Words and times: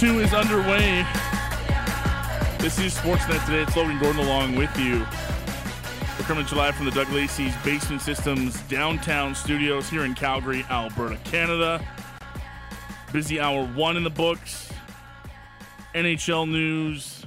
Two 0.00 0.20
is 0.20 0.32
underway. 0.32 1.04
This 2.58 2.78
is 2.78 2.94
Sportsnet 2.94 3.44
today. 3.44 3.60
It's 3.60 3.76
Logan 3.76 3.98
Gordon 3.98 4.24
along 4.24 4.56
with 4.56 4.74
you. 4.78 5.00
We're 6.18 6.24
coming 6.24 6.46
to 6.46 6.54
you 6.54 6.58
live 6.58 6.74
from 6.74 6.86
the 6.86 6.90
Doug 6.90 7.10
Lacey's 7.10 7.54
Basement 7.62 8.00
Systems 8.00 8.62
downtown 8.62 9.34
studios 9.34 9.90
here 9.90 10.06
in 10.06 10.14
Calgary, 10.14 10.64
Alberta, 10.70 11.18
Canada. 11.24 11.86
Busy 13.12 13.40
hour 13.40 13.66
one 13.74 13.98
in 13.98 14.02
the 14.02 14.08
books. 14.08 14.72
NHL 15.94 16.48
news, 16.48 17.26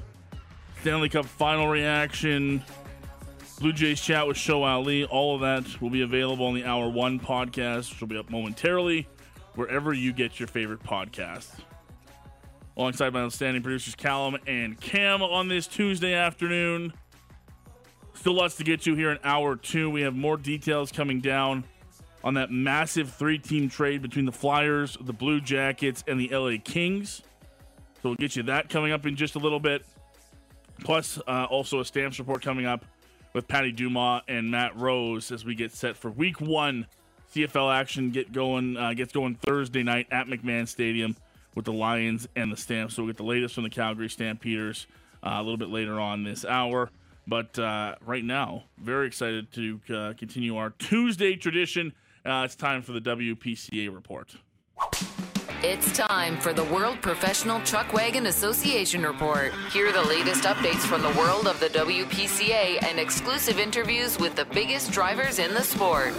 Stanley 0.81 1.09
Cup 1.09 1.25
final 1.25 1.67
reaction, 1.67 2.63
Blue 3.59 3.71
Jays 3.71 4.01
chat 4.01 4.27
with 4.27 4.35
Show 4.37 4.63
Ali. 4.63 5.05
All 5.05 5.35
of 5.35 5.41
that 5.41 5.79
will 5.79 5.91
be 5.91 6.01
available 6.01 6.47
on 6.47 6.55
the 6.55 6.65
hour 6.65 6.89
one 6.89 7.19
podcast, 7.19 7.91
which 7.91 8.01
will 8.01 8.07
be 8.07 8.17
up 8.17 8.31
momentarily 8.31 9.07
wherever 9.53 9.93
you 9.93 10.11
get 10.11 10.39
your 10.39 10.47
favorite 10.47 10.81
podcasts 10.81 11.51
alongside 12.77 13.13
my 13.13 13.21
outstanding 13.21 13.61
producers 13.61 13.95
Callum 13.95 14.37
and 14.47 14.79
Cam 14.79 15.21
on 15.21 15.47
this 15.47 15.67
Tuesday 15.67 16.13
afternoon. 16.13 16.93
Still 18.13 18.33
lots 18.33 18.55
to 18.55 18.63
get 18.63 18.81
to 18.81 18.95
here 18.95 19.11
in 19.11 19.19
hour 19.23 19.55
two. 19.55 19.89
We 19.89 20.01
have 20.01 20.15
more 20.15 20.37
details 20.37 20.91
coming 20.91 21.19
down 21.19 21.63
on 22.23 22.35
that 22.35 22.51
massive 22.51 23.11
three 23.11 23.37
team 23.37 23.69
trade 23.69 24.01
between 24.01 24.25
the 24.25 24.31
Flyers, 24.31 24.97
the 25.01 25.13
Blue 25.13 25.41
Jackets, 25.41 26.03
and 26.07 26.19
the 26.19 26.29
LA 26.29 26.57
Kings. 26.63 27.21
So 28.01 28.09
we'll 28.09 28.15
get 28.15 28.35
you 28.35 28.43
that 28.43 28.69
coming 28.69 28.91
up 28.91 29.05
in 29.05 29.15
just 29.15 29.35
a 29.35 29.39
little 29.39 29.59
bit. 29.59 29.85
Plus, 30.83 31.19
uh, 31.27 31.45
also 31.49 31.79
a 31.79 31.85
stamps 31.85 32.19
report 32.19 32.41
coming 32.41 32.65
up 32.65 32.85
with 33.33 33.47
Patty 33.47 33.71
Dumas 33.71 34.21
and 34.27 34.49
Matt 34.49 34.75
Rose 34.77 35.31
as 35.31 35.45
we 35.45 35.55
get 35.55 35.71
set 35.71 35.97
for 35.97 36.11
week 36.11 36.39
one. 36.39 36.87
CFL 37.33 37.73
action 37.75 38.11
get 38.11 38.31
going 38.31 38.77
uh, 38.77 38.93
gets 38.93 39.11
going 39.11 39.35
Thursday 39.35 39.81
night 39.81 40.07
at 40.11 40.27
McMahon 40.27 40.67
Stadium 40.67 41.15
with 41.55 41.65
the 41.65 41.73
Lions 41.73 42.27
and 42.35 42.51
the 42.51 42.57
Stamps. 42.57 42.95
So 42.95 43.03
we'll 43.03 43.11
get 43.11 43.17
the 43.17 43.23
latest 43.23 43.55
from 43.55 43.63
the 43.63 43.69
Calgary 43.69 44.09
Stampeders 44.09 44.87
uh, 45.23 45.35
a 45.35 45.41
little 45.41 45.57
bit 45.57 45.69
later 45.69 45.99
on 45.99 46.23
this 46.23 46.45
hour. 46.45 46.89
But 47.25 47.57
uh, 47.57 47.95
right 48.05 48.23
now, 48.23 48.63
very 48.77 49.07
excited 49.07 49.51
to 49.53 49.79
uh, 49.95 50.13
continue 50.17 50.57
our 50.57 50.71
Tuesday 50.71 51.35
tradition. 51.35 51.93
Uh, 52.25 52.43
it's 52.45 52.55
time 52.55 52.81
for 52.81 52.91
the 52.91 53.01
WPCA 53.01 53.93
report. 53.93 54.35
It's 55.65 55.93
time 55.93 56.37
for 56.39 56.51
the 56.51 56.65
World 56.65 57.01
Professional 57.01 57.61
Chuck 57.61 57.93
Wagon 57.93 58.25
Association 58.25 59.03
report. 59.03 59.53
Hear 59.71 59.93
the 59.93 60.01
latest 60.03 60.43
updates 60.43 60.81
from 60.81 61.01
the 61.01 61.17
world 61.17 61.47
of 61.47 61.57
the 61.61 61.67
WPCA 61.67 62.83
and 62.83 62.99
exclusive 62.99 63.59
interviews 63.59 64.19
with 64.19 64.35
the 64.35 64.43
biggest 64.43 64.91
drivers 64.91 65.39
in 65.39 65.53
the 65.53 65.63
sport. 65.63 66.13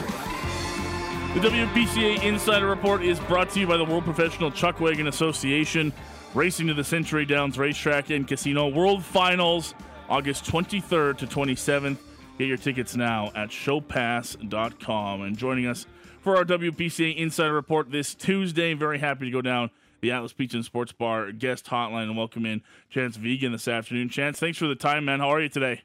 The 1.34 1.40
WPCA 1.40 2.22
Insider 2.22 2.68
Report 2.68 3.02
is 3.02 3.18
brought 3.18 3.50
to 3.50 3.60
you 3.60 3.66
by 3.66 3.76
the 3.76 3.84
World 3.84 4.04
Professional 4.04 4.52
Chuck 4.52 4.78
Wagon 4.78 5.08
Association, 5.08 5.92
racing 6.32 6.68
to 6.68 6.74
the 6.74 6.84
Century 6.84 7.24
Downs 7.24 7.58
Racetrack 7.58 8.10
and 8.10 8.26
Casino 8.26 8.68
World 8.68 9.04
Finals, 9.04 9.74
August 10.08 10.44
23rd 10.44 11.18
to 11.18 11.26
27th. 11.26 11.96
Get 12.38 12.46
your 12.46 12.56
tickets 12.56 12.94
now 12.94 13.32
at 13.34 13.48
showpass.com. 13.48 15.22
And 15.22 15.36
joining 15.36 15.66
us 15.66 15.86
for 16.20 16.36
our 16.36 16.44
WPCA 16.44 17.16
Insider 17.16 17.52
Report 17.52 17.90
this 17.90 18.14
Tuesday, 18.14 18.74
very 18.74 19.00
happy 19.00 19.24
to 19.24 19.32
go 19.32 19.42
down 19.42 19.72
the 20.02 20.12
Atlas 20.12 20.32
Pizza 20.32 20.58
and 20.58 20.64
Sports 20.64 20.92
Bar 20.92 21.32
guest 21.32 21.66
hotline 21.66 22.04
and 22.04 22.16
welcome 22.16 22.46
in 22.46 22.62
Chance 22.90 23.16
Vigen 23.16 23.50
this 23.50 23.66
afternoon. 23.66 24.08
Chance, 24.08 24.38
thanks 24.38 24.58
for 24.58 24.68
the 24.68 24.76
time, 24.76 25.04
man. 25.04 25.18
How 25.18 25.30
are 25.30 25.40
you 25.40 25.48
today? 25.48 25.82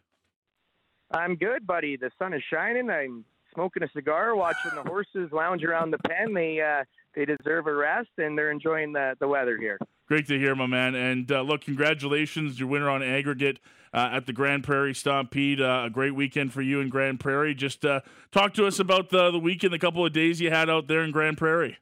I'm 1.10 1.36
good, 1.38 1.66
buddy. 1.66 1.98
The 1.98 2.12
sun 2.20 2.36
is 2.36 2.44
shining. 2.52 2.92
I'm 2.92 3.26
smoking 3.54 3.84
a 3.84 3.90
cigar, 3.96 4.36
watching 4.36 4.72
the 4.76 4.84
horses 4.84 5.32
lounge 5.32 5.64
around 5.64 5.92
the 5.92 5.98
pen. 6.00 6.34
They 6.34 6.62
uh, 6.62 6.84
they 7.16 7.26
deserve 7.26 7.68
a 7.68 7.74
rest, 7.74 8.10
and 8.18 8.38
they're 8.38 8.52
enjoying 8.52 8.94
the 8.94 9.16
the 9.20 9.28
weather 9.28 9.58
here. 9.58 9.78
Great 10.08 10.28
to 10.28 10.40
hear, 10.40 10.56
my 10.56 10.66
man. 10.66 10.96
And 10.96 11.32
uh, 11.32 11.42
look, 11.42 11.62
congratulations, 11.62 12.60
your 12.60 12.68
winner 12.68 12.90
on 12.90 13.04
aggregate 13.04 13.60
uh, 13.94 14.10
at 14.12 14.26
the 14.26 14.34
Grande 14.34 14.64
Prairie 14.64 14.96
Stampede. 14.96 15.62
Uh, 15.62 15.84
a 15.86 15.90
great 15.90 16.16
weekend 16.16 16.52
for 16.54 16.62
you 16.62 16.80
in 16.80 16.90
Grande 16.90 17.20
Prairie. 17.20 17.54
Just 17.54 17.86
uh, 17.86 18.02
talk 18.32 18.54
to 18.56 18.66
us 18.66 18.80
about 18.80 19.10
the 19.10 19.32
the 19.32 19.40
weekend, 19.40 19.74
the 19.74 19.80
couple 19.80 20.06
of 20.06 20.14
days 20.14 20.42
you 20.42 20.50
had 20.50 20.70
out 20.70 20.88
there 20.88 21.02
in 21.02 21.12
Grande 21.12 21.38
Prairie. 21.38 21.78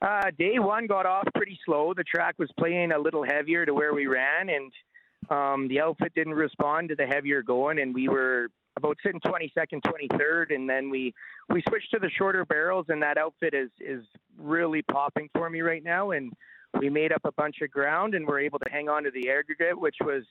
Uh, 0.00 0.30
day 0.38 0.58
one 0.58 0.86
got 0.86 1.06
off 1.06 1.26
pretty 1.34 1.58
slow. 1.66 1.92
The 1.92 2.04
track 2.04 2.36
was 2.38 2.48
playing 2.56 2.92
a 2.92 2.98
little 2.98 3.24
heavier 3.24 3.66
to 3.66 3.74
where 3.74 3.94
we 3.94 4.06
ran, 4.06 4.48
and 4.48 4.70
um, 5.30 5.68
the 5.68 5.80
outfit 5.80 6.14
didn't 6.14 6.34
respond 6.34 6.88
to 6.90 6.94
the 6.94 7.06
heavier 7.06 7.42
going, 7.42 7.80
and 7.80 7.94
we 7.94 8.08
were 8.08 8.48
about 8.76 8.96
sitting 9.02 9.20
22nd, 9.20 9.82
23rd, 9.82 10.54
and 10.54 10.68
then 10.68 10.88
we 10.88 11.12
we 11.48 11.62
switched 11.68 11.90
to 11.92 11.98
the 11.98 12.10
shorter 12.16 12.44
barrels, 12.44 12.86
and 12.88 13.02
that 13.02 13.18
outfit 13.18 13.54
is 13.54 13.70
is 13.80 14.04
really 14.38 14.82
popping 14.82 15.28
for 15.34 15.50
me 15.50 15.60
right 15.60 15.84
now. 15.84 16.12
And 16.12 16.32
we 16.78 16.88
made 16.88 17.12
up 17.12 17.22
a 17.24 17.32
bunch 17.32 17.56
of 17.62 17.70
ground, 17.70 18.14
and 18.14 18.26
we're 18.26 18.40
able 18.40 18.58
to 18.60 18.70
hang 18.70 18.88
on 18.88 19.04
to 19.04 19.10
the 19.10 19.30
aggregate, 19.30 19.78
which 19.78 19.96
was 20.00 20.24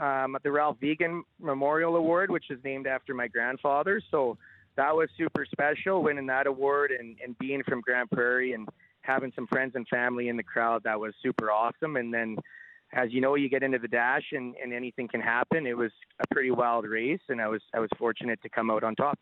um, 0.00 0.36
the 0.42 0.50
Ralph 0.50 0.78
Vigen 0.80 1.22
Memorial 1.40 1.96
Award, 1.96 2.30
which 2.30 2.50
is 2.50 2.58
named 2.64 2.86
after 2.86 3.14
my 3.14 3.28
grandfather. 3.28 4.00
So 4.10 4.38
that 4.76 4.94
was 4.94 5.08
super 5.18 5.44
special, 5.50 6.02
winning 6.02 6.26
that 6.26 6.46
award 6.46 6.92
and, 6.92 7.16
and 7.22 7.36
being 7.38 7.62
from 7.64 7.80
Grande 7.80 8.10
Prairie 8.10 8.52
and 8.52 8.68
having 9.02 9.32
some 9.34 9.46
friends 9.46 9.72
and 9.74 9.86
family 9.88 10.28
in 10.28 10.36
the 10.36 10.42
crowd. 10.42 10.82
That 10.84 11.00
was 11.00 11.12
super 11.22 11.50
awesome. 11.50 11.96
And 11.96 12.12
then 12.14 12.36
as 12.92 13.12
you 13.12 13.20
know, 13.20 13.34
you 13.36 13.48
get 13.48 13.62
into 13.62 13.78
the 13.78 13.88
dash 13.88 14.24
and, 14.32 14.54
and 14.62 14.72
anything 14.72 15.08
can 15.08 15.20
happen. 15.20 15.66
It 15.66 15.76
was 15.76 15.92
a 16.20 16.34
pretty 16.34 16.50
wild 16.50 16.86
race, 16.86 17.20
and 17.28 17.40
I 17.40 17.48
was 17.48 17.62
I 17.74 17.78
was 17.78 17.88
fortunate 17.98 18.40
to 18.42 18.48
come 18.48 18.70
out 18.70 18.82
on 18.82 18.94
top. 18.94 19.18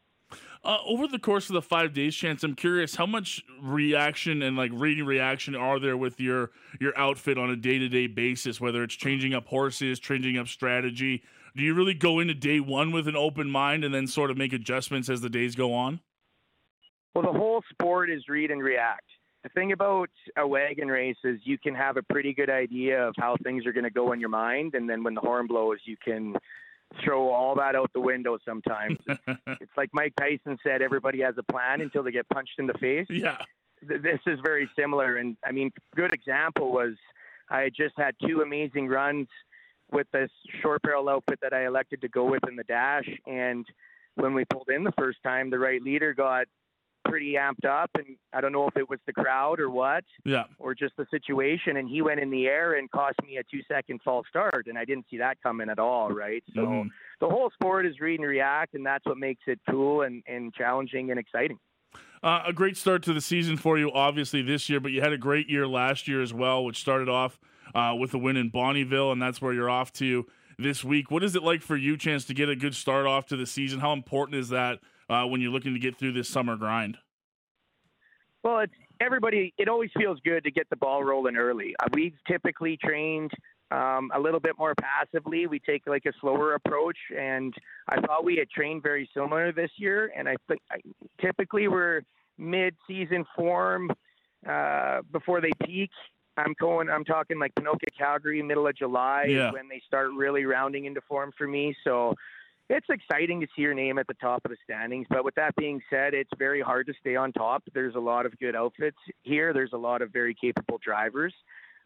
Uh, 0.63 0.77
over 0.87 1.07
the 1.07 1.19
course 1.19 1.49
of 1.49 1.55
the 1.55 1.63
five 1.63 1.95
days, 1.95 2.15
Chance, 2.15 2.45
I'm 2.45 2.55
curious 2.55 2.97
how 2.97 3.07
much 3.07 3.43
reaction 3.63 4.43
and 4.43 4.57
like 4.57 4.71
reading 4.75 5.07
reaction 5.07 5.55
are 5.55 5.79
there 5.79 5.97
with 5.97 6.21
your 6.21 6.51
your 6.81 6.97
outfit 6.99 7.39
on 7.39 7.51
a 7.51 7.57
day 7.57 7.79
to 7.79 7.89
day 7.89 8.07
basis? 8.07 8.61
Whether 8.61 8.83
it's 8.83 8.95
changing 8.95 9.35
up 9.35 9.47
horses, 9.47 9.99
changing 9.99 10.39
up 10.39 10.49
strategy, 10.49 11.23
do 11.57 11.63
you 11.63 11.75
really 11.75 11.95
go 11.95 12.21
into 12.21 12.35
day 12.35 12.61
one 12.61 12.93
with 12.93 13.09
an 13.09 13.17
open 13.17 13.51
mind 13.51 13.85
and 13.85 13.95
then 13.95 14.07
sort 14.07 14.31
of 14.31 14.37
make 14.37 14.53
adjustments 14.53 15.09
as 15.09 15.21
the 15.21 15.31
days 15.31 15.55
go 15.55 15.75
on? 15.75 16.01
Well, 17.15 17.25
the 17.33 17.39
whole 17.39 17.63
sport 17.71 18.11
is 18.11 18.29
read 18.29 18.51
and 18.51 18.63
react 18.63 19.09
the 19.43 19.49
thing 19.51 19.73
about 19.73 20.11
a 20.37 20.47
wagon 20.47 20.89
race 20.89 21.17
is 21.25 21.39
you 21.45 21.59
can 21.59 21.75
have 21.75 21.97
a 21.97 22.03
pretty 22.03 22.33
good 22.35 22.51
idea 22.51 23.07
of 23.07 23.15
how 23.17 23.37
things 23.43 23.67
are 23.67 23.73
going 23.73 23.85
to 23.85 23.91
go 23.91 24.13
in 24.13 24.21
your 24.21 24.29
mind, 24.29 24.75
and 24.75 24.89
then 24.89 25.05
when 25.05 25.15
the 25.15 25.21
horn 25.21 25.47
blows, 25.47 25.79
you 25.85 25.97
can 26.03 26.35
throw 27.05 27.31
all 27.31 27.55
that 27.55 27.75
out 27.75 27.91
the 27.93 28.01
window. 28.01 28.39
Sometimes 28.45 28.99
it's 29.07 29.77
like 29.77 29.91
Mike 29.93 30.15
Tyson 30.19 30.59
said: 30.63 30.83
everybody 30.83 31.21
has 31.21 31.35
a 31.39 31.43
plan 31.43 31.81
until 31.81 32.03
they 32.03 32.11
get 32.11 32.29
punched 32.29 32.59
in 32.59 32.67
the 32.67 32.75
face. 32.75 33.07
Yeah, 33.09 33.39
this 33.83 34.21
is 34.27 34.41
very 34.43 34.69
similar, 34.77 35.17
and 35.17 35.37
I 35.45 35.53
mean, 35.53 35.71
a 35.93 35.97
good 35.97 36.13
example 36.13 36.73
was 36.73 36.95
I 37.49 37.71
just 37.75 37.95
had 37.97 38.15
two 38.27 38.41
amazing 38.41 38.89
runs 38.89 39.29
with 39.91 40.07
this 40.13 40.31
short 40.61 40.83
barrel 40.83 41.09
outfit 41.09 41.39
that 41.43 41.55
I 41.55 41.67
elected 41.67 42.01
to 42.03 42.09
go 42.09 42.25
with 42.25 42.47
in 42.49 42.57
the 42.57 42.65
dash, 42.65 43.09
and 43.27 43.65
when 44.17 44.35
we 44.35 44.45
pulled 44.45 44.69
in 44.69 44.83
the 44.83 44.93
first 44.99 45.19
time, 45.23 45.49
the 45.49 45.59
right 45.59 45.81
leader 45.81 46.13
got 46.13 46.47
pretty 47.05 47.35
amped 47.35 47.65
up, 47.65 47.91
and 47.95 48.17
I 48.33 48.41
don't 48.41 48.53
know 48.53 48.67
if 48.69 48.77
it 48.77 48.89
was 48.89 48.99
the 49.07 49.13
crowd 49.13 49.61
or 49.61 49.71
what, 49.71 50.05
yeah, 50.25 50.45
or 50.59 50.75
just 50.75 50.97
the 50.97 51.07
situation. 51.11 51.77
And 51.77 51.89
he 51.89 52.03
went 52.03 52.21
in 52.21 52.31
the 52.31 52.47
air 52.47 52.75
and 52.75 52.91
cost 52.91 53.17
me 53.27 53.37
a 53.39 53.43
two 53.45 53.63
second 53.69 54.01
false 54.05 54.27
start, 54.29 54.67
and 54.69 54.79
I 54.79 54.85
didn't 54.85 55.07
see 55.11 55.19
that 55.19 55.39
coming 55.43 55.71
at 55.71 55.79
all. 55.79 56.11
Right, 56.11 56.43
so 56.55 56.61
mm-hmm. 56.63 56.89
the 57.21 57.29
whole 57.29 57.51
sport 57.51 57.87
is 57.87 58.01
read 58.01 58.21
and 58.21 58.29
react, 58.29 58.75
and 58.75 58.85
that's 58.85 59.05
what 59.07 59.19
makes 59.19 59.43
it 59.47 59.61
cool 59.69 60.03
and, 60.03 60.23
and 60.27 60.53
challenging 60.55 61.11
and 61.11 61.19
exciting. 61.19 61.59
Uh, 62.23 62.43
a 62.47 62.53
great 62.53 62.77
start 62.77 63.03
to 63.05 63.13
the 63.13 63.21
season 63.21 63.57
for 63.57 63.79
you, 63.79 63.93
obviously 63.93 64.43
this 64.43 64.69
year, 64.69 64.81
but 64.81 64.91
you 64.91 65.01
had 65.01 65.13
a 65.13 65.19
great 65.19 65.49
year 65.49 65.69
last 65.69 66.09
year 66.09 66.21
as 66.21 66.35
well, 66.35 66.65
which 66.65 66.81
started 66.81 67.09
off 67.09 67.39
uh, 67.75 67.95
with 67.99 68.13
a 68.13 68.19
win 68.19 68.37
in 68.37 68.51
Bonnyville, 68.51 69.13
and 69.13 69.23
that's 69.23 69.41
where 69.41 69.53
you're 69.53 69.71
off 69.71 69.93
to 69.95 70.27
this 70.59 70.83
week. 70.83 71.11
What 71.11 71.23
is 71.23 71.37
it 71.37 71.43
like 71.43 71.63
for 71.63 71.77
you, 71.77 71.97
Chance, 71.97 72.25
to 72.27 72.35
get 72.35 72.49
a 72.49 72.57
good 72.57 72.75
start 72.75 73.07
off 73.07 73.27
to 73.27 73.37
the 73.37 73.47
season? 73.47 73.79
How 73.79 73.93
important 73.93 74.37
is 74.37 74.49
that 74.49 74.81
uh, 75.09 75.25
when 75.25 75.41
you're 75.41 75.53
looking 75.53 75.75
to 75.75 75.81
get 75.81 75.99
through 75.99 76.13
this 76.13 76.29
summer 76.29 76.57
grind? 76.57 76.99
Well, 78.43 78.61
it's 78.61 78.73
everybody. 79.01 79.53
It 79.59 79.69
always 79.69 79.91
feels 79.97 80.19
good 80.25 80.45
to 80.45 80.51
get 80.51 80.69
the 80.71 80.77
ball 80.77 81.03
rolling 81.03 81.37
early. 81.37 81.75
Uh, 81.83 81.89
we've 81.93 82.15
typically 82.27 82.77
trained 82.77 83.31
um, 83.71 84.11
a 84.15 84.21
little 84.21 84.41
bit 84.41 84.53
more 84.59 84.75
passively. 84.81 85.47
We 85.47 85.59
take 85.59 85.83
like 85.87 86.05
a 86.07 86.13
slower 86.21 86.55
approach, 86.55 86.97
and 87.17 87.53
I 87.89 88.01
thought 88.01 88.25
we 88.25 88.37
had 88.37 88.49
trained 88.51 88.83
very 88.83 89.09
similar 89.13 89.53
this 89.53 89.71
year. 89.77 90.13
And 90.17 90.29
I 90.29 90.37
think 90.47 90.61
typically 91.21 91.69
we're 91.69 92.03
mid-season 92.39 93.25
form 93.37 93.91
uh, 94.49 95.01
before 95.11 95.41
they 95.41 95.51
peak 95.65 95.91
I'm 96.39 96.55
going. 96.61 96.89
I'm 96.89 97.05
talking 97.05 97.39
like 97.39 97.55
Ponoka, 97.57 97.89
Calgary, 97.99 98.43
middle 98.43 98.67
of 98.67 98.77
July 98.77 99.25
Yeah. 99.29 99.51
when 99.51 99.69
they 99.69 99.83
start 99.87 100.11
really 100.17 100.45
rounding 100.45 100.85
into 100.85 101.01
form 101.03 101.33
for 101.37 101.47
me. 101.47 101.75
So 101.83 102.15
it's 102.69 102.87
exciting 102.91 103.41
to 103.41 103.47
see 103.57 103.63
your 103.63 103.75
name 103.75 103.99
at 103.99 104.07
the 104.07 104.15
top 104.15 104.45
of 104.45 104.51
the 104.51 104.57
standings. 104.63 105.07
But 105.09 105.25
with 105.25 105.35
that 105.37 105.55
being 105.57 105.81
said, 105.89 106.15
it's 106.15 106.31
very 106.39 106.61
hard 106.61 106.87
to 106.87 106.95
stay 107.01 107.17
on 107.17 107.33
top. 107.33 107.63
There's 107.73 107.95
a 107.95 108.01
lot 108.01 108.27
of 108.27 108.39
good 108.39 108.55
outfits 108.55 108.99
here. 109.23 109.53
There's 109.53 109.73
a 109.73 109.79
lot 109.79 110.03
of 110.03 110.13
very 110.13 110.35
capable 110.35 110.79
drivers. 110.83 111.35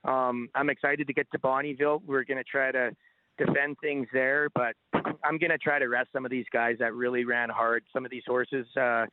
Um, 0.04 0.48
I'm 0.54 0.70
excited 0.70 1.06
to 1.06 1.12
get 1.12 1.30
to 1.32 1.38
Bonnyville. 1.38 2.02
We're 2.04 2.24
going 2.24 2.38
to 2.38 2.44
try 2.44 2.72
to 2.72 2.90
defend 3.38 3.76
things 3.80 4.08
there, 4.12 4.48
but 4.54 4.74
I'm 5.24 5.38
going 5.38 5.50
to 5.50 5.58
try 5.58 5.78
to 5.78 5.86
rest 5.86 6.10
some 6.12 6.24
of 6.24 6.30
these 6.30 6.46
guys 6.52 6.76
that 6.80 6.94
really 6.94 7.24
ran 7.24 7.48
hard. 7.48 7.84
Some 7.92 8.04
of 8.04 8.10
these 8.10 8.24
horses, 8.26 8.66
uh, 8.76 9.06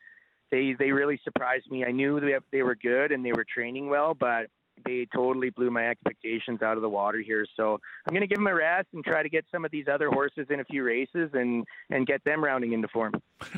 they 0.52 0.76
they 0.78 0.92
really 0.92 1.20
surprised 1.24 1.70
me. 1.70 1.86
I 1.86 1.92
knew 1.92 2.20
they 2.20 2.34
they 2.52 2.64
were 2.64 2.76
good 2.76 3.12
and 3.12 3.24
they 3.24 3.32
were 3.32 3.46
training 3.46 3.90
well, 3.90 4.16
but 4.16 4.48
they 4.86 5.08
totally 5.14 5.50
blew 5.50 5.72
my 5.72 5.88
expectations 5.90 6.62
out 6.62 6.78
of 6.78 6.82
the 6.82 6.90
water 6.90 7.20
here. 7.20 7.46
So 7.56 7.80
I'm 8.08 8.14
going 8.14 8.22
to 8.22 8.28
give 8.28 8.38
them 8.38 8.48
a 8.48 8.56
rest 8.56 8.88
and 8.94 9.04
try 9.04 9.24
to 9.24 9.30
get 9.30 9.46
some 9.52 9.66
of 9.66 9.72
these 9.72 9.86
other 9.92 10.10
horses 10.10 10.48
in 10.50 10.60
a 10.60 10.66
few 10.66 10.84
races 10.84 11.30
and 11.34 11.66
and 11.90 12.06
get 12.06 12.24
them 12.24 12.44
rounding 12.44 12.74
into 12.74 12.88
form. 12.88 13.14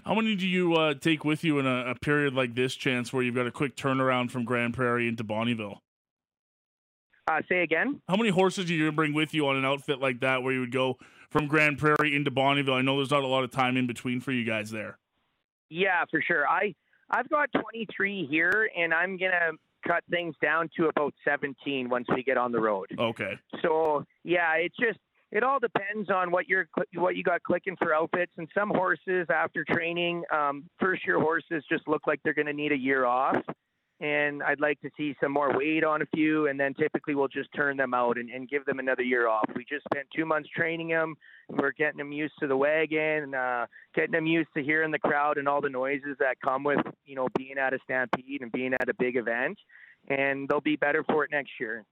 How 0.05 0.15
many 0.15 0.35
do 0.35 0.47
you 0.47 0.75
uh, 0.75 0.93
take 0.93 1.25
with 1.25 1.43
you 1.43 1.59
in 1.59 1.65
a, 1.65 1.91
a 1.91 1.95
period 1.95 2.33
like 2.33 2.55
this, 2.55 2.75
Chance, 2.75 3.11
where 3.11 3.23
you've 3.23 3.35
got 3.35 3.47
a 3.47 3.51
quick 3.51 3.75
turnaround 3.75 4.31
from 4.31 4.45
Grande 4.45 4.73
Prairie 4.73 5.07
into 5.07 5.23
Bonnyville? 5.23 5.77
Uh, 7.27 7.41
say 7.47 7.61
again. 7.61 8.01
How 8.09 8.15
many 8.15 8.29
horses 8.29 8.69
are 8.69 8.73
you 8.73 8.79
going 8.79 8.91
to 8.91 8.95
bring 8.95 9.13
with 9.13 9.33
you 9.33 9.47
on 9.47 9.55
an 9.55 9.65
outfit 9.65 9.99
like 9.99 10.19
that, 10.21 10.43
where 10.43 10.53
you 10.53 10.59
would 10.61 10.71
go 10.71 10.97
from 11.29 11.47
Grande 11.47 11.77
Prairie 11.77 12.15
into 12.15 12.31
Bonnyville? 12.31 12.73
I 12.73 12.81
know 12.81 12.97
there's 12.97 13.11
not 13.11 13.23
a 13.23 13.27
lot 13.27 13.43
of 13.43 13.51
time 13.51 13.77
in 13.77 13.87
between 13.87 14.19
for 14.19 14.31
you 14.31 14.43
guys 14.43 14.71
there. 14.71 14.97
Yeah, 15.69 16.03
for 16.11 16.21
sure. 16.21 16.47
I 16.47 16.75
I've 17.09 17.29
got 17.29 17.49
23 17.51 18.27
here, 18.29 18.69
and 18.77 18.93
I'm 18.93 19.17
gonna 19.17 19.51
cut 19.85 20.03
things 20.09 20.35
down 20.41 20.69
to 20.77 20.87
about 20.87 21.13
17 21.25 21.89
once 21.89 22.07
we 22.15 22.23
get 22.23 22.37
on 22.37 22.51
the 22.51 22.59
road. 22.59 22.87
Okay. 22.97 23.33
So 23.61 24.05
yeah, 24.23 24.53
it's 24.55 24.75
just 24.77 24.99
it 25.31 25.43
all 25.43 25.59
depends 25.59 26.09
on 26.09 26.31
what 26.31 26.47
you're 26.47 26.67
what 26.95 27.15
you 27.15 27.23
got 27.23 27.41
clicking 27.43 27.75
for 27.77 27.93
outfits. 27.93 28.33
And 28.37 28.47
some 28.53 28.69
horses 28.69 29.27
after 29.33 29.63
training, 29.69 30.23
um, 30.33 30.65
first 30.79 31.05
year 31.05 31.19
horses 31.19 31.63
just 31.69 31.87
look 31.87 32.05
like 32.05 32.19
they're 32.23 32.33
going 32.33 32.47
to 32.47 32.53
need 32.53 32.71
a 32.71 32.77
year 32.77 33.05
off. 33.05 33.37
And 34.01 34.41
I'd 34.41 34.59
like 34.59 34.81
to 34.81 34.89
see 34.97 35.15
some 35.21 35.31
more 35.31 35.55
weight 35.55 35.83
on 35.83 36.01
a 36.01 36.07
few, 36.07 36.47
and 36.47 36.59
then 36.59 36.73
typically 36.73 37.13
we'll 37.13 37.27
just 37.27 37.49
turn 37.55 37.77
them 37.77 37.93
out 37.93 38.17
and, 38.17 38.31
and 38.31 38.49
give 38.49 38.65
them 38.65 38.79
another 38.79 39.03
year 39.03 39.27
off. 39.27 39.45
We 39.55 39.63
just 39.63 39.83
spent 39.93 40.07
two 40.15 40.25
months 40.25 40.49
training 40.49 40.87
them. 40.87 41.13
We're 41.49 41.71
getting 41.71 41.99
them 41.99 42.11
used 42.11 42.33
to 42.39 42.47
the 42.47 42.57
wagon, 42.57 43.35
uh, 43.35 43.67
getting 43.93 44.13
them 44.13 44.25
used 44.25 44.49
to 44.57 44.63
hearing 44.63 44.89
the 44.89 44.97
crowd 44.97 45.37
and 45.37 45.47
all 45.47 45.61
the 45.61 45.69
noises 45.69 46.17
that 46.19 46.37
come 46.43 46.63
with, 46.63 46.79
you 47.05 47.13
know, 47.13 47.27
being 47.37 47.59
at 47.59 47.75
a 47.75 47.79
stampede 47.83 48.41
and 48.41 48.51
being 48.51 48.73
at 48.73 48.89
a 48.89 48.93
big 48.97 49.17
event. 49.17 49.59
And 50.07 50.49
they'll 50.49 50.61
be 50.61 50.77
better 50.77 51.03
for 51.03 51.23
it 51.23 51.29
next 51.29 51.51
year. 51.59 51.85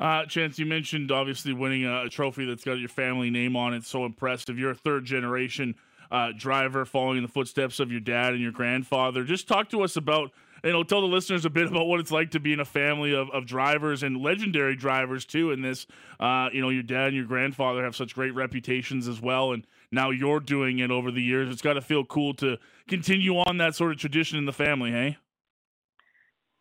Uh, 0.00 0.24
Chance, 0.24 0.58
you 0.58 0.64
mentioned 0.64 1.12
obviously 1.12 1.52
winning 1.52 1.84
a, 1.84 2.04
a 2.04 2.08
trophy 2.08 2.46
that's 2.46 2.64
got 2.64 2.78
your 2.78 2.88
family 2.88 3.28
name 3.28 3.56
on 3.56 3.74
it. 3.74 3.84
So 3.84 4.06
impressive. 4.06 4.58
You're 4.58 4.70
a 4.70 4.74
third 4.74 5.04
generation 5.04 5.74
uh, 6.10 6.30
driver 6.34 6.86
following 6.86 7.18
in 7.18 7.22
the 7.22 7.28
footsteps 7.28 7.78
of 7.78 7.92
your 7.92 8.00
dad 8.00 8.32
and 8.32 8.40
your 8.40 8.52
grandfather. 8.52 9.22
Just 9.22 9.46
talk 9.48 9.68
to 9.70 9.82
us 9.82 9.96
about, 9.96 10.30
you 10.66 10.72
know, 10.72 10.82
tell 10.82 11.00
the 11.00 11.06
listeners 11.06 11.44
a 11.44 11.50
bit 11.50 11.66
about 11.68 11.86
what 11.86 12.00
it's 12.00 12.10
like 12.10 12.32
to 12.32 12.40
be 12.40 12.52
in 12.52 12.58
a 12.58 12.64
family 12.64 13.14
of, 13.14 13.30
of 13.30 13.46
drivers 13.46 14.02
and 14.02 14.20
legendary 14.20 14.74
drivers 14.74 15.24
too. 15.24 15.52
In 15.52 15.62
this, 15.62 15.86
uh, 16.18 16.48
you 16.52 16.60
know, 16.60 16.70
your 16.70 16.82
dad 16.82 17.08
and 17.08 17.16
your 17.16 17.24
grandfather 17.24 17.84
have 17.84 17.94
such 17.94 18.14
great 18.14 18.34
reputations 18.34 19.06
as 19.06 19.20
well. 19.20 19.52
And 19.52 19.64
now 19.92 20.10
you're 20.10 20.40
doing 20.40 20.80
it 20.80 20.90
over 20.90 21.12
the 21.12 21.22
years. 21.22 21.48
It's 21.50 21.62
got 21.62 21.74
to 21.74 21.80
feel 21.80 22.04
cool 22.04 22.34
to 22.34 22.58
continue 22.88 23.36
on 23.36 23.58
that 23.58 23.76
sort 23.76 23.92
of 23.92 23.98
tradition 23.98 24.38
in 24.38 24.44
the 24.44 24.52
family, 24.52 24.90
hey? 24.90 25.18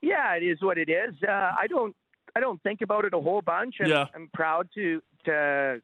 Yeah, 0.01 0.35
it 0.35 0.43
is 0.43 0.61
what 0.61 0.77
it 0.77 0.89
is. 0.89 1.15
Uh, 1.27 1.31
I 1.59 1.65
don't 1.67 1.95
I 2.35 2.41
don't 2.41 2.61
think 2.61 2.81
about 2.81 3.05
it 3.05 3.13
a 3.13 3.19
whole 3.19 3.41
bunch. 3.41 3.75
And 3.79 3.89
Yeah. 3.89 4.05
I'm 4.13 4.29
proud 4.33 4.69
to 4.75 5.01
to 5.25 5.81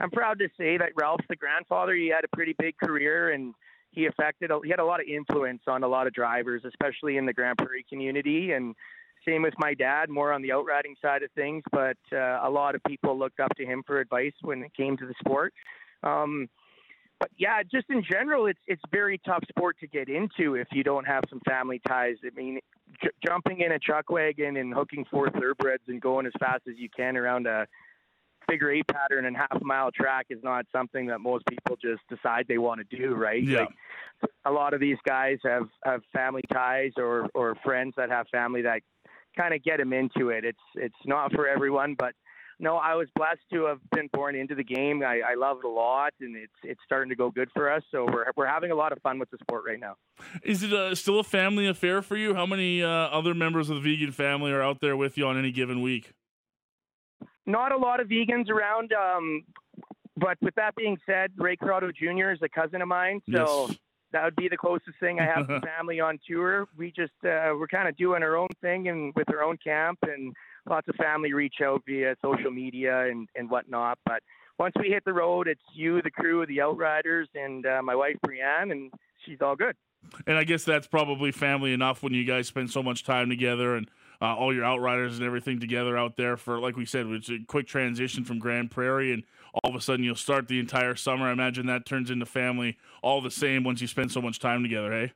I'm 0.00 0.10
proud 0.10 0.38
to 0.40 0.48
say 0.58 0.76
that 0.76 0.90
Ralph's 0.96 1.24
the 1.30 1.36
grandfather. 1.36 1.94
He 1.94 2.08
had 2.08 2.24
a 2.24 2.36
pretty 2.36 2.54
big 2.58 2.76
career 2.76 3.30
and 3.30 3.54
he 3.92 4.06
affected 4.06 4.50
he 4.64 4.70
had 4.70 4.80
a 4.80 4.84
lot 4.84 5.00
of 5.00 5.06
influence 5.06 5.62
on 5.66 5.82
a 5.82 5.88
lot 5.88 6.06
of 6.06 6.12
drivers, 6.12 6.62
especially 6.64 7.16
in 7.16 7.26
the 7.26 7.32
Grande 7.32 7.58
Prairie 7.58 7.86
community 7.88 8.52
and 8.52 8.74
same 9.26 9.42
with 9.42 9.54
my 9.58 9.74
dad, 9.74 10.08
more 10.10 10.32
on 10.32 10.42
the 10.42 10.52
outriding 10.52 10.96
side 11.00 11.22
of 11.22 11.30
things, 11.32 11.62
but 11.70 11.96
uh, 12.12 12.40
a 12.42 12.50
lot 12.50 12.74
of 12.74 12.82
people 12.84 13.16
looked 13.16 13.38
up 13.38 13.54
to 13.56 13.64
him 13.64 13.82
for 13.86 14.00
advice 14.00 14.32
when 14.40 14.62
it 14.62 14.74
came 14.74 14.96
to 14.96 15.06
the 15.06 15.14
sport. 15.20 15.54
Um, 16.02 16.48
but 17.20 17.30
yeah, 17.38 17.62
just 17.62 17.88
in 17.88 18.02
general, 18.02 18.46
it's 18.46 18.58
it's 18.66 18.82
very 18.90 19.18
tough 19.18 19.44
sport 19.48 19.76
to 19.78 19.86
get 19.86 20.08
into 20.08 20.56
if 20.56 20.66
you 20.72 20.82
don't 20.82 21.06
have 21.06 21.22
some 21.30 21.40
family 21.48 21.80
ties. 21.86 22.16
I 22.24 22.30
mean, 22.34 22.58
j- 23.00 23.10
jumping 23.24 23.60
in 23.60 23.70
a 23.70 23.78
chuck 23.78 24.10
wagon 24.10 24.56
and 24.56 24.74
hooking 24.74 25.04
four 25.08 25.30
thoroughbreds 25.30 25.84
and 25.86 26.00
going 26.00 26.26
as 26.26 26.32
fast 26.40 26.62
as 26.68 26.74
you 26.78 26.88
can 26.88 27.16
around 27.16 27.46
a 27.46 27.68
figure 28.48 28.70
eight 28.70 28.86
pattern 28.88 29.26
and 29.26 29.36
half 29.36 29.60
a 29.60 29.64
mile 29.64 29.90
track 29.90 30.26
is 30.30 30.38
not 30.42 30.66
something 30.72 31.06
that 31.06 31.20
most 31.20 31.44
people 31.46 31.76
just 31.80 32.02
decide 32.08 32.46
they 32.48 32.58
want 32.58 32.80
to 32.80 32.96
do, 32.96 33.14
right? 33.14 33.42
Yeah. 33.42 33.60
Like, 33.60 33.68
a 34.44 34.50
lot 34.50 34.74
of 34.74 34.80
these 34.80 34.98
guys 35.06 35.38
have 35.44 35.68
have 35.84 36.00
family 36.12 36.42
ties 36.52 36.92
or 36.96 37.28
or 37.34 37.56
friends 37.64 37.94
that 37.96 38.10
have 38.10 38.26
family 38.28 38.62
that 38.62 38.82
kind 39.36 39.54
of 39.54 39.62
get 39.62 39.78
them 39.78 39.92
into 39.92 40.28
it. 40.28 40.44
It's 40.44 40.58
it's 40.74 40.94
not 41.06 41.32
for 41.32 41.48
everyone, 41.48 41.96
but 41.98 42.14
no, 42.60 42.76
I 42.76 42.94
was 42.94 43.08
blessed 43.16 43.40
to 43.52 43.64
have 43.64 43.78
been 43.90 44.08
born 44.12 44.36
into 44.36 44.54
the 44.54 44.62
game. 44.62 45.02
I, 45.02 45.20
I 45.26 45.34
love 45.34 45.58
it 45.58 45.64
a 45.64 45.68
lot, 45.68 46.12
and 46.20 46.36
it's 46.36 46.52
it's 46.62 46.80
starting 46.84 47.08
to 47.08 47.16
go 47.16 47.30
good 47.30 47.48
for 47.52 47.70
us. 47.70 47.82
So 47.90 48.04
we're 48.04 48.26
we're 48.36 48.46
having 48.46 48.70
a 48.70 48.76
lot 48.76 48.92
of 48.92 49.02
fun 49.02 49.18
with 49.18 49.30
the 49.30 49.38
sport 49.42 49.64
right 49.66 49.80
now. 49.80 49.96
Is 50.44 50.62
it 50.62 50.72
uh 50.72 50.94
still 50.94 51.18
a 51.18 51.24
family 51.24 51.66
affair 51.66 52.02
for 52.02 52.16
you? 52.16 52.34
How 52.34 52.46
many 52.46 52.82
uh, 52.82 52.88
other 52.88 53.34
members 53.34 53.70
of 53.70 53.82
the 53.82 53.96
Vigen 53.96 54.12
family 54.12 54.52
are 54.52 54.62
out 54.62 54.80
there 54.80 54.96
with 54.96 55.18
you 55.18 55.26
on 55.26 55.36
any 55.36 55.50
given 55.50 55.82
week? 55.82 56.12
Not 57.46 57.72
a 57.72 57.76
lot 57.76 58.00
of 58.00 58.08
Vigens 58.08 58.48
around, 58.50 58.92
um, 58.92 59.44
but 60.16 60.36
with 60.40 60.54
that 60.54 60.74
being 60.76 60.96
said, 61.06 61.32
Ray 61.36 61.56
Croteau 61.56 61.90
Jr. 61.94 62.30
is 62.30 62.38
a 62.42 62.48
cousin 62.48 62.82
of 62.82 62.88
mine, 62.88 63.20
so 63.32 63.66
Yes. 63.68 63.78
that 64.12 64.24
would 64.24 64.36
be 64.36 64.48
the 64.48 64.56
closest 64.56 64.98
thing 65.00 65.18
I 65.20 65.24
have 65.24 65.48
to 65.48 65.60
family 65.76 66.00
on 66.00 66.18
tour. 66.28 66.68
We 66.76 66.92
just 66.92 67.12
uh, 67.24 67.52
we're 67.58 67.66
kind 67.68 67.88
of 67.88 67.96
doing 67.96 68.22
our 68.22 68.36
own 68.36 68.48
thing 68.60 68.88
and 68.88 69.12
with 69.16 69.28
our 69.30 69.42
own 69.42 69.56
camp, 69.56 69.98
and 70.02 70.34
lots 70.68 70.86
of 70.88 70.94
family 70.96 71.32
reach 71.32 71.56
out 71.64 71.82
via 71.86 72.14
social 72.24 72.50
media 72.50 73.06
and 73.08 73.28
and 73.34 73.50
whatnot. 73.50 73.98
But 74.06 74.22
once 74.58 74.74
we 74.78 74.88
hit 74.90 75.04
the 75.04 75.12
road, 75.14 75.48
it's 75.48 75.62
you, 75.74 76.00
the 76.02 76.10
crew, 76.10 76.46
the 76.46 76.60
Outriders, 76.60 77.28
and 77.34 77.66
uh, 77.66 77.80
my 77.82 77.96
wife 77.96 78.16
Brianne, 78.24 78.70
and 78.70 78.92
she's 79.24 79.38
all 79.40 79.56
good. 79.56 79.74
And 80.26 80.36
I 80.36 80.44
guess 80.44 80.62
that's 80.64 80.86
probably 80.86 81.32
family 81.32 81.72
enough 81.72 82.02
when 82.02 82.12
you 82.12 82.24
guys 82.24 82.46
spend 82.48 82.70
so 82.70 82.82
much 82.82 83.02
time 83.02 83.28
together 83.28 83.74
and 83.76 83.88
uh, 84.22 84.36
all 84.36 84.54
your 84.54 84.64
outriders 84.64 85.18
and 85.18 85.26
everything 85.26 85.58
together 85.58 85.98
out 85.98 86.16
there 86.16 86.36
for, 86.36 86.60
like 86.60 86.76
we 86.76 86.86
said, 86.86 87.06
it's 87.06 87.28
a 87.28 87.38
quick 87.48 87.66
transition 87.66 88.24
from 88.24 88.38
Grande 88.38 88.70
Prairie, 88.70 89.12
and 89.12 89.24
all 89.52 89.70
of 89.70 89.76
a 89.76 89.80
sudden 89.80 90.04
you'll 90.04 90.14
start 90.14 90.46
the 90.46 90.60
entire 90.60 90.94
summer. 90.94 91.26
I 91.26 91.32
imagine 91.32 91.66
that 91.66 91.84
turns 91.84 92.08
into 92.08 92.24
family 92.24 92.78
all 93.02 93.20
the 93.20 93.32
same 93.32 93.64
once 93.64 93.80
you 93.80 93.88
spend 93.88 94.12
so 94.12 94.22
much 94.22 94.38
time 94.38 94.62
together, 94.62 94.92
hey? 94.92 95.12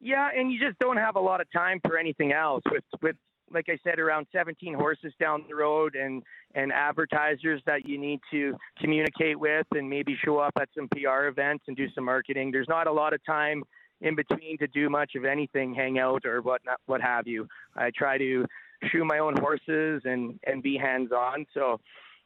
Yeah, 0.00 0.28
and 0.36 0.52
you 0.52 0.58
just 0.58 0.76
don't 0.80 0.96
have 0.96 1.14
a 1.14 1.20
lot 1.20 1.40
of 1.40 1.46
time 1.52 1.80
for 1.86 1.96
anything 1.96 2.32
else. 2.32 2.62
With 2.70 2.84
with 3.00 3.16
like 3.52 3.66
I 3.68 3.78
said, 3.84 4.00
around 4.00 4.26
17 4.32 4.74
horses 4.74 5.12
down 5.20 5.44
the 5.48 5.54
road, 5.54 5.94
and 5.94 6.22
and 6.54 6.72
advertisers 6.72 7.62
that 7.66 7.86
you 7.88 7.96
need 7.96 8.20
to 8.32 8.56
communicate 8.80 9.38
with, 9.38 9.66
and 9.70 9.88
maybe 9.88 10.16
show 10.22 10.38
up 10.38 10.52
at 10.60 10.68
some 10.76 10.88
PR 10.88 11.26
events 11.26 11.64
and 11.68 11.76
do 11.76 11.86
some 11.94 12.04
marketing. 12.04 12.50
There's 12.50 12.68
not 12.68 12.86
a 12.86 12.92
lot 12.92 13.14
of 13.14 13.24
time 13.24 13.62
in 14.04 14.14
between 14.14 14.58
to 14.58 14.66
do 14.68 14.88
much 14.88 15.14
of 15.16 15.24
anything, 15.24 15.74
hang 15.74 15.98
out 15.98 16.24
or 16.24 16.42
what 16.42 16.60
not, 16.64 16.78
what 16.86 17.00
have 17.00 17.26
you. 17.26 17.48
I 17.74 17.90
try 17.96 18.18
to 18.18 18.44
shoe 18.92 19.04
my 19.04 19.18
own 19.18 19.36
horses 19.36 20.02
and 20.04 20.38
and 20.46 20.62
be 20.62 20.76
hands 20.76 21.10
on. 21.10 21.46
So 21.54 21.80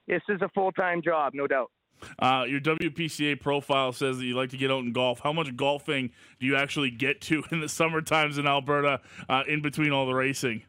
this 0.06 0.22
is 0.28 0.42
a 0.42 0.48
full 0.50 0.72
time 0.72 1.00
job, 1.00 1.32
no 1.34 1.46
doubt. 1.46 1.70
Uh, 2.18 2.44
your 2.48 2.60
WPCA 2.60 3.40
profile 3.40 3.92
says 3.92 4.18
that 4.18 4.24
you 4.24 4.36
like 4.36 4.50
to 4.50 4.56
get 4.56 4.70
out 4.70 4.84
and 4.84 4.94
golf. 4.94 5.20
How 5.20 5.32
much 5.32 5.56
golfing 5.56 6.10
do 6.38 6.46
you 6.46 6.56
actually 6.56 6.90
get 6.90 7.20
to 7.22 7.42
in 7.50 7.60
the 7.60 7.68
summer 7.68 8.02
times 8.02 8.38
in 8.38 8.46
Alberta 8.46 9.00
uh, 9.28 9.42
in 9.48 9.62
between 9.62 9.92
all 9.92 10.06
the 10.06 10.14
racing? 10.14 10.62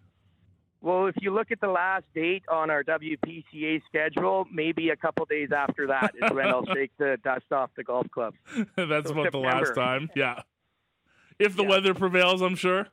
Well, 0.82 1.08
if 1.08 1.16
you 1.20 1.34
look 1.34 1.52
at 1.52 1.60
the 1.60 1.68
last 1.68 2.06
date 2.16 2.44
on 2.50 2.70
our 2.70 2.86
WPCA 2.86 3.82
schedule, 3.86 4.48
maybe 4.52 4.90
a 4.90 4.96
couple 4.96 5.26
days 5.26 5.50
after 5.52 5.88
that 5.88 6.14
is 6.16 6.32
when 6.32 6.48
I'll 6.48 6.66
shake 6.74 6.92
the 6.98 7.18
dust 7.22 7.52
off 7.52 7.70
the 7.76 7.84
golf 7.84 8.10
club. 8.12 8.34
That's 8.78 9.10
So 9.10 9.20
about 9.20 9.32
the 9.32 9.40
last 9.40 9.76
time. 9.76 10.10
Yeah. 10.16 10.42
If 11.40 11.56
the 11.56 11.64
Yeah. 11.64 11.70
weather 11.70 11.94
prevails, 11.94 12.42
I'm 12.42 12.56
sure. 12.56 12.88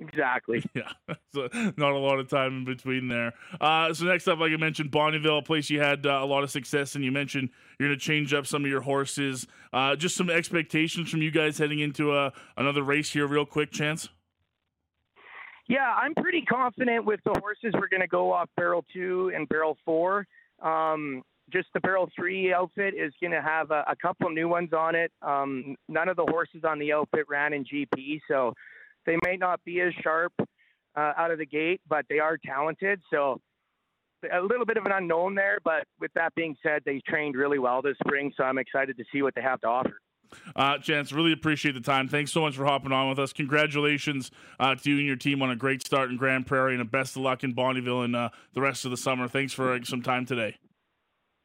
Exactly. 0.00 0.62
Yeah, 0.74 0.90
so 1.32 1.48
not 1.76 1.92
a 1.92 1.98
lot 1.98 2.18
of 2.18 2.28
time 2.28 2.58
in 2.58 2.64
between 2.64 3.06
there. 3.08 3.32
Uh, 3.60 3.94
so 3.94 4.04
next 4.06 4.26
up, 4.26 4.40
like 4.40 4.50
I 4.52 4.56
mentioned, 4.56 4.90
Bonnyville, 4.90 5.38
a 5.38 5.42
place 5.42 5.70
you 5.70 5.80
had 5.80 6.04
uh, 6.04 6.18
a 6.20 6.26
lot 6.26 6.42
of 6.42 6.50
success, 6.50 6.96
and 6.96 7.04
you 7.04 7.12
mentioned 7.12 7.48
you're 7.78 7.88
going 7.88 7.98
to 7.98 8.04
change 8.04 8.34
up 8.34 8.46
some 8.46 8.64
of 8.64 8.70
your 8.70 8.80
horses. 8.80 9.46
Uh, 9.72 9.94
just 9.94 10.16
some 10.16 10.30
expectations 10.30 11.10
from 11.10 11.22
you 11.22 11.30
guys 11.30 11.58
heading 11.58 11.78
into 11.78 12.10
uh, 12.10 12.30
another 12.56 12.82
race 12.82 13.12
here, 13.12 13.26
real 13.26 13.46
quick, 13.46 13.70
chance. 13.70 14.08
Yeah, 15.68 15.94
I'm 15.94 16.14
pretty 16.14 16.42
confident 16.42 17.04
with 17.06 17.20
the 17.24 17.38
horses 17.40 17.72
we're 17.74 17.88
going 17.88 18.02
to 18.02 18.06
go 18.08 18.32
off 18.32 18.50
barrel 18.56 18.84
two 18.92 19.32
and 19.34 19.48
barrel 19.48 19.78
four. 19.84 20.26
Um, 20.60 21.22
just 21.54 21.68
the 21.74 21.80
barrel 21.80 22.10
three 22.16 22.52
outfit 22.52 22.94
is 22.94 23.12
going 23.20 23.30
to 23.30 23.42
have 23.42 23.70
a, 23.70 23.84
a 23.88 23.96
couple 24.02 24.28
new 24.30 24.48
ones 24.48 24.70
on 24.72 24.94
it. 24.94 25.12
Um, 25.22 25.76
none 25.88 26.08
of 26.08 26.16
the 26.16 26.26
horses 26.28 26.62
on 26.68 26.78
the 26.78 26.92
outfit 26.92 27.26
ran 27.28 27.52
in 27.52 27.64
GP, 27.64 28.20
so 28.28 28.52
they 29.06 29.16
may 29.24 29.36
not 29.36 29.60
be 29.64 29.80
as 29.80 29.92
sharp. 30.02 30.32
uh, 30.96 31.12
out 31.16 31.30
of 31.30 31.38
the 31.38 31.46
gate, 31.46 31.80
but 31.88 32.04
they 32.08 32.18
are 32.18 32.38
talented. 32.44 33.00
So 33.12 33.40
a 34.32 34.40
little 34.40 34.64
bit 34.64 34.76
of 34.76 34.86
an 34.86 34.92
unknown 34.92 35.34
there, 35.34 35.58
but 35.64 35.84
with 36.00 36.12
that 36.14 36.34
being 36.34 36.56
said, 36.62 36.82
they 36.84 37.00
trained 37.06 37.36
really 37.36 37.58
well 37.58 37.82
this 37.82 37.96
spring, 38.04 38.32
so 38.36 38.44
I'm 38.44 38.58
excited 38.58 38.96
to 38.96 39.04
see 39.12 39.22
what 39.22 39.34
they 39.34 39.42
have 39.42 39.60
to 39.62 39.66
offer. 39.66 39.98
Uh, 40.56 40.78
Chance, 40.78 41.12
really 41.12 41.32
appreciate 41.32 41.72
the 41.72 41.80
time. 41.80 42.08
Thanks 42.08 42.32
so 42.32 42.40
much 42.40 42.56
for 42.56 42.64
hopping 42.64 42.92
on 42.92 43.08
with 43.08 43.18
us. 43.18 43.32
Congratulations 43.32 44.30
uh, 44.58 44.74
to 44.74 44.90
you 44.90 44.96
and 44.96 45.06
your 45.06 45.16
team 45.16 45.42
on 45.42 45.50
a 45.50 45.56
great 45.56 45.84
start 45.84 46.10
in 46.10 46.16
Grande 46.16 46.46
Prairie, 46.46 46.72
and 46.72 46.82
a 46.82 46.86
best 46.86 47.16
of 47.16 47.22
luck 47.22 47.44
in 47.44 47.54
Bonnyville 47.54 48.04
and 48.04 48.16
uh, 48.16 48.30
the 48.54 48.60
rest 48.60 48.84
of 48.84 48.90
the 48.90 48.96
summer. 48.96 49.28
Thanks 49.28 49.52
for 49.52 49.72
uh, 49.72 49.78
some 49.84 50.02
time 50.02 50.24
today. 50.24 50.56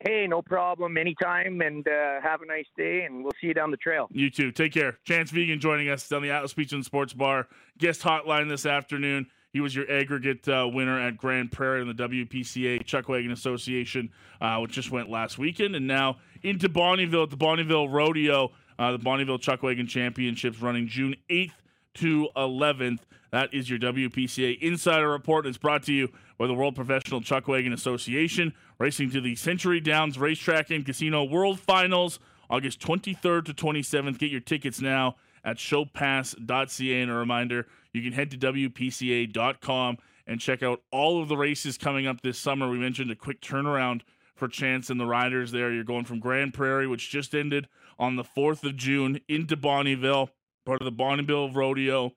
Hey, 0.01 0.27
no 0.27 0.41
problem. 0.41 0.98
Anytime, 0.98 1.60
and 1.62 1.86
uh, 1.86 2.22
have 2.22 2.41
a 2.41 2.46
nice 2.46 2.68
day, 2.77 3.03
and 3.03 3.24
we'll 3.24 3.34
see 3.41 3.48
you 3.48 3.53
down 3.53 3.70
the 3.70 3.77
trail. 3.77 4.08
You 4.12 4.29
too. 4.29 4.51
Take 4.51 4.74
care. 4.74 4.98
Chance 5.03 5.32
Vigen 5.32 5.60
joining 5.60 5.89
us 5.89 6.08
down 6.08 6.22
the 6.22 6.32
Atlas 6.32 6.53
Beach 6.53 6.72
and 6.72 6.86
Sports 6.86 7.13
Bar 7.13 7.48
guest 7.77 8.01
hotline 8.01 8.48
this 8.48 8.65
afternoon. 8.65 9.27
He 9.51 9.60
was 9.60 9.75
your 9.75 9.91
aggregate 9.91 10.48
uh, 10.48 10.70
winner 10.72 11.00
at 11.00 11.18
Grande 11.18 11.51
Prairie 11.51 11.82
in 11.82 11.88
the 11.88 11.94
WPCA 11.94 12.86
Chuckwagon 12.86 13.32
Association, 13.32 14.12
uh, 14.39 14.60
which 14.60 14.72
just 14.72 14.91
went 14.91 15.10
last 15.10 15.38
weekend. 15.38 15.75
And 15.75 15.88
now 15.88 16.18
into 16.44 16.70
Bonnyville 16.70 17.24
at 17.24 17.29
the 17.32 17.38
Bonnyville 17.38 17.91
Rodeo, 17.91 18.51
uh, 18.77 18.91
the 18.91 19.00
Bonnyville 19.00 19.41
Chuckwagon 19.41 19.89
Championships 19.89 20.62
running 20.62 20.88
June 20.88 21.15
8th 21.29 21.51
to 22.00 22.29
11th. 22.36 23.00
That 23.32 23.53
is 23.53 23.70
your 23.70 23.79
WPCA 23.79 24.60
Insider 24.62 25.10
Report. 25.10 25.46
It's 25.46 25.58
brought 25.58 25.84
to 25.84 25.94
you 25.94 26.10
by 26.38 26.48
the 26.48 26.53
World 26.53 26.75
Professional 26.75 27.22
Chuckwagon 27.22 27.74
Association, 27.74 28.53
racing 28.79 29.12
to 29.12 29.22
the 29.22 29.36
Century 29.36 29.79
Downs 29.79 30.18
Racetrack 30.18 30.70
and 30.72 30.86
Casino 30.86 31.24
World 31.24 31.60
Finals 31.60 32.20
August 32.50 32.79
23rd 32.79 33.46
to 33.46 33.53
27th. 33.53 34.18
Get 34.18 34.32
your 34.32 34.39
tickets 34.39 34.82
now 34.82 35.18
at 35.44 35.58
showpass.ca. 35.58 37.01
And 37.01 37.12
a 37.12 37.13
reminder, 37.13 37.68
you 37.94 38.01
can 38.01 38.13
head 38.13 38.32
to 38.32 38.38
WPCA.com 38.38 39.98
and 40.25 40.39
check 40.39 40.63
out 40.63 40.82
all 40.91 41.22
of 41.22 41.27
the 41.27 41.38
races 41.38 41.77
coming 41.77 42.08
up 42.08 42.22
this 42.22 42.39
summer. 42.39 42.70
We 42.70 42.77
mentioned 42.77 43.12
a 43.12 43.15
quick 43.15 43.41
turnaround 43.41 44.01
for 44.36 44.48
Chance 44.48 44.89
and 44.89 45.00
the 45.00 45.06
riders 45.06 45.51
there. 45.51 45.72
You're 45.72 45.84
going 45.84 46.06
from 46.06 46.20
Grande 46.20 46.53
Prairie, 46.53 46.88
which 46.88 47.10
just 47.10 47.36
ended 47.36 47.68
on 48.00 48.15
the 48.15 48.24
4th 48.24 48.63
of 48.63 48.77
June, 48.77 49.20
into 49.27 49.58
Bonnyville, 49.58 50.29
part 50.69 50.81
of 50.83 50.85
the 50.85 51.03
Bonnyville 51.03 51.55
Rodeo. 51.55 52.11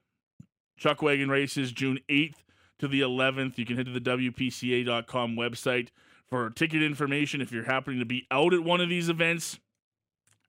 Chuckwagon 0.79 1.31
races 1.31 1.73
June 1.73 1.99
8th 2.11 2.37
to 2.79 2.87
the 2.87 3.01
11th. 3.01 3.57
You 3.57 3.65
can 3.65 3.77
head 3.77 3.87
to 3.87 3.93
the 3.93 4.01
WPCA.com 4.01 5.37
website 5.37 5.89
for 6.29 6.51
ticket 6.51 6.83
information 6.83 7.41
if 7.41 7.51
you're 7.51 7.65
happening 7.65 7.99
to 8.01 8.05
be 8.05 8.27
out 8.31 8.53
at 8.53 8.63
one 8.63 8.83
of 8.83 8.91
these 8.91 9.09
events 9.09 9.59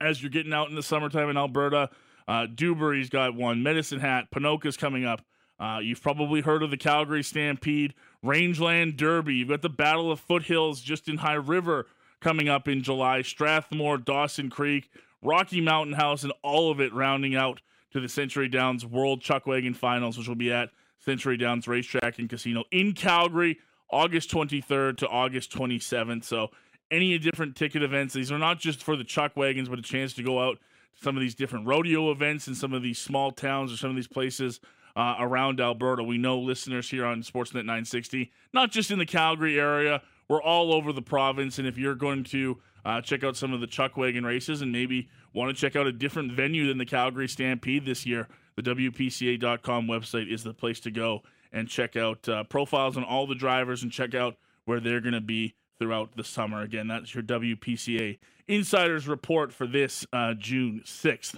as 0.01 0.21
you're 0.21 0.29
getting 0.29 0.51
out 0.51 0.69
in 0.69 0.75
the 0.75 0.83
summertime 0.83 1.29
in 1.29 1.37
Alberta. 1.37 1.89
Uh, 2.27 2.45
Dewberry's 2.45 3.09
got 3.09 3.35
one. 3.35 3.63
Medicine 3.63 4.01
Hat, 4.01 4.25
Ponoka's 4.31 4.75
coming 4.75 5.05
up. 5.05 5.21
Uh, 5.57 5.79
you've 5.81 6.01
probably 6.01 6.41
heard 6.41 6.61
of 6.61 6.71
the 6.71 6.77
Calgary 6.77 7.23
Stampede, 7.23 7.93
Rangeland 8.21 8.97
Derby. 8.97 9.35
You've 9.35 9.49
got 9.49 9.61
the 9.61 9.69
Battle 9.69 10.11
of 10.11 10.19
Foothills 10.19 10.81
just 10.81 11.07
in 11.07 11.19
High 11.19 11.35
River 11.35 11.87
coming 12.19 12.49
up 12.49 12.67
in 12.67 12.83
July. 12.83 13.21
Strathmore, 13.21 13.97
Dawson 13.97 14.49
Creek, 14.49 14.89
Rocky 15.21 15.61
Mountain 15.61 15.93
House, 15.93 16.23
and 16.23 16.33
all 16.41 16.69
of 16.69 16.81
it 16.81 16.93
rounding 16.93 17.33
out 17.33 17.61
to 17.93 17.99
the 17.99 18.09
Century 18.09 18.47
Downs 18.49 18.85
World 18.85 19.21
Chuckwagon 19.21 19.75
Finals, 19.75 20.17
which 20.17 20.27
will 20.27 20.35
be 20.35 20.51
at 20.51 20.69
Century 20.99 21.37
Downs 21.37 21.67
Racetrack 21.67 22.19
and 22.19 22.29
Casino 22.29 22.63
in 22.71 22.93
Calgary, 22.93 23.59
August 23.89 24.31
23rd 24.31 24.97
to 24.97 25.07
August 25.07 25.51
27th. 25.51 26.23
So, 26.23 26.49
any 26.91 27.17
different 27.17 27.55
ticket 27.55 27.81
events, 27.81 28.13
these 28.13 28.31
are 28.31 28.37
not 28.37 28.59
just 28.59 28.83
for 28.83 28.95
the 28.95 29.03
chuck 29.03 29.35
wagons, 29.35 29.69
but 29.69 29.79
a 29.79 29.83
chance 29.83 30.13
to 30.13 30.23
go 30.23 30.39
out 30.41 30.59
to 30.95 31.03
some 31.03 31.15
of 31.15 31.21
these 31.21 31.33
different 31.33 31.65
rodeo 31.65 32.11
events 32.11 32.47
in 32.47 32.53
some 32.53 32.73
of 32.73 32.83
these 32.83 32.99
small 32.99 33.31
towns 33.31 33.73
or 33.73 33.77
some 33.77 33.89
of 33.89 33.95
these 33.95 34.07
places 34.07 34.59
uh, 34.95 35.15
around 35.19 35.59
Alberta. 35.59 36.03
We 36.03 36.17
know 36.17 36.39
listeners 36.39 36.89
here 36.89 37.05
on 37.05 37.23
Sportsnet 37.23 37.65
960, 37.65 38.31
not 38.53 38.71
just 38.71 38.91
in 38.91 38.99
the 38.99 39.05
Calgary 39.05 39.59
area, 39.59 40.01
we're 40.27 40.41
all 40.41 40.73
over 40.73 40.93
the 40.93 41.01
province. 41.01 41.59
And 41.59 41.67
if 41.67 41.77
you're 41.77 41.95
going 41.95 42.23
to 42.25 42.59
uh, 42.85 43.01
check 43.01 43.23
out 43.23 43.37
some 43.37 43.53
of 43.53 43.61
the 43.61 43.67
chuck 43.67 43.97
wagon 43.97 44.25
races 44.25 44.61
and 44.61 44.71
maybe 44.71 45.09
want 45.33 45.55
to 45.55 45.59
check 45.59 45.75
out 45.75 45.87
a 45.87 45.91
different 45.91 46.31
venue 46.31 46.67
than 46.67 46.77
the 46.77 46.85
Calgary 46.85 47.27
Stampede 47.27 47.85
this 47.85 48.05
year, 48.05 48.27
the 48.55 48.61
WPCA.com 48.61 49.87
website 49.87 50.31
is 50.31 50.43
the 50.43 50.53
place 50.53 50.79
to 50.81 50.91
go 50.91 51.23
and 51.51 51.67
check 51.67 51.95
out 51.95 52.27
uh, 52.27 52.43
profiles 52.43 52.97
on 52.97 53.03
all 53.03 53.27
the 53.27 53.35
drivers 53.35 53.83
and 53.83 53.91
check 53.91 54.15
out 54.15 54.35
where 54.65 54.79
they're 54.79 55.01
going 55.01 55.13
to 55.13 55.21
be 55.21 55.55
throughout 55.79 56.15
the 56.15 56.23
summer. 56.23 56.61
Again, 56.61 56.87
that's 56.87 57.13
your 57.13 57.23
WPCA 57.23 58.17
Insiders 58.47 59.07
Report 59.07 59.53
for 59.53 59.67
this 59.67 60.05
uh, 60.11 60.33
June 60.33 60.81
6th. 60.85 61.35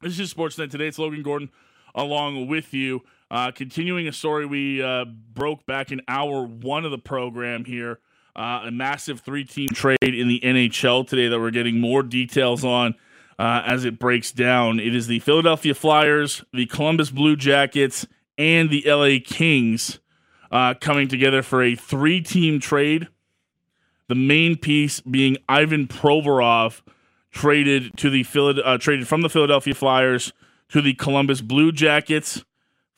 This 0.00 0.18
is 0.18 0.34
Sportsnet 0.34 0.70
Today. 0.70 0.88
It's 0.88 0.98
Logan 0.98 1.22
Gordon 1.22 1.50
along 1.94 2.48
with 2.48 2.74
you. 2.74 3.02
Uh, 3.32 3.50
continuing 3.50 4.06
a 4.06 4.12
story 4.12 4.44
we 4.44 4.82
uh, 4.82 5.06
broke 5.06 5.64
back 5.64 5.90
in 5.90 6.02
hour 6.06 6.44
one 6.44 6.84
of 6.84 6.90
the 6.90 6.98
program 6.98 7.64
here. 7.64 7.98
Uh, 8.36 8.64
a 8.64 8.70
massive 8.70 9.20
three 9.20 9.44
team 9.44 9.70
trade 9.70 9.96
in 10.02 10.28
the 10.28 10.38
NHL 10.40 11.08
today 11.08 11.28
that 11.28 11.40
we're 11.40 11.50
getting 11.50 11.80
more 11.80 12.02
details 12.02 12.62
on 12.62 12.94
uh, 13.38 13.62
as 13.64 13.86
it 13.86 13.98
breaks 13.98 14.32
down. 14.32 14.78
It 14.78 14.94
is 14.94 15.06
the 15.06 15.18
Philadelphia 15.20 15.74
Flyers, 15.74 16.44
the 16.52 16.66
Columbus 16.66 17.10
Blue 17.10 17.34
Jackets, 17.34 18.06
and 18.36 18.68
the 18.68 18.84
LA 18.86 19.16
Kings 19.24 19.98
uh, 20.50 20.74
coming 20.74 21.08
together 21.08 21.42
for 21.42 21.62
a 21.62 21.74
three 21.74 22.20
team 22.20 22.60
trade 22.60 23.08
the 24.08 24.14
main 24.14 24.58
piece 24.58 25.00
being 25.00 25.38
Ivan 25.48 25.88
Provorov 25.88 26.82
traded 27.30 27.96
to 27.96 28.10
the 28.10 28.26
uh, 28.62 28.76
traded 28.76 29.08
from 29.08 29.22
the 29.22 29.30
Philadelphia 29.30 29.74
Flyers 29.74 30.34
to 30.68 30.82
the 30.82 30.92
Columbus 30.92 31.40
Blue 31.40 31.72
Jackets. 31.72 32.44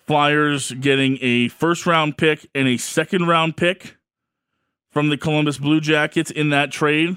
Flyers 0.06 0.70
getting 0.72 1.18
a 1.22 1.48
first 1.48 1.86
round 1.86 2.18
pick 2.18 2.48
and 2.54 2.68
a 2.68 2.76
second 2.76 3.26
round 3.26 3.56
pick 3.56 3.96
from 4.90 5.08
the 5.08 5.16
Columbus 5.16 5.58
Blue 5.58 5.80
Jackets 5.80 6.30
in 6.30 6.50
that 6.50 6.70
trade, 6.70 7.16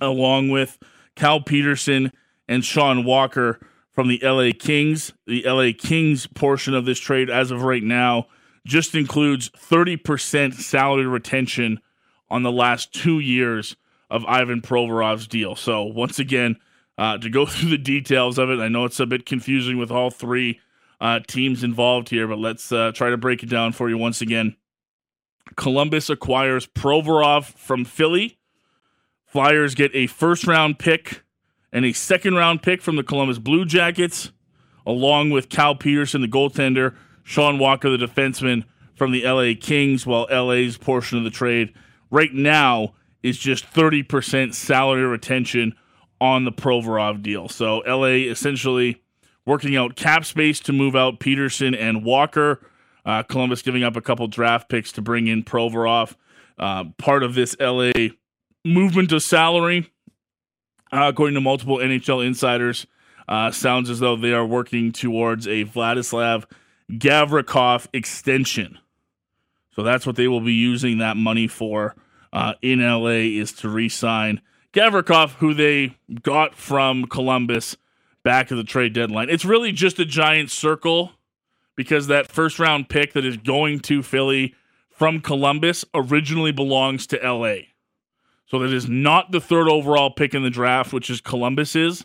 along 0.00 0.50
with 0.50 0.78
Cal 1.14 1.40
Petersen 1.40 2.12
and 2.48 2.64
Sean 2.64 3.04
Walker 3.04 3.60
from 3.92 4.08
the 4.08 4.20
LA 4.22 4.50
Kings. 4.58 5.12
The 5.26 5.44
LA 5.46 5.70
Kings 5.76 6.26
portion 6.26 6.74
of 6.74 6.84
this 6.84 6.98
trade, 6.98 7.30
as 7.30 7.50
of 7.50 7.62
right 7.62 7.82
now, 7.82 8.26
just 8.66 8.94
includes 8.94 9.50
30% 9.50 10.54
salary 10.54 11.06
retention 11.06 11.80
on 12.28 12.42
the 12.42 12.52
last 12.52 12.92
two 12.92 13.18
years 13.18 13.76
of 14.10 14.24
Ivan 14.26 14.60
Provorov's 14.60 15.26
deal. 15.26 15.54
So, 15.54 15.84
once 15.84 16.18
again, 16.18 16.56
uh, 16.96 17.18
to 17.18 17.30
go 17.30 17.46
through 17.46 17.70
the 17.70 17.78
details 17.78 18.36
of 18.38 18.50
it, 18.50 18.58
I 18.58 18.68
know 18.68 18.84
it's 18.84 19.00
a 19.00 19.06
bit 19.06 19.26
confusing 19.26 19.78
with 19.78 19.90
all 19.90 20.10
three 20.10 20.60
uh, 21.00 21.20
teams 21.26 21.62
involved 21.62 22.08
here, 22.08 22.26
but 22.26 22.38
let's 22.38 22.72
uh, 22.72 22.92
try 22.92 23.10
to 23.10 23.16
break 23.16 23.42
it 23.42 23.48
down 23.48 23.72
for 23.72 23.88
you 23.88 23.98
once 23.98 24.20
again. 24.20 24.56
Columbus 25.56 26.10
acquires 26.10 26.66
Provorov 26.66 27.44
from 27.44 27.84
Philly. 27.84 28.38
Flyers 29.24 29.74
get 29.74 29.90
a 29.94 30.06
first 30.06 30.46
round 30.46 30.78
pick 30.78 31.22
and 31.72 31.84
a 31.84 31.92
second 31.92 32.34
round 32.34 32.62
pick 32.62 32.82
from 32.82 32.96
the 32.96 33.02
Columbus 33.02 33.38
Blue 33.38 33.64
Jackets, 33.64 34.32
along 34.86 35.30
with 35.30 35.48
Cal 35.48 35.74
Petersen, 35.74 36.22
the 36.22 36.28
goaltender, 36.28 36.96
Sean 37.22 37.58
Walker, 37.58 37.94
the 37.94 38.06
defenseman 38.06 38.64
from 38.94 39.12
the 39.12 39.24
LA 39.24 39.52
Kings, 39.58 40.06
while 40.06 40.26
LA's 40.30 40.76
portion 40.76 41.18
of 41.18 41.24
the 41.24 41.30
trade 41.30 41.72
right 42.10 42.32
now 42.32 42.94
is 43.22 43.38
just 43.38 43.70
30% 43.72 44.54
salary 44.54 45.04
retention 45.04 45.74
on 46.20 46.44
the 46.44 46.52
Provorov 46.52 47.22
deal. 47.22 47.48
So 47.48 47.78
LA 47.86 48.30
essentially 48.30 49.02
working 49.48 49.76
out 49.76 49.96
cap 49.96 50.26
space 50.26 50.60
to 50.60 50.72
move 50.74 50.94
out 50.94 51.18
Petersen 51.18 51.74
and 51.74 52.04
Walker. 52.04 52.60
Uh, 53.06 53.22
Columbus 53.22 53.62
giving 53.62 53.82
up 53.82 53.96
a 53.96 54.02
couple 54.02 54.28
draft 54.28 54.68
picks 54.68 54.92
to 54.92 55.02
bring 55.02 55.26
in 55.26 55.42
Provorov. 55.42 56.14
Uh, 56.58 56.84
part 56.98 57.22
of 57.22 57.34
this 57.34 57.56
LA 57.58 57.92
movement 58.62 59.10
of 59.10 59.22
salary, 59.22 59.90
uh, 60.92 61.06
according 61.08 61.34
to 61.34 61.40
multiple 61.40 61.78
NHL 61.78 62.24
insiders, 62.26 62.86
uh, 63.26 63.50
sounds 63.50 63.88
as 63.88 64.00
though 64.00 64.16
they 64.16 64.34
are 64.34 64.44
working 64.44 64.92
towards 64.92 65.46
a 65.46 65.64
Vladislav 65.64 66.44
Gavrikov 66.92 67.86
extension. 67.94 68.78
So 69.74 69.82
that's 69.82 70.06
what 70.06 70.16
they 70.16 70.28
will 70.28 70.40
be 70.42 70.52
using 70.52 70.98
that 70.98 71.16
money 71.16 71.46
for 71.46 71.96
uh, 72.34 72.54
in 72.60 72.80
LA 72.80 73.38
is 73.40 73.52
to 73.52 73.70
re-sign 73.70 74.42
Gavrikov, 74.74 75.30
who 75.34 75.54
they 75.54 75.96
got 76.22 76.54
from 76.54 77.06
Columbus 77.06 77.76
back 78.28 78.50
of 78.50 78.58
the 78.58 78.62
trade 78.62 78.92
deadline. 78.92 79.30
It's 79.30 79.46
really 79.46 79.72
just 79.72 79.98
a 79.98 80.04
giant 80.04 80.50
circle 80.50 81.12
because 81.76 82.08
that 82.08 82.30
first 82.30 82.58
round 82.58 82.90
pick 82.90 83.14
that 83.14 83.24
is 83.24 83.38
going 83.38 83.80
to 83.80 84.02
Philly 84.02 84.54
from 84.90 85.22
Columbus 85.22 85.82
originally 85.94 86.52
belongs 86.52 87.06
to 87.06 87.16
LA. 87.16 87.68
So 88.44 88.58
that 88.58 88.70
is 88.70 88.86
not 88.86 89.30
the 89.30 89.40
third 89.40 89.66
overall 89.66 90.10
pick 90.10 90.34
in 90.34 90.42
the 90.42 90.50
draft, 90.50 90.92
which 90.92 91.08
is 91.08 91.22
Columbus's. 91.22 92.04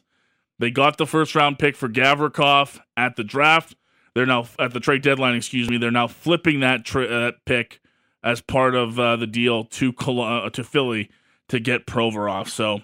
They 0.60 0.72
got 0.72 0.98
the 0.98 1.06
first 1.06 1.36
round 1.36 1.60
pick 1.60 1.76
for 1.76 1.90
Gavrikov 1.90 2.80
at 2.96 3.18
the 3.18 3.26
draft. 3.26 3.76
They're 4.16 4.26
now 4.26 4.48
at 4.58 4.72
the 4.72 4.80
trade 4.80 5.02
deadline. 5.02 5.36
Excuse 5.36 5.70
me. 5.70 5.78
They're 5.78 5.92
now 5.92 6.08
flipping 6.08 6.62
that 6.62 6.86
tra- 6.86 7.06
uh, 7.06 7.32
pick 7.46 7.82
as 8.24 8.40
part 8.40 8.76
of 8.76 8.98
uh, 8.98 9.18
the 9.18 9.28
deal 9.28 9.66
to 9.66 9.92
Col- 9.92 10.22
uh, 10.22 10.50
to 10.52 10.64
Philly 10.64 11.10
to 11.50 11.60
get 11.60 11.86
Provorov. 11.86 12.48
So 12.48 12.80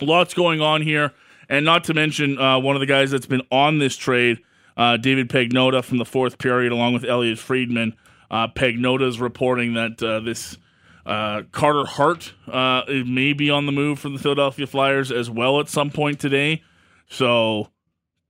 lots 0.00 0.32
going 0.32 0.60
on 0.60 0.82
here, 0.82 1.12
and 1.48 1.64
not 1.64 1.84
to 1.84 1.94
mention 1.94 2.38
uh, 2.38 2.58
one 2.58 2.76
of 2.76 2.80
the 2.80 2.86
guys 2.86 3.10
that's 3.10 3.26
been 3.26 3.42
on 3.50 3.78
this 3.78 3.96
trade 3.96 4.38
uh, 4.76 4.96
David 4.96 5.28
Pagnotta 5.28 5.82
from 5.82 5.98
the 5.98 6.04
fourth 6.04 6.38
period, 6.38 6.72
along 6.72 6.94
with 6.94 7.04
Elliotte 7.04 7.38
Friedman. 7.38 7.94
Uh, 8.30 8.48
is 8.56 9.20
reporting 9.20 9.74
that 9.74 10.02
uh, 10.02 10.20
this 10.20 10.58
uh, 11.06 11.42
Carter 11.52 11.86
Hart 11.86 12.34
uh, 12.48 12.82
may 13.06 13.32
be 13.32 13.50
on 13.50 13.66
the 13.66 13.72
move 13.72 14.00
for 14.00 14.08
the 14.08 14.18
Philadelphia 14.18 14.66
Flyers 14.66 15.12
as 15.12 15.30
well 15.30 15.60
at 15.60 15.68
some 15.68 15.90
point 15.90 16.18
today. 16.18 16.62
So, 17.08 17.68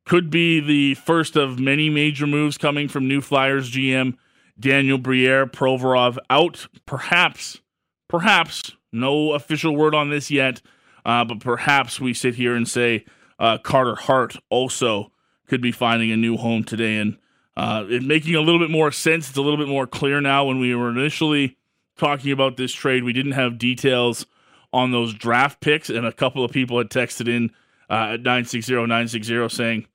could 0.04 0.28
be 0.30 0.60
the 0.60 0.94
first 0.94 1.34
of 1.34 1.58
many 1.58 1.88
major 1.88 2.26
moves 2.26 2.58
coming 2.58 2.88
from 2.88 3.08
new 3.08 3.22
Flyers 3.22 3.70
GM 3.70 4.16
Daniel 4.60 4.98
Briere. 4.98 5.46
Provorov 5.46 6.18
out, 6.28 6.68
perhaps, 6.84 7.60
perhaps, 8.08 8.72
no 8.92 9.32
official 9.32 9.74
word 9.74 9.94
on 9.94 10.10
this 10.10 10.30
yet, 10.30 10.60
uh, 11.06 11.24
but 11.24 11.38
perhaps 11.38 12.00
we 12.00 12.12
sit 12.12 12.34
here 12.34 12.56
and 12.56 12.68
say 12.68 13.06
uh, 13.38 13.56
Carter 13.58 13.94
Hart 13.94 14.36
also 14.50 15.12
could 15.46 15.62
be 15.62 15.70
finding 15.70 16.10
a 16.10 16.16
new 16.16 16.36
home 16.36 16.64
today 16.64 16.98
and 16.98 17.16
uh, 17.56 17.86
it 17.88 18.02
making 18.02 18.34
a 18.34 18.40
little 18.40 18.58
bit 18.58 18.70
more 18.70 18.90
sense. 18.90 19.28
It's 19.28 19.38
a 19.38 19.42
little 19.42 19.56
bit 19.56 19.68
more 19.68 19.86
clear 19.86 20.20
now. 20.20 20.44
When 20.44 20.58
we 20.58 20.74
were 20.74 20.90
initially 20.90 21.56
talking 21.96 22.32
about 22.32 22.56
this 22.56 22.72
trade, 22.72 23.04
we 23.04 23.12
didn't 23.14 23.32
have 23.32 23.56
details 23.56 24.26
on 24.72 24.90
those 24.90 25.14
draft 25.14 25.60
picks, 25.60 25.88
and 25.88 26.04
a 26.04 26.12
couple 26.12 26.44
of 26.44 26.50
people 26.50 26.76
had 26.76 26.90
texted 26.90 27.28
in 27.28 27.50
uh, 27.88 28.14
at 28.14 28.20
960 28.20 28.74
960 28.74 29.48
saying 29.48 29.86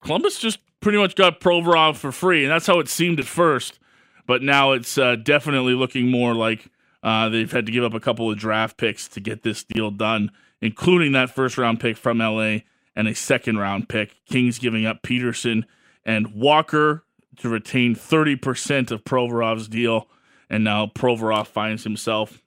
Columbus 0.00 0.38
just 0.38 0.60
pretty 0.80 0.96
much 0.96 1.14
got 1.14 1.40
Provorov 1.40 1.96
for 1.96 2.12
free, 2.12 2.44
and 2.44 2.50
that's 2.50 2.66
how 2.66 2.78
it 2.78 2.88
seemed 2.88 3.18
at 3.18 3.26
first. 3.26 3.78
But 4.26 4.42
now 4.42 4.72
it's 4.72 4.96
uh, 4.96 5.16
definitely 5.16 5.74
looking 5.74 6.10
more 6.10 6.32
like 6.32 6.70
uh, 7.02 7.28
they've 7.28 7.50
had 7.50 7.66
to 7.66 7.72
give 7.72 7.84
up 7.84 7.92
a 7.92 8.00
couple 8.00 8.30
of 8.30 8.38
draft 8.38 8.76
picks 8.76 9.08
to 9.08 9.20
get 9.20 9.42
this 9.42 9.64
deal 9.64 9.90
done, 9.90 10.30
including 10.60 11.12
that 11.12 11.30
first 11.30 11.58
round 11.58 11.80
pick 11.80 11.96
from 11.96 12.18
LA 12.18 12.58
and 12.94 13.08
a 13.08 13.14
second 13.14 13.58
round 13.58 13.88
pick. 13.88 14.16
Kings 14.26 14.58
giving 14.58 14.86
up 14.86 15.02
Petersen 15.02 15.66
and 16.04 16.34
Walker 16.34 17.04
to 17.38 17.48
retain 17.48 17.94
30% 17.94 18.90
of 18.90 19.04
Provorov's 19.04 19.68
deal. 19.68 20.08
And 20.48 20.64
now 20.64 20.86
Provorov 20.86 21.46
finds 21.46 21.84
himself 21.84 22.42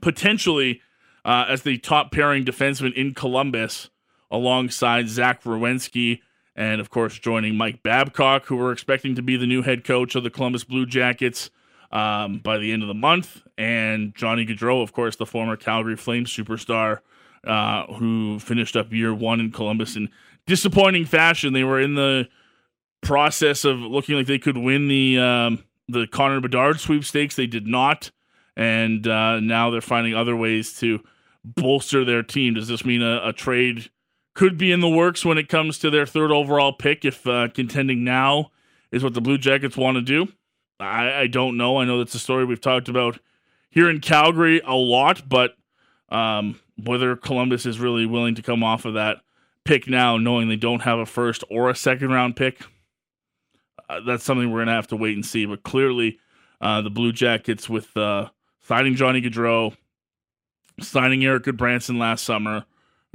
potentially 0.00 0.80
uh, 1.24 1.46
as 1.48 1.62
the 1.62 1.78
top 1.78 2.12
pairing 2.12 2.44
defenseman 2.44 2.92
in 2.94 3.14
Columbus 3.14 3.90
alongside 4.30 5.08
Zach 5.08 5.42
Werenski 5.42 6.20
and, 6.54 6.80
of 6.80 6.90
course, 6.90 7.18
joining 7.18 7.56
Mike 7.56 7.82
Babcock, 7.82 8.46
who 8.46 8.56
we're 8.56 8.72
expecting 8.72 9.14
to 9.14 9.22
be 9.22 9.36
the 9.36 9.46
new 9.46 9.62
head 9.62 9.84
coach 9.84 10.14
of 10.14 10.24
the 10.24 10.30
Columbus 10.30 10.64
Blue 10.64 10.86
Jackets 10.86 11.50
um, 11.90 12.38
by 12.38 12.58
the 12.58 12.72
end 12.72 12.82
of 12.82 12.88
the 12.88 12.94
month. 12.94 13.42
And 13.56 14.14
Johnny 14.14 14.46
Gaudreau, 14.46 14.82
of 14.82 14.92
course, 14.92 15.16
the 15.16 15.26
former 15.26 15.56
Calgary 15.56 15.96
Flames 15.96 16.34
superstar 16.34 17.00
uh, 17.44 17.86
who 17.94 18.38
finished 18.38 18.76
up 18.76 18.92
year 18.92 19.14
one 19.14 19.40
in 19.40 19.50
Columbus 19.50 19.96
in 19.96 20.08
disappointing 20.46 21.04
fashion. 21.04 21.52
They 21.52 21.64
were 21.64 21.80
in 21.80 21.94
the 21.94 22.28
process 23.00 23.64
of 23.64 23.78
looking 23.78 24.16
like 24.16 24.26
they 24.26 24.38
could 24.38 24.58
win 24.58 24.88
the 24.88 25.18
um, 25.18 25.64
the 25.88 26.06
Connor 26.06 26.40
Bedard 26.40 26.80
sweepstakes. 26.80 27.36
They 27.36 27.46
did 27.46 27.66
not, 27.66 28.10
and 28.56 29.06
uh, 29.06 29.40
now 29.40 29.70
they're 29.70 29.80
finding 29.80 30.14
other 30.14 30.36
ways 30.36 30.78
to 30.80 31.00
bolster 31.44 32.04
their 32.04 32.22
team. 32.22 32.54
Does 32.54 32.68
this 32.68 32.84
mean 32.84 33.02
a, 33.02 33.28
a, 33.28 33.32
trade 33.32 33.90
could 34.34 34.58
be 34.58 34.72
in 34.72 34.80
the 34.80 34.88
works 34.88 35.24
when 35.24 35.38
it 35.38 35.48
comes 35.48 35.78
to 35.78 35.90
their 35.90 36.04
third 36.04 36.30
overall 36.30 36.72
pick 36.72 37.04
if 37.04 37.26
uh, 37.26 37.48
contending 37.48 38.04
now 38.04 38.50
is 38.90 39.02
what 39.02 39.14
the 39.14 39.20
Blue 39.20 39.38
Jackets 39.38 39.76
want 39.76 39.94
to 39.96 40.02
do? 40.02 40.32
I, 40.80 41.22
I, 41.22 41.26
don't 41.26 41.56
know. 41.56 41.78
I 41.78 41.84
know 41.84 41.98
that's 41.98 42.14
a 42.14 42.20
story 42.20 42.44
we've 42.44 42.60
talked 42.60 42.88
about 42.88 43.18
here 43.70 43.90
in 43.90 44.00
Calgary 44.00 44.60
a 44.64 44.74
lot, 44.74 45.28
but 45.28 45.56
um, 46.08 46.60
whether 46.82 47.16
Columbus 47.16 47.66
is 47.66 47.80
really 47.80 48.06
willing 48.06 48.34
to 48.36 48.42
come 48.42 48.62
off 48.62 48.84
of 48.84 48.94
that 48.94 49.18
pick 49.64 49.88
now, 49.88 50.16
knowing 50.16 50.48
they 50.48 50.56
don't 50.56 50.82
have 50.82 50.98
a 50.98 51.06
first 51.06 51.44
or 51.50 51.68
a 51.68 51.74
second 51.74 52.10
round 52.10 52.36
pick, 52.36 52.62
uh, 53.88 54.00
that's 54.06 54.24
something 54.24 54.50
we're 54.50 54.58
going 54.58 54.68
to 54.68 54.72
have 54.72 54.88
to 54.88 54.96
wait 54.96 55.16
and 55.16 55.26
see. 55.26 55.46
But 55.46 55.62
clearly, 55.62 56.18
uh, 56.60 56.82
the 56.82 56.90
Blue 56.90 57.12
Jackets 57.12 57.68
with 57.68 57.96
uh, 57.96 58.28
signing 58.60 58.94
Johnny 58.94 59.20
Gaudreau, 59.20 59.76
signing 60.80 61.24
Erik 61.24 61.44
Gudbranson 61.44 61.98
last 61.98 62.24
summer, 62.24 62.64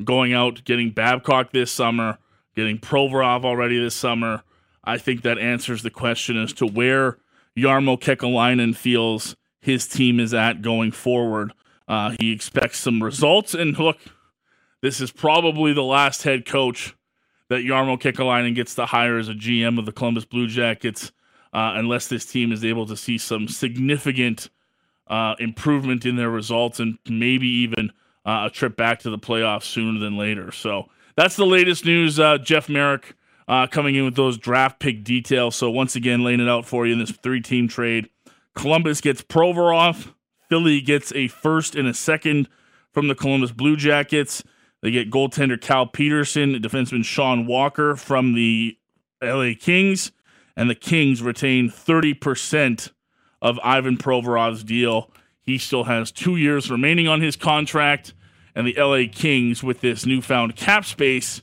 going 0.03 0.33
out 0.33 0.63
getting 0.63 0.91
Babcock 0.91 1.51
this 1.51 1.71
summer, 1.71 2.17
getting 2.55 2.77
Provorov 2.77 3.45
already 3.45 3.79
this 3.79 3.95
summer. 3.95 4.43
I 4.83 4.97
think 4.97 5.21
that 5.21 5.37
answers 5.37 5.81
the 5.81 5.89
question 5.89 6.41
as 6.41 6.51
to 6.53 6.65
where 6.65 7.17
Jarmo 7.57 7.99
Kekalainen 7.99 8.75
feels 8.75 9.35
his 9.61 9.87
team 9.87 10.19
is 10.19 10.33
at 10.33 10.61
going 10.61 10.91
forward. 10.91 11.53
Uh, 11.87 12.15
he 12.19 12.31
expects 12.31 12.79
some 12.79 13.03
results, 13.03 13.53
and 13.53 13.77
look, 13.77 13.97
this 14.81 14.99
is 14.99 15.11
probably 15.11 15.73
the 15.73 15.83
last 15.83 16.23
head 16.23 16.45
coach 16.45 16.95
that 17.49 17.63
Jarmo 17.63 17.99
Kekalainen 17.99 18.55
gets 18.55 18.75
to 18.75 18.85
hire 18.85 19.17
as 19.17 19.29
a 19.29 19.33
GM 19.33 19.77
of 19.77 19.85
the 19.85 19.91
Columbus 19.91 20.25
Blue 20.25 20.47
Jackets, 20.47 21.11
uh, 21.53 21.73
unless 21.75 22.07
this 22.07 22.25
team 22.25 22.51
is 22.51 22.65
able 22.65 22.85
to 22.87 22.97
see 22.97 23.17
some 23.17 23.47
significant 23.47 24.49
uh, 25.07 25.35
improvement 25.39 26.05
in 26.05 26.15
their 26.15 26.29
results 26.29 26.79
and 26.79 26.97
maybe 27.07 27.47
even 27.47 27.91
uh, 28.25 28.47
a 28.47 28.49
trip 28.49 28.75
back 28.75 28.99
to 28.99 29.09
the 29.09 29.19
playoffs 29.19 29.63
sooner 29.63 29.99
than 29.99 30.17
later. 30.17 30.51
So 30.51 30.89
that's 31.15 31.35
the 31.35 31.45
latest 31.45 31.85
news. 31.85 32.19
Uh, 32.19 32.37
Jeff 32.37 32.69
Marek 32.69 33.15
uh, 33.47 33.67
coming 33.67 33.95
in 33.95 34.05
with 34.05 34.15
those 34.15 34.37
draft 34.37 34.79
pick 34.79 35.03
details. 35.03 35.55
So 35.55 35.69
once 35.69 35.95
again, 35.95 36.23
laying 36.23 36.39
it 36.39 36.49
out 36.49 36.65
for 36.65 36.85
you 36.85 36.93
in 36.93 36.99
this 36.99 37.11
three-team 37.11 37.67
trade. 37.67 38.09
Columbus 38.55 39.01
gets 39.01 39.21
Provorov. 39.21 40.13
Philly 40.49 40.81
gets 40.81 41.11
a 41.13 41.27
first 41.27 41.75
and 41.75 41.87
a 41.87 41.93
second 41.93 42.47
from 42.91 43.07
the 43.07 43.15
Columbus 43.15 43.51
Blue 43.51 43.75
Jackets. 43.75 44.43
They 44.81 44.91
get 44.91 45.09
goaltender 45.09 45.59
Cal 45.59 45.87
Petersen, 45.87 46.53
defenseman 46.55 47.05
Sean 47.05 47.47
Walker 47.47 47.95
from 47.95 48.33
the 48.33 48.77
LA 49.21 49.51
Kings, 49.57 50.11
and 50.55 50.69
the 50.69 50.75
Kings 50.75 51.21
retain 51.21 51.69
30% 51.69 52.91
of 53.41 53.59
Ivan 53.63 53.97
Provorov's 53.97 54.63
deal. 54.63 55.09
He 55.41 55.57
still 55.57 55.85
has 55.85 56.11
two 56.11 56.35
years 56.35 56.69
remaining 56.69 57.07
on 57.07 57.21
his 57.21 57.35
contract, 57.35 58.13
and 58.55 58.67
the 58.67 58.75
LA 58.77 59.11
Kings, 59.11 59.63
with 59.63 59.81
this 59.81 60.05
newfound 60.05 60.55
cap 60.55 60.85
space, 60.85 61.41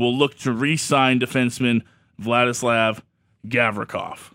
will 0.00 0.16
look 0.16 0.36
to 0.38 0.52
re 0.52 0.76
sign 0.76 1.20
defenseman 1.20 1.82
Vladislav 2.20 3.02
Gavrikov. 3.46 4.32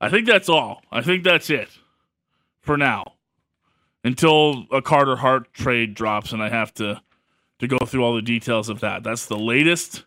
I 0.00 0.08
think 0.08 0.26
that's 0.26 0.48
all. 0.48 0.82
I 0.90 1.00
think 1.02 1.22
that's 1.22 1.48
it 1.50 1.68
for 2.60 2.76
now 2.76 3.12
until 4.02 4.66
a 4.72 4.82
Carter 4.82 5.16
Hart 5.16 5.52
trade 5.52 5.94
drops 5.94 6.32
and 6.32 6.42
I 6.42 6.48
have 6.48 6.74
to 6.74 7.00
to 7.58 7.66
go 7.66 7.78
through 7.78 8.04
all 8.04 8.14
the 8.14 8.22
details 8.22 8.68
of 8.68 8.80
that. 8.80 9.02
That's 9.02 9.26
the 9.26 9.38
latest 9.38 10.04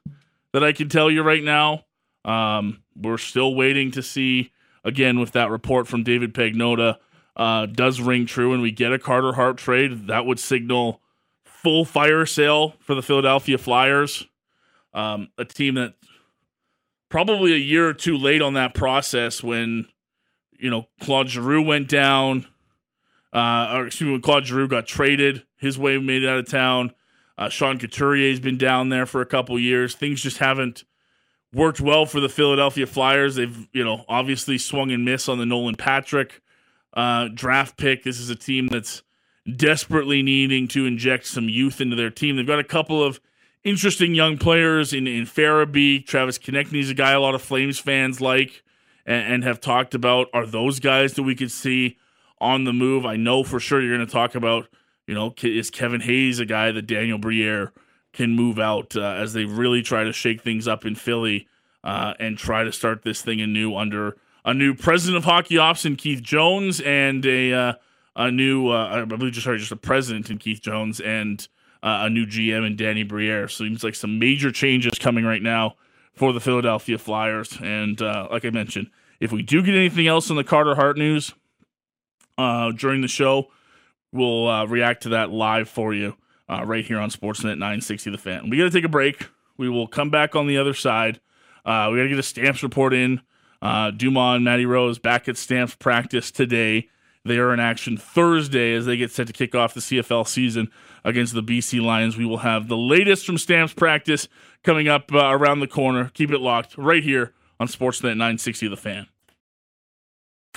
that 0.53 0.63
I 0.63 0.71
can 0.71 0.87
tell 0.87 1.09
you 1.09 1.23
right 1.23 1.43
now. 1.43 1.85
Um, 2.23 2.83
we're 2.95 3.17
still 3.17 3.55
waiting 3.55 3.91
to 3.91 4.03
see 4.03 4.51
again 4.83 5.19
with 5.19 5.31
that 5.31 5.49
report 5.49 5.87
from 5.87 6.03
David 6.03 6.33
Pagnotta 6.33 6.97
uh, 7.35 7.65
does 7.65 8.01
ring 8.01 8.25
true 8.25 8.53
and 8.53 8.61
we 8.61 8.71
get 8.71 8.93
a 8.93 8.99
Carter 8.99 9.33
Hart 9.33 9.57
trade. 9.57 10.07
That 10.07 10.25
would 10.25 10.39
signal 10.39 11.01
full 11.43 11.85
fire 11.85 12.25
sale 12.25 12.75
for 12.79 12.95
the 12.95 13.01
Philadelphia 13.01 13.57
Flyers, 13.57 14.27
um, 14.93 15.29
a 15.37 15.45
team 15.45 15.75
that 15.75 15.93
probably 17.09 17.53
a 17.53 17.57
year 17.57 17.87
or 17.87 17.93
two 17.93 18.17
late 18.17 18.41
on 18.41 18.53
that 18.53 18.73
process 18.73 19.43
when 19.43 19.87
you 20.57 20.69
know 20.69 20.87
Claude 21.01 21.29
Giroux 21.29 21.61
went 21.61 21.87
down. 21.87 22.45
Uh, 23.31 23.73
or 23.75 23.87
excuse 23.87 24.07
me, 24.07 24.13
when 24.13 24.21
Claude 24.21 24.45
Giroux 24.45 24.67
got 24.67 24.87
traded, 24.87 25.43
his 25.57 25.77
way 25.77 25.97
made 25.99 26.23
it 26.23 26.29
out 26.29 26.39
of 26.39 26.49
town. 26.49 26.93
Uh, 27.37 27.47
Sean 27.47 27.77
Couturier's 27.77 28.39
been 28.39 28.57
down 28.57 28.89
there 28.89 29.05
for 29.05 29.21
a 29.21 29.25
couple 29.25 29.57
years. 29.59 29.95
Things 29.95 30.21
just 30.21 30.39
haven't 30.39 30.83
worked 31.53 31.79
well 31.79 32.05
for 32.05 32.19
the 32.19 32.27
Philadelphia 32.27 32.87
Flyers. 32.87 33.35
They've, 33.35 33.67
you 33.71 33.83
know, 33.83 34.03
obviously 34.09 34.57
swung 34.57 34.91
and 34.91 35.05
miss 35.05 35.29
on 35.29 35.37
the 35.37 35.45
Nolan 35.45 35.75
Patrick 35.75 36.41
uh, 36.93 37.29
draft 37.33 37.77
pick. 37.77 38.03
This 38.03 38.19
is 38.19 38.29
a 38.29 38.35
team 38.35 38.67
that's 38.67 39.03
desperately 39.55 40.21
needing 40.21 40.67
to 40.69 40.85
inject 40.85 41.27
some 41.27 41.47
youth 41.47 41.81
into 41.81 41.95
their 41.95 42.09
team. 42.09 42.35
They've 42.35 42.47
got 42.47 42.59
a 42.59 42.63
couple 42.63 43.03
of 43.03 43.19
interesting 43.63 44.15
young 44.15 44.37
players 44.37 44.93
in, 44.93 45.07
in 45.07 45.23
Farabee. 45.23 46.05
Travis 46.05 46.37
Konecny 46.37 46.79
is 46.79 46.89
a 46.89 46.95
guy 46.95 47.11
a 47.11 47.19
lot 47.19 47.35
of 47.35 47.41
Flames 47.41 47.79
fans 47.79 48.21
like 48.21 48.63
and, 49.05 49.33
and 49.33 49.43
have 49.43 49.59
talked 49.59 49.93
about. 49.93 50.27
Are 50.33 50.45
those 50.45 50.79
guys 50.79 51.13
that 51.13 51.23
we 51.23 51.35
could 51.35 51.51
see 51.51 51.97
on 52.39 52.63
the 52.63 52.73
move? 52.73 53.05
I 53.05 53.15
know 53.15 53.43
for 53.43 53.59
sure 53.59 53.81
you're 53.81 53.95
going 53.95 54.07
to 54.07 54.11
talk 54.11 54.35
about 54.35 54.67
you 55.09 55.15
know, 55.15 55.33
is 55.41 55.71
Kevin 55.71 56.01
Hayes 56.01 56.39
a 56.39 56.45
guy 56.45 56.71
that 56.71 56.83
Daniel 56.83 57.17
Briere 57.17 57.73
can 58.13 58.35
move 58.35 58.59
out 58.59 58.95
uh, 58.95 59.01
as 59.01 59.33
they 59.33 59.43
really 59.43 59.81
try 59.81 60.03
to 60.03 60.13
shake 60.13 60.43
things 60.43 60.67
up 60.67 60.85
in 60.85 60.93
Philly 60.93 61.47
uh, 61.83 62.13
and 62.19 62.37
try 62.37 62.63
to 62.63 62.71
start 62.71 63.01
this 63.01 63.23
thing 63.23 63.41
anew 63.41 63.75
under 63.75 64.17
a 64.45 64.53
new 64.53 64.75
president 64.75 65.17
of 65.17 65.23
hockey 65.23 65.57
ops 65.57 65.83
in 65.83 65.95
Keith 65.95 66.21
Jones 66.21 66.79
and 66.79 67.25
a 67.25 67.51
uh, 67.51 67.73
a 68.15 68.29
new 68.29 68.69
uh, 68.69 69.01
I 69.01 69.05
believe 69.05 69.33
just 69.33 69.45
sorry 69.45 69.57
just 69.57 69.71
a 69.71 69.75
president 69.75 70.29
in 70.29 70.37
Keith 70.37 70.61
Jones 70.61 70.99
and 70.99 71.47
uh, 71.83 72.01
a 72.03 72.09
new 72.09 72.25
GM 72.25 72.65
in 72.65 72.75
Danny 72.75 73.03
Briere. 73.03 73.47
Seems 73.47 73.83
like 73.83 73.95
some 73.95 74.19
major 74.19 74.51
changes 74.51 74.99
coming 74.99 75.25
right 75.25 75.41
now 75.41 75.75
for 76.13 76.33
the 76.33 76.39
Philadelphia 76.39 76.97
Flyers. 76.97 77.57
And 77.61 78.01
uh, 78.01 78.27
like 78.31 78.45
I 78.45 78.49
mentioned, 78.49 78.89
if 79.19 79.31
we 79.31 79.41
do 79.41 79.61
get 79.61 79.75
anything 79.75 80.07
else 80.07 80.29
in 80.29 80.35
the 80.35 80.43
Carter 80.43 80.75
Hart 80.75 80.97
news 80.97 81.33
during 82.37 83.01
the 83.01 83.07
show 83.07 83.49
we'll 84.11 84.47
uh, 84.47 84.65
react 84.65 85.03
to 85.03 85.09
that 85.09 85.31
live 85.31 85.69
for 85.69 85.93
you 85.93 86.15
uh, 86.49 86.63
right 86.65 86.85
here 86.85 86.99
on 86.99 87.09
Sportsnet 87.09 87.57
960 87.57 88.11
The 88.11 88.17
Fan. 88.17 88.49
We 88.49 88.57
got 88.57 88.65
to 88.65 88.69
take 88.69 88.83
a 88.83 88.89
break. 88.89 89.29
We 89.57 89.69
will 89.69 89.87
come 89.87 90.09
back 90.09 90.35
on 90.35 90.47
the 90.47 90.57
other 90.57 90.73
side. 90.73 91.19
Uh, 91.65 91.89
we 91.91 91.97
got 91.97 92.03
to 92.03 92.09
get 92.09 92.19
a 92.19 92.23
Stamps 92.23 92.63
report 92.63 92.93
in. 92.93 93.21
Uh, 93.61 93.91
Dumas 93.91 94.37
and 94.37 94.45
Matty 94.45 94.65
Rose 94.65 94.99
back 94.99 95.27
at 95.27 95.37
Stamps 95.37 95.75
practice 95.75 96.31
today. 96.31 96.89
They 97.29 97.37
are 97.37 97.53
in 97.53 97.59
action 97.59 97.95
Thursday 97.95 98.73
as 98.73 98.87
they 98.87 98.97
get 98.97 99.11
set 99.11 99.27
to 99.27 99.33
kick 99.33 99.53
off 99.53 99.75
the 99.75 99.81
CFL 99.81 100.27
season 100.27 100.71
against 101.03 101.35
the 101.35 101.43
BC 101.43 101.79
Lions. 101.79 102.17
We 102.17 102.25
will 102.25 102.39
have 102.39 102.67
the 102.67 102.75
latest 102.75 103.23
from 103.23 103.37
Stamps 103.37 103.71
practice 103.71 104.27
coming 104.63 104.87
up 104.87 105.13
uh, 105.13 105.27
around 105.27 105.59
the 105.59 105.67
corner. 105.67 106.09
Keep 106.15 106.31
it 106.31 106.39
locked 106.39 106.75
right 106.75 107.03
here 107.03 107.33
on 107.59 107.67
Sportsnet 107.67 108.17
960 108.17 108.69
The 108.69 108.77
Fan. 108.77 109.07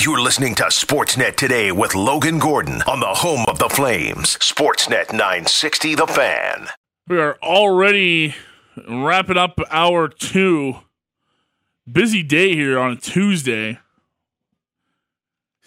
You're 0.01 0.23
listening 0.23 0.55
to 0.55 0.65
Sportsnet 0.65 1.37
today 1.37 1.73
with 1.73 1.95
Logan 1.95 2.39
Gordon 2.39 2.81
on 2.89 3.01
the 3.01 3.07
home 3.07 3.45
of 3.49 3.59
the 3.59 3.69
Flames. 3.69 4.39
Sportsnet 4.39 5.13
960 5.13 5.95
The 5.95 6.07
Fan. 6.07 6.69
We 7.07 7.21
are 7.21 7.37
already 7.43 8.35
wrapping 8.89 9.37
up 9.37 9.61
hour 9.71 10.09
two. 10.09 10.77
Busy 11.91 12.23
day 12.23 12.55
here 12.55 12.79
on 12.79 12.93
a 12.93 12.97
Tuesday. 12.97 13.79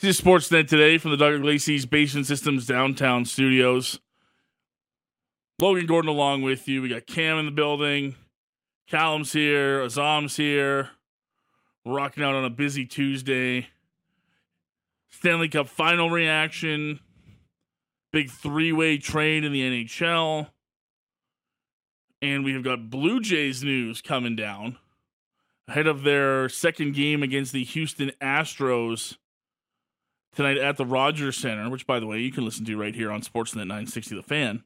This 0.01 0.19
is 0.19 0.25
Sportsnet 0.25 0.67
today 0.67 0.97
from 0.97 1.12
the 1.12 1.17
Doug 1.17 1.41
Lacey's 1.41 1.86
Basement 1.86 2.27
Systems 2.27 2.67
downtown 2.67 3.23
studios. 3.23 4.01
Logan 5.58 5.86
Gordon 5.86 6.10
along 6.10 6.41
with 6.41 6.67
you. 6.67 6.81
We 6.81 6.89
got 6.89 7.08
Cam 7.08 7.38
in 7.38 7.45
the 7.45 7.51
building. 7.51 8.15
Callum's 8.89 9.31
here. 9.31 9.79
Azam's 9.79 10.36
here. 10.36 10.89
Rocking 11.86 12.25
out 12.25 12.36
on 12.36 12.43
a 12.43 12.49
busy 12.49 12.86
Tuesday. 12.86 13.69
Stanley 15.12 15.47
Cup 15.47 15.69
final 15.69 16.10
reaction. 16.10 16.99
Big 18.12 18.29
three 18.29 18.73
way 18.73 18.97
trade 18.97 19.45
in 19.45 19.53
the 19.53 19.62
NHL. 19.62 20.49
And 22.21 22.43
we 22.43 22.51
have 22.51 22.63
got 22.63 22.89
Blue 22.89 23.21
Jays 23.21 23.63
news 23.63 24.01
coming 24.01 24.36
down 24.36 24.77
ahead 25.69 25.88
of 25.88 26.03
their 26.03 26.49
second 26.49 26.95
game 26.95 27.23
against 27.23 27.53
the 27.53 27.63
Houston 27.63 28.12
Astros 28.21 29.15
tonight 30.36 30.58
at 30.58 30.78
the 30.78 30.86
Rogers 30.86 31.38
Center, 31.38 31.69
which, 31.69 31.88
by 31.88 32.00
the 32.00 32.06
way, 32.06 32.19
you 32.19 32.32
can 32.32 32.45
listen 32.45 32.65
to 32.65 32.78
right 32.78 32.93
here 32.93 33.12
on 33.12 33.21
Sportsnet 33.21 33.67
960 33.67 34.15
The 34.15 34.24
Fan. 34.24 34.63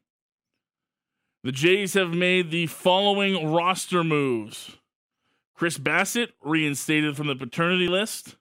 The 1.42 1.52
Jays 1.52 1.94
have 1.94 2.10
made 2.10 2.50
the 2.50 2.66
following 2.66 3.50
roster 3.50 4.04
moves 4.04 4.76
Chris 5.54 5.78
Bassitt, 5.78 6.32
reinstated 6.42 7.16
from 7.16 7.28
the 7.28 7.36
paternity 7.36 7.88
list. 7.88 8.36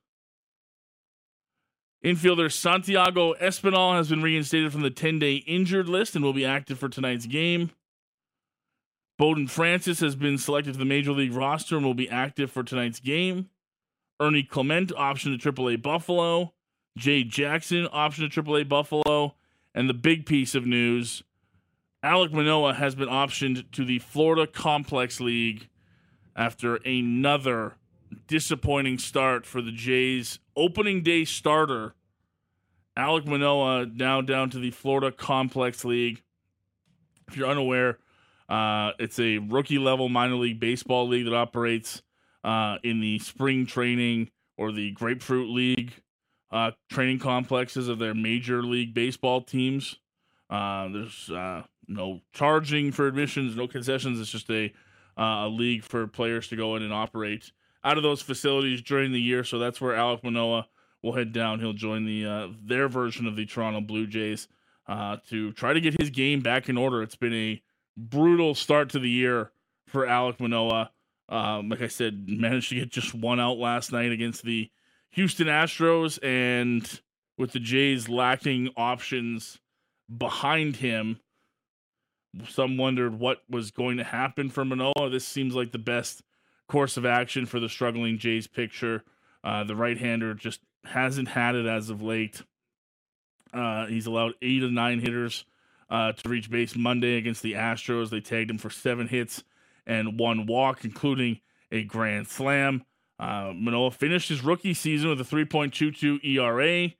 Infielder 2.03 2.51
Santiago 2.51 3.33
Espinal 3.35 3.95
has 3.95 4.09
been 4.09 4.21
reinstated 4.21 4.71
from 4.71 4.81
the 4.81 4.89
10 4.89 5.19
day 5.19 5.35
injured 5.35 5.89
list 5.89 6.15
and 6.15 6.23
will 6.23 6.33
be 6.33 6.45
active 6.45 6.79
for 6.79 6.89
tonight's 6.89 7.25
game. 7.25 7.71
Bowden 9.17 9.47
Francis 9.47 9.99
has 9.99 10.15
been 10.15 10.37
selected 10.37 10.73
to 10.73 10.79
the 10.79 10.85
Major 10.85 11.11
League 11.11 11.33
roster 11.33 11.75
and 11.75 11.85
will 11.85 11.93
be 11.93 12.09
active 12.09 12.49
for 12.49 12.63
tonight's 12.63 13.01
game. 13.01 13.49
Ernie 14.21 14.43
Clement, 14.43 14.93
option 14.95 15.37
to 15.37 15.51
AAA 15.51 15.81
Buffalo. 15.81 16.53
Jay 16.97 17.23
Jackson, 17.23 17.87
option 17.91 18.29
to 18.29 18.43
AAA 18.43 18.67
Buffalo. 18.67 19.35
And 19.75 19.87
the 19.87 19.93
big 19.93 20.25
piece 20.25 20.55
of 20.55 20.65
news 20.65 21.23
Alek 22.03 22.31
Manoah 22.31 22.73
has 22.73 22.95
been 22.95 23.09
optioned 23.09 23.71
to 23.71 23.83
the 23.83 23.99
Florida 23.99 24.47
Complex 24.47 25.19
League 25.19 25.67
after 26.35 26.77
another 26.77 27.75
disappointing 28.27 28.97
start 28.97 29.45
for 29.45 29.61
the 29.61 29.71
Jays. 29.71 30.39
Opening 30.55 31.03
day 31.03 31.25
starter, 31.25 31.93
Alek 32.97 33.25
Manoah, 33.25 33.85
now 33.85 34.21
down 34.21 34.49
to 34.51 34.59
the 34.59 34.71
Florida 34.71 35.11
Complex 35.11 35.83
League. 35.83 36.23
If 37.27 37.35
you're 37.35 37.49
unaware, 37.49 37.99
uh, 38.47 38.91
it's 38.97 39.19
a 39.19 39.37
rookie 39.37 39.77
level 39.77 40.09
minor 40.09 40.35
league 40.35 40.59
baseball 40.59 41.07
league 41.07 41.25
that 41.25 41.35
operates 41.35 42.01
uh, 42.43 42.77
in 42.83 43.01
the 43.01 43.19
spring 43.19 43.65
training 43.65 44.31
or 44.57 44.71
the 44.71 44.91
Grapefruit 44.91 45.49
League 45.49 45.93
uh, 46.51 46.71
training 46.89 47.19
complexes 47.19 47.87
of 47.87 47.99
their 47.99 48.13
major 48.13 48.63
league 48.63 48.93
baseball 48.93 49.41
teams. 49.41 49.97
Uh, 50.49 50.87
there's 50.89 51.29
uh, 51.29 51.63
no 51.87 52.21
charging 52.33 52.91
for 52.91 53.07
admissions, 53.07 53.55
no 53.55 53.67
concessions. 53.67 54.19
It's 54.19 54.31
just 54.31 54.49
a, 54.49 54.73
uh, 55.17 55.45
a 55.45 55.49
league 55.49 55.83
for 55.83 56.07
players 56.07 56.47
to 56.47 56.55
go 56.55 56.75
in 56.75 56.83
and 56.83 56.93
operate 56.93 57.51
out 57.83 57.97
of 57.97 58.03
those 58.03 58.21
facilities 58.21 58.81
during 58.81 59.11
the 59.11 59.21
year. 59.21 59.43
So 59.43 59.59
that's 59.59 59.79
where 59.79 59.95
Alek 59.95 60.23
Manoah 60.23 60.67
will 61.01 61.13
head 61.13 61.31
down. 61.31 61.59
He'll 61.59 61.73
join 61.73 62.05
the 62.05 62.25
uh, 62.25 62.47
their 62.63 62.87
version 62.87 63.27
of 63.27 63.35
the 63.35 63.45
Toronto 63.45 63.81
Blue 63.81 64.07
Jays 64.07 64.47
uh, 64.87 65.17
to 65.29 65.51
try 65.53 65.73
to 65.73 65.81
get 65.81 65.99
his 65.99 66.09
game 66.09 66.41
back 66.41 66.67
in 66.67 66.77
order. 66.77 67.01
It's 67.03 67.15
been 67.15 67.33
a 67.33 67.61
brutal 67.95 68.55
start 68.55 68.89
to 68.91 68.99
the 68.99 69.09
year 69.09 69.51
for 69.87 70.05
Alek 70.05 70.39
Manoah. 70.39 70.91
Um, 71.29 71.69
like 71.69 71.81
I 71.81 71.87
said, 71.87 72.27
managed 72.27 72.69
to 72.69 72.75
get 72.75 72.89
just 72.89 73.13
one 73.13 73.39
out 73.39 73.57
last 73.59 73.91
night 73.91 74.11
against 74.11 74.43
the 74.43 74.71
Houston 75.11 75.47
Astros, 75.47 76.19
and 76.23 77.01
with 77.37 77.51
the 77.51 77.59
Jays 77.59 78.09
lacking 78.09 78.69
options 78.77 79.57
behind 80.15 80.77
him, 80.77 81.19
some 82.47 82.77
wondered 82.77 83.19
what 83.19 83.39
was 83.49 83.71
going 83.71 83.97
to 83.97 84.03
happen 84.03 84.49
for 84.49 84.63
Manoah. 84.63 85.09
This 85.09 85.27
seems 85.27 85.55
like 85.55 85.71
the 85.71 85.79
best 85.79 86.21
course 86.67 86.97
of 86.97 87.05
action 87.05 87.45
for 87.45 87.59
the 87.59 87.69
struggling 87.69 88.19
Jays 88.19 88.47
picture. 88.47 89.03
Uh, 89.43 89.63
the 89.63 89.75
right 89.75 89.97
hander 89.97 90.33
just 90.33 90.59
hasn't 90.85 91.27
had 91.27 91.55
it 91.55 91.65
as 91.65 91.89
of 91.89 92.01
late. 92.01 92.43
Uh, 93.51 93.87
he's 93.87 94.05
allowed 94.05 94.33
eight 94.41 94.61
of 94.61 94.71
nine 94.71 94.99
hitters 94.99 95.45
uh, 95.89 96.11
to 96.11 96.29
reach 96.29 96.51
base 96.51 96.75
Monday 96.75 97.17
against 97.17 97.41
the 97.41 97.53
Astros. 97.53 98.09
They 98.09 98.21
tagged 98.21 98.51
him 98.51 98.59
for 98.59 98.69
seven 98.69 99.07
hits 99.07 99.43
and 99.87 100.19
one 100.19 100.45
walk, 100.45 100.85
including 100.85 101.39
a 101.71 101.83
grand 101.83 102.27
slam. 102.27 102.83
Uh, 103.19 103.51
Manoah 103.53 103.91
finished 103.91 104.29
his 104.29 104.43
rookie 104.43 104.73
season 104.73 105.09
with 105.09 105.19
a 105.19 105.23
3.22 105.23 106.23
ERA. 106.23 106.91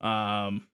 Um, 0.00 0.66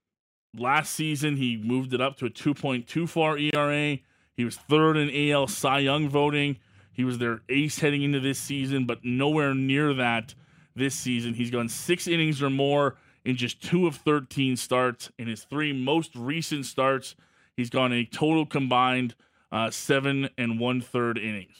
last 0.56 0.94
season, 0.94 1.36
he 1.36 1.56
moved 1.56 1.92
it 1.92 2.00
up 2.00 2.16
to 2.18 2.26
a 2.26 2.30
2.24 2.30 3.54
ERA. 3.54 3.98
He 4.36 4.44
was 4.44 4.56
third 4.56 4.96
in 4.96 5.30
AL 5.30 5.48
Cy 5.48 5.80
Young 5.80 6.08
voting. 6.08 6.56
He 6.92 7.04
was 7.04 7.18
their 7.18 7.42
ace 7.48 7.80
heading 7.80 8.02
into 8.02 8.20
this 8.20 8.38
season, 8.38 8.86
but 8.86 9.04
nowhere 9.04 9.54
near 9.54 9.92
that 9.94 10.34
this 10.74 10.94
season. 10.94 11.34
He's 11.34 11.50
gone 11.50 11.68
six 11.68 12.06
innings 12.06 12.42
or 12.42 12.50
more 12.50 12.96
in 13.24 13.36
just 13.36 13.62
two 13.62 13.86
of 13.86 13.96
13 13.96 14.56
starts. 14.56 15.10
In 15.18 15.28
his 15.28 15.44
three 15.44 15.72
most 15.72 16.14
recent 16.14 16.66
starts, 16.66 17.14
he's 17.56 17.70
gone 17.70 17.92
a 17.92 18.04
total 18.04 18.46
combined 18.46 19.14
uh, 19.52 19.70
seven 19.70 20.28
and 20.38 20.58
one 20.58 20.80
third 20.80 21.18
innings. 21.18 21.56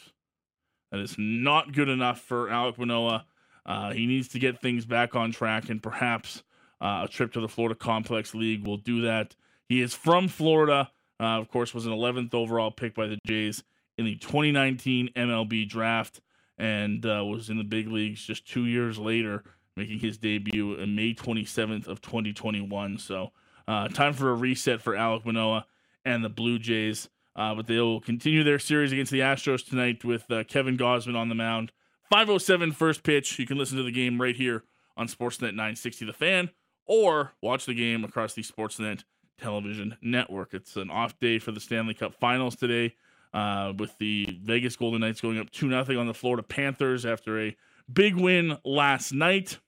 That 0.90 1.00
is 1.00 1.16
not 1.18 1.72
good 1.72 1.88
enough 1.88 2.20
for 2.20 2.48
Alek 2.48 2.78
Manoah. 2.78 3.24
Uh, 3.66 3.92
he 3.92 4.07
needs 4.07 4.29
to 4.29 4.38
get 4.38 4.61
things 4.61 4.85
back 4.85 5.14
on 5.14 5.33
track, 5.33 5.68
and 5.70 5.83
perhaps 5.83 6.42
uh, 6.81 7.03
a 7.05 7.09
trip 7.09 7.33
to 7.33 7.40
the 7.40 7.48
Florida 7.48 7.74
Complex 7.74 8.35
League 8.35 8.66
will 8.66 8.77
do 8.77 9.03
that. 9.03 9.35
He 9.68 9.81
is 9.81 9.94
from 9.94 10.29
Florida. 10.29 10.90
Uh, 11.18 11.38
of 11.38 11.48
course, 11.48 11.72
was 11.72 11.87
an 11.87 11.92
11th 11.92 12.35
overall 12.35 12.70
pick 12.70 12.94
by 12.94 13.07
the 13.07 13.18
Jays 13.27 13.62
in 13.96 14.05
the 14.05 14.16
2019 14.16 15.11
MLB 15.16 15.68
draft, 15.68 16.20
and 16.59 17.05
uh, 17.07 17.24
was 17.24 17.48
in 17.48 17.57
the 17.57 17.64
big 17.64 17.88
leagues 17.88 18.22
just 18.22 18.46
two 18.46 18.66
years 18.66 18.98
later, 18.98 19.44
making 19.77 19.98
his 20.00 20.18
debut 20.18 20.74
in 20.74 20.94
May 20.94 21.14
27th 21.14 21.87
of 21.87 22.03
2021. 22.03 22.98
So, 22.98 23.33
uh, 23.66 23.88
time 23.88 24.12
for 24.12 24.31
a 24.31 24.35
reset 24.35 24.83
for 24.83 24.94
Alek 24.94 25.24
Manoah 25.24 25.66
and 26.05 26.22
the 26.22 26.29
Blue 26.29 26.59
Jays. 26.59 27.09
Uh, 27.37 27.55
but 27.55 27.66
they'll 27.66 28.00
continue 28.00 28.44
their 28.44 28.61
series 28.61 28.92
against 28.92 29.11
the 29.11 29.20
Astros 29.20 29.66
tonight 29.66 30.05
with 30.05 30.27
Kevin 30.46 30.77
Gausman 30.77 31.16
on 31.16 31.29
the 31.29 31.35
mound. 31.35 31.72
507 32.11 32.73
first 32.73 33.03
pitch. 33.03 33.38
You 33.38 33.47
can 33.47 33.59
listen 33.59 33.77
to 33.77 33.83
the 33.83 33.93
game 33.93 34.21
right 34.21 34.37
here 34.37 34.64
on 34.97 35.09
Sportsnet 35.09 35.55
960 35.55 36.07
The 36.07 36.12
Fan 36.12 36.51
or 36.87 37.33
watch 37.43 37.67
the 37.67 37.75
game 37.75 38.05
across 38.05 38.35
the 38.35 38.43
Sportsnet 38.43 39.05
television 39.38 39.97
network. 40.03 40.55
It's 40.55 40.77
an 40.77 40.90
off 40.90 41.19
day 41.19 41.38
for 41.38 41.53
the 41.53 41.61
Stanley 41.61 41.95
Cup 41.95 42.14
Finals 42.14 42.57
today, 42.57 42.95
uh, 43.33 43.73
with 43.79 43.97
the 43.99 44.38
Vegas 44.43 44.77
Golden 44.77 45.01
Knights 45.01 45.21
going 45.21 45.38
up 45.38 45.51
2 45.51 45.69
0 45.69 46.01
on 46.01 46.07
the 46.07 46.14
Florida 46.14 46.43
Panthers 46.43 47.05
after 47.05 47.40
a 47.40 47.57
big 47.93 48.14
win 48.14 48.57
last 48.64 49.12
night. 49.12 49.59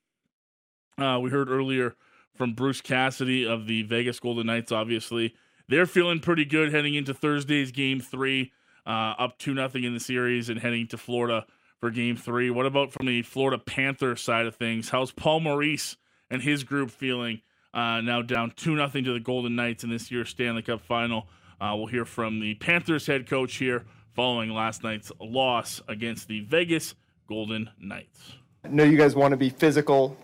Uh, 0.99 1.19
we 1.21 1.31
heard 1.31 1.51
earlier 1.51 1.95
from 2.35 2.55
Bruce 2.55 2.81
Cassidy 2.81 3.47
of 3.47 3.67
the 3.67 3.83
Vegas 3.83 4.21
Golden 4.21 4.47
Knights, 4.47 4.73
obviously. 4.73 5.35
They're 5.69 5.87
feeling 5.87 6.21
pretty 6.21 6.45
good 6.45 6.73
heading 6.73 6.95
into 6.95 7.13
Thursday's 7.13 7.73
game 7.73 8.01
three, 8.01 8.53
uh, 8.87 9.15
up 9.19 9.39
2 9.39 9.55
0 9.55 9.71
in 9.75 9.95
the 9.95 10.01
series 10.01 10.49
and 10.49 10.61
heading 10.61 10.87
to 10.89 10.99
Florida 10.99 11.45
for 11.79 11.91
game 11.91 12.17
three. 12.17 12.51
What 12.51 12.67
about 12.67 12.93
from 12.93 13.07
the 13.07 13.23
Florida 13.23 13.59
Panther 13.59 14.17
side 14.17 14.47
of 14.47 14.57
things? 14.57 14.89
How's 14.89 15.13
Paul 15.13 15.41
Maurice 15.41 15.97
and 16.31 16.43
his 16.43 16.65
group 16.65 16.91
feeling 16.91 17.41
uh, 17.75 18.01
now 18.01 18.23
down 18.23 18.53
2 18.57 18.75
nothing 18.75 19.05
to 19.05 19.13
the 19.13 19.21
Golden 19.21 19.55
Knights 19.55 19.85
in 19.85 19.91
this 19.91 20.11
year's 20.11 20.31
Stanley 20.31 20.63
Cup 20.63 20.81
final? 20.81 21.29
Uh, 21.61 21.75
we'll 21.77 21.87
hear 21.87 22.05
from 22.05 22.41
the 22.41 22.55
Panthers 22.55 23.07
head 23.07 23.29
coach 23.29 23.57
here 23.57 23.85
following 24.15 24.51
last 24.51 24.83
night's 24.83 25.13
loss 25.21 25.81
against 25.89 26.29
the 26.29 26.41
Vegas 26.41 26.95
Golden 27.29 27.71
Knights. 27.79 28.33
I 28.65 28.69
know 28.69 28.85
you 28.85 28.97
guys 28.97 29.15
want 29.15 29.33
to 29.33 29.37
be 29.37 29.51
physical, 29.51 30.17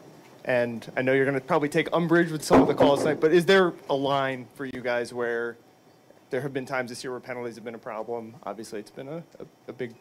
and 0.44 0.90
I 0.96 1.02
know 1.02 1.12
you're 1.12 1.26
going 1.26 1.38
to 1.38 1.44
probably 1.44 1.68
take 1.68 1.88
umbrage 1.92 2.30
with 2.30 2.42
some 2.42 2.60
of 2.62 2.68
the 2.68 2.74
calls 2.74 3.00
tonight, 3.00 3.20
but 3.20 3.32
is 3.32 3.46
there 3.46 3.72
a 3.88 3.94
line 3.94 4.46
for 4.54 4.64
you 4.64 4.80
guys 4.80 5.12
where 5.12 5.56
there 6.30 6.40
have 6.40 6.52
been 6.52 6.66
times 6.66 6.90
this 6.90 7.04
year 7.04 7.10
where 7.10 7.20
penalties 7.20 7.54
have 7.54 7.64
been 7.64 7.74
a 7.74 7.78
problem? 7.78 8.34
Obviously, 8.44 8.80
it's 8.80 8.90
been 8.90 9.08
a, 9.08 9.22
a, 9.38 9.46
a 9.68 9.72
big 9.72 9.94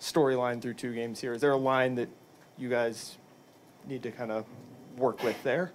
storyline 0.00 0.60
through 0.60 0.74
two 0.74 0.94
games 0.94 1.20
here. 1.20 1.32
Is 1.32 1.40
there 1.40 1.52
a 1.52 1.56
line 1.56 1.94
that 1.96 2.08
you 2.56 2.68
guys 2.68 3.18
need 3.86 4.02
to 4.02 4.10
kind 4.10 4.30
of 4.30 4.44
work 4.96 5.22
with 5.22 5.40
there? 5.42 5.72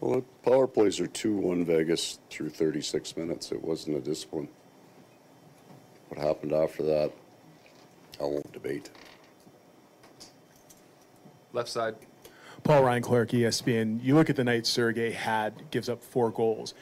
Well, 0.00 0.20
the 0.20 0.50
power 0.50 0.66
plays 0.66 1.00
are 1.00 1.08
2 1.08 1.34
1 1.34 1.64
Vegas 1.64 2.20
through 2.30 2.50
36 2.50 3.16
minutes. 3.16 3.50
It 3.50 3.62
wasn't 3.62 3.96
a 3.96 4.00
discipline. 4.00 4.48
What 6.08 6.20
happened 6.20 6.52
after 6.52 6.84
that, 6.84 7.12
I 8.20 8.24
won't 8.24 8.52
debate. 8.52 8.90
Left 11.52 11.68
side. 11.68 11.96
Paul 12.62 12.84
Ryan 12.84 13.02
Clark, 13.02 13.30
ESPN. 13.30 14.02
You 14.02 14.14
look 14.14 14.30
at 14.30 14.36
the 14.36 14.44
night 14.44 14.66
Sergei 14.66 15.10
had, 15.10 15.70
gives 15.70 15.88
up 15.88 16.02
four 16.02 16.30
goals. 16.30 16.74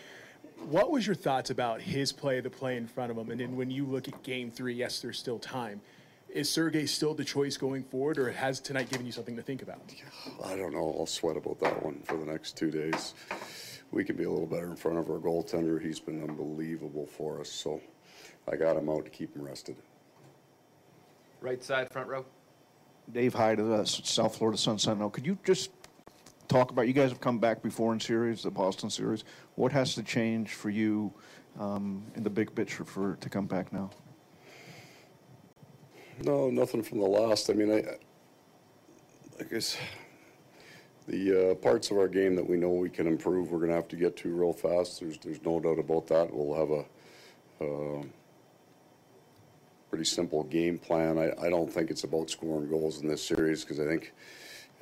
What 0.67 0.91
was 0.91 1.07
your 1.07 1.15
thoughts 1.15 1.51
about 1.51 1.81
his 1.81 2.11
play, 2.11 2.41
the 2.41 2.51
play 2.51 2.77
in 2.77 2.89
front 2.89 3.13
of 3.13 3.17
him? 3.17 3.31
And 3.31 3.39
then 3.39 3.55
when 3.55 3.71
you 3.71 3.87
look 3.87 4.09
at 4.09 4.21
game 4.25 4.51
three, 4.51 4.75
yes, 4.75 4.99
there's 5.01 5.17
still 5.17 5.39
time. 5.39 5.81
Is 6.29 6.51
Sergei 6.51 6.87
still 6.87 7.15
the 7.15 7.25
choice 7.25 7.57
going 7.57 7.85
forward, 7.85 8.19
or 8.19 8.33
has 8.33 8.59
tonight 8.59 8.91
given 8.91 9.07
you 9.07 9.13
something 9.13 9.37
to 9.37 9.43
think 9.43 9.63
about? 9.63 9.79
I 10.45 10.57
don't 10.57 10.73
know. 10.73 10.97
I'll 10.99 11.07
sweat 11.07 11.37
about 11.37 11.61
that 11.61 11.85
one 11.85 12.03
for 12.03 12.17
the 12.17 12.25
next 12.25 12.57
two 12.57 12.73
days. 12.73 13.15
We 13.93 14.03
can 14.03 14.17
be 14.17 14.25
a 14.25 14.31
little 14.31 14.49
better 14.49 14.67
in 14.67 14.75
front 14.75 14.99
of 14.99 15.09
our 15.09 15.19
goaltender. 15.19 15.81
He's 15.81 16.01
been 16.01 16.21
unbelievable 16.21 17.07
for 17.07 17.41
us, 17.41 17.49
so 17.49 17.81
I 18.51 18.57
got 18.57 18.77
him 18.77 18.89
out 18.89 19.05
to 19.05 19.11
keep 19.11 19.37
him 19.37 19.45
rested. 19.45 19.77
Right 21.41 21.63
side, 21.63 21.93
front 21.93 22.09
row. 22.09 22.27
Dave 23.13 23.35
Hyde 23.35 23.61
of 23.61 23.69
the 23.69 23.85
South 23.85 24.37
Florida 24.37 24.59
Sun 24.59 24.81
Sentinel. 24.81 25.11
Could 25.11 25.27
you 25.27 25.39
just 25.45 25.71
talk 26.49 26.71
about, 26.71 26.87
you 26.87 26.93
guys 26.93 27.11
have 27.11 27.21
come 27.21 27.39
back 27.39 27.63
before 27.63 27.93
in 27.93 28.01
series, 28.01 28.43
the 28.43 28.51
Boston 28.51 28.91
series. 28.91 29.25
What 29.55 29.73
has 29.73 29.95
to 29.95 30.03
change 30.03 30.55
for 30.55 30.71
you 30.71 31.13
um, 31.59 32.05
in 32.15 32.23
the 32.23 32.31
big 32.31 32.55
picture 32.55 32.85
for 32.85 33.17
to 33.17 33.29
come 33.29 33.47
back 33.47 33.73
now? 33.73 33.91
No, 36.23 36.49
nothing 36.51 36.83
from 36.83 37.01
the 37.01 37.07
last. 37.07 37.51
I 37.51 37.53
mean, 37.53 37.71
I, 37.71 37.85
I 39.39 39.45
guess 39.45 39.77
the 41.07 41.51
uh, 41.51 41.55
parts 41.57 41.91
of 41.91 41.99
our 41.99 42.09
game 42.09 42.35
that 42.37 42.49
we 42.49 42.57
know 42.57 42.71
we 42.71 42.89
can 42.89 43.07
improve, 43.07 43.53
we're 43.53 43.59
going 43.59 43.71
to 43.71 43.77
have 43.77 43.89
to 43.89 43.97
get 43.97 44.17
to 44.19 44.35
real 44.35 44.53
fast. 44.53 45.01
There's, 45.01 45.19
there's 45.19 45.43
no 45.43 45.61
doubt 45.61 45.79
about 45.79 46.07
that. 46.09 46.33
We'll 46.33 46.59
have 46.59 46.71
a 46.71 46.85
uh, 47.65 48.03
pretty 49.91 50.05
simple 50.05 50.45
game 50.45 50.79
plan. 50.79 51.19
I, 51.19 51.33
I 51.41 51.51
don't 51.51 51.73
think 51.73 51.91
it's 51.91 52.05
about 52.05 52.31
scoring 52.31 52.69
goals 52.69 53.03
in 53.03 53.09
this 53.09 53.23
series 53.23 53.63
because 53.63 53.79
I 53.79 53.85
think 53.85 54.13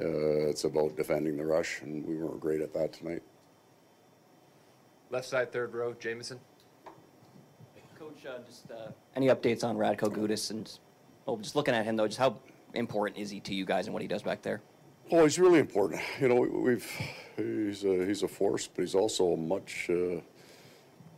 uh, 0.01 0.49
it's 0.49 0.65
about 0.65 0.97
defending 0.97 1.37
the 1.37 1.45
rush, 1.45 1.81
and 1.83 2.05
we 2.05 2.17
weren't 2.17 2.41
great 2.41 2.61
at 2.61 2.73
that 2.75 2.93
tonight. 2.93 3.23
Left 5.11 5.27
side, 5.27 5.53
third 5.53 5.75
row, 5.75 5.95
Jameson. 5.95 6.41
Coach, 7.99 8.27
uh, 8.27 8.39
just 8.47 8.71
uh, 8.71 8.91
any 9.15 9.29
updates 9.29 9.63
on 9.63 9.77
Radko 9.77 10.09
Gudas? 10.13 10.51
and 10.51 10.79
well, 11.27 11.37
just 11.37 11.57
looking 11.57 11.75
at 11.75 11.85
him 11.85 11.97
though, 11.97 12.07
just 12.07 12.19
how 12.19 12.37
important 12.75 13.19
is 13.19 13.31
he 13.31 13.41
to 13.41 13.55
you 13.55 13.65
guys 13.65 13.87
and 13.87 13.95
what 13.95 14.03
he 14.03 14.09
does 14.09 14.23
back 14.23 14.43
there? 14.43 14.61
Oh, 15.11 15.23
he's 15.23 15.39
really 15.39 15.59
important. 15.59 16.01
You 16.21 16.29
know, 16.29 16.41
we've 16.41 16.91
he's 17.37 17.85
a, 17.85 18.05
he's 18.07 18.23
a 18.23 18.29
force, 18.29 18.67
but 18.67 18.83
he's 18.83 18.95
also 18.95 19.33
a 19.33 19.37
much 19.37 19.89
uh, 19.91 20.21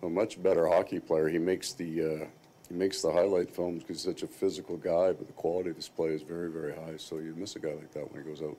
a 0.03 0.09
much 0.09 0.43
better 0.43 0.67
hockey 0.67 1.01
player. 1.01 1.29
He 1.29 1.39
makes 1.39 1.73
the 1.73 2.03
uh, 2.03 2.27
he 2.69 2.75
makes 2.75 3.01
the 3.01 3.13
highlight 3.13 3.51
films 3.51 3.83
because 3.83 4.05
he's 4.05 4.15
such 4.15 4.23
a 4.23 4.27
physical 4.27 4.77
guy, 4.77 5.13
but 5.13 5.27
the 5.27 5.33
quality 5.33 5.71
of 5.71 5.77
his 5.77 5.89
play 5.89 6.11
is 6.11 6.23
very 6.23 6.51
very 6.51 6.75
high. 6.75 6.97
So 6.97 7.19
you 7.19 7.35
miss 7.37 7.57
a 7.57 7.61
guy 7.61 7.73
like 7.73 7.93
that 7.93 8.13
when 8.13 8.23
he 8.23 8.29
goes 8.29 8.43
out. 8.43 8.57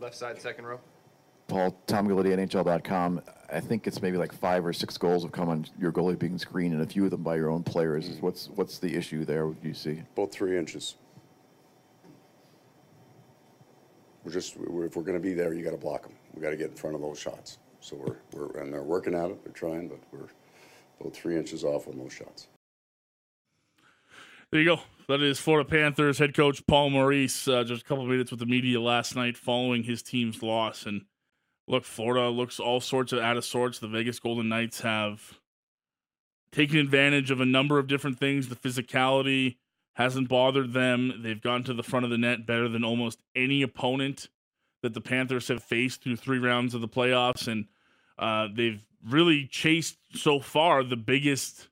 Left 0.00 0.14
side, 0.14 0.40
second 0.40 0.66
row. 0.66 0.80
Paul, 1.48 1.76
Tom 1.86 2.06
Gulitti, 2.06 2.36
NHL.com. 2.36 3.22
I 3.50 3.60
think 3.60 3.86
it's 3.86 4.02
maybe 4.02 4.18
like 4.18 4.32
five 4.32 4.64
or 4.64 4.72
six 4.72 4.98
goals 4.98 5.22
have 5.22 5.32
come 5.32 5.48
on 5.48 5.66
your 5.80 5.90
goalie 5.90 6.18
being 6.18 6.38
screened, 6.38 6.74
and 6.74 6.82
a 6.82 6.86
few 6.86 7.04
of 7.04 7.10
them 7.10 7.22
by 7.22 7.36
your 7.36 7.48
own 7.48 7.62
players. 7.62 8.08
Mm-hmm. 8.08 8.20
What's 8.20 8.48
what's 8.54 8.78
the 8.78 8.94
issue 8.94 9.24
there? 9.24 9.46
What 9.46 9.60
do 9.62 9.68
you 9.68 9.74
see? 9.74 10.02
About 10.14 10.30
three 10.30 10.58
inches. 10.58 10.96
We're 14.24 14.32
just 14.32 14.56
we're, 14.58 14.84
if 14.84 14.96
we're 14.96 15.02
going 15.02 15.16
to 15.16 15.22
be 15.22 15.32
there, 15.32 15.54
you 15.54 15.64
got 15.64 15.70
to 15.70 15.78
block 15.78 16.02
them. 16.02 16.12
We 16.34 16.42
got 16.42 16.50
to 16.50 16.56
get 16.56 16.68
in 16.68 16.76
front 16.76 16.94
of 16.94 17.02
those 17.02 17.18
shots. 17.18 17.58
So 17.80 17.96
we're 17.96 18.16
we're 18.32 18.60
and 18.60 18.72
they're 18.72 18.82
working 18.82 19.14
at 19.14 19.30
it. 19.30 19.42
They're 19.42 19.52
trying, 19.52 19.88
but 19.88 19.98
we're 20.12 20.28
about 21.00 21.14
three 21.14 21.36
inches 21.36 21.64
off 21.64 21.88
on 21.88 21.96
those 21.98 22.12
shots. 22.12 22.48
There 24.50 24.62
you 24.62 24.76
go. 24.76 24.80
That 25.08 25.20
is 25.20 25.38
Florida 25.38 25.68
Panthers 25.68 26.18
head 26.18 26.34
coach 26.34 26.66
Paul 26.66 26.88
Maurice. 26.88 27.46
Uh, 27.46 27.64
just 27.64 27.82
a 27.82 27.84
couple 27.84 28.06
minutes 28.06 28.30
with 28.30 28.40
the 28.40 28.46
media 28.46 28.80
last 28.80 29.14
night 29.14 29.36
following 29.36 29.82
his 29.82 30.02
team's 30.02 30.42
loss. 30.42 30.86
And 30.86 31.02
look, 31.66 31.84
Florida 31.84 32.30
looks 32.30 32.58
all 32.58 32.80
sorts 32.80 33.12
of 33.12 33.18
out 33.18 33.36
of 33.36 33.44
sorts. 33.44 33.78
The 33.78 33.88
Vegas 33.88 34.18
Golden 34.18 34.48
Knights 34.48 34.80
have 34.80 35.38
taken 36.50 36.78
advantage 36.78 37.30
of 37.30 37.42
a 37.42 37.46
number 37.46 37.78
of 37.78 37.88
different 37.88 38.18
things. 38.18 38.48
The 38.48 38.56
physicality 38.56 39.56
hasn't 39.96 40.30
bothered 40.30 40.72
them. 40.72 41.20
They've 41.22 41.42
gone 41.42 41.62
to 41.64 41.74
the 41.74 41.82
front 41.82 42.06
of 42.06 42.10
the 42.10 42.16
net 42.16 42.46
better 42.46 42.70
than 42.70 42.84
almost 42.84 43.20
any 43.36 43.60
opponent 43.60 44.30
that 44.82 44.94
the 44.94 45.02
Panthers 45.02 45.48
have 45.48 45.62
faced 45.62 46.02
through 46.02 46.16
three 46.16 46.38
rounds 46.38 46.72
of 46.72 46.80
the 46.80 46.88
playoffs. 46.88 47.48
And 47.48 47.66
uh, 48.18 48.48
they've 48.50 48.82
really 49.06 49.46
chased 49.46 49.98
so 50.14 50.40
far 50.40 50.82
the 50.82 50.96
biggest 50.96 51.68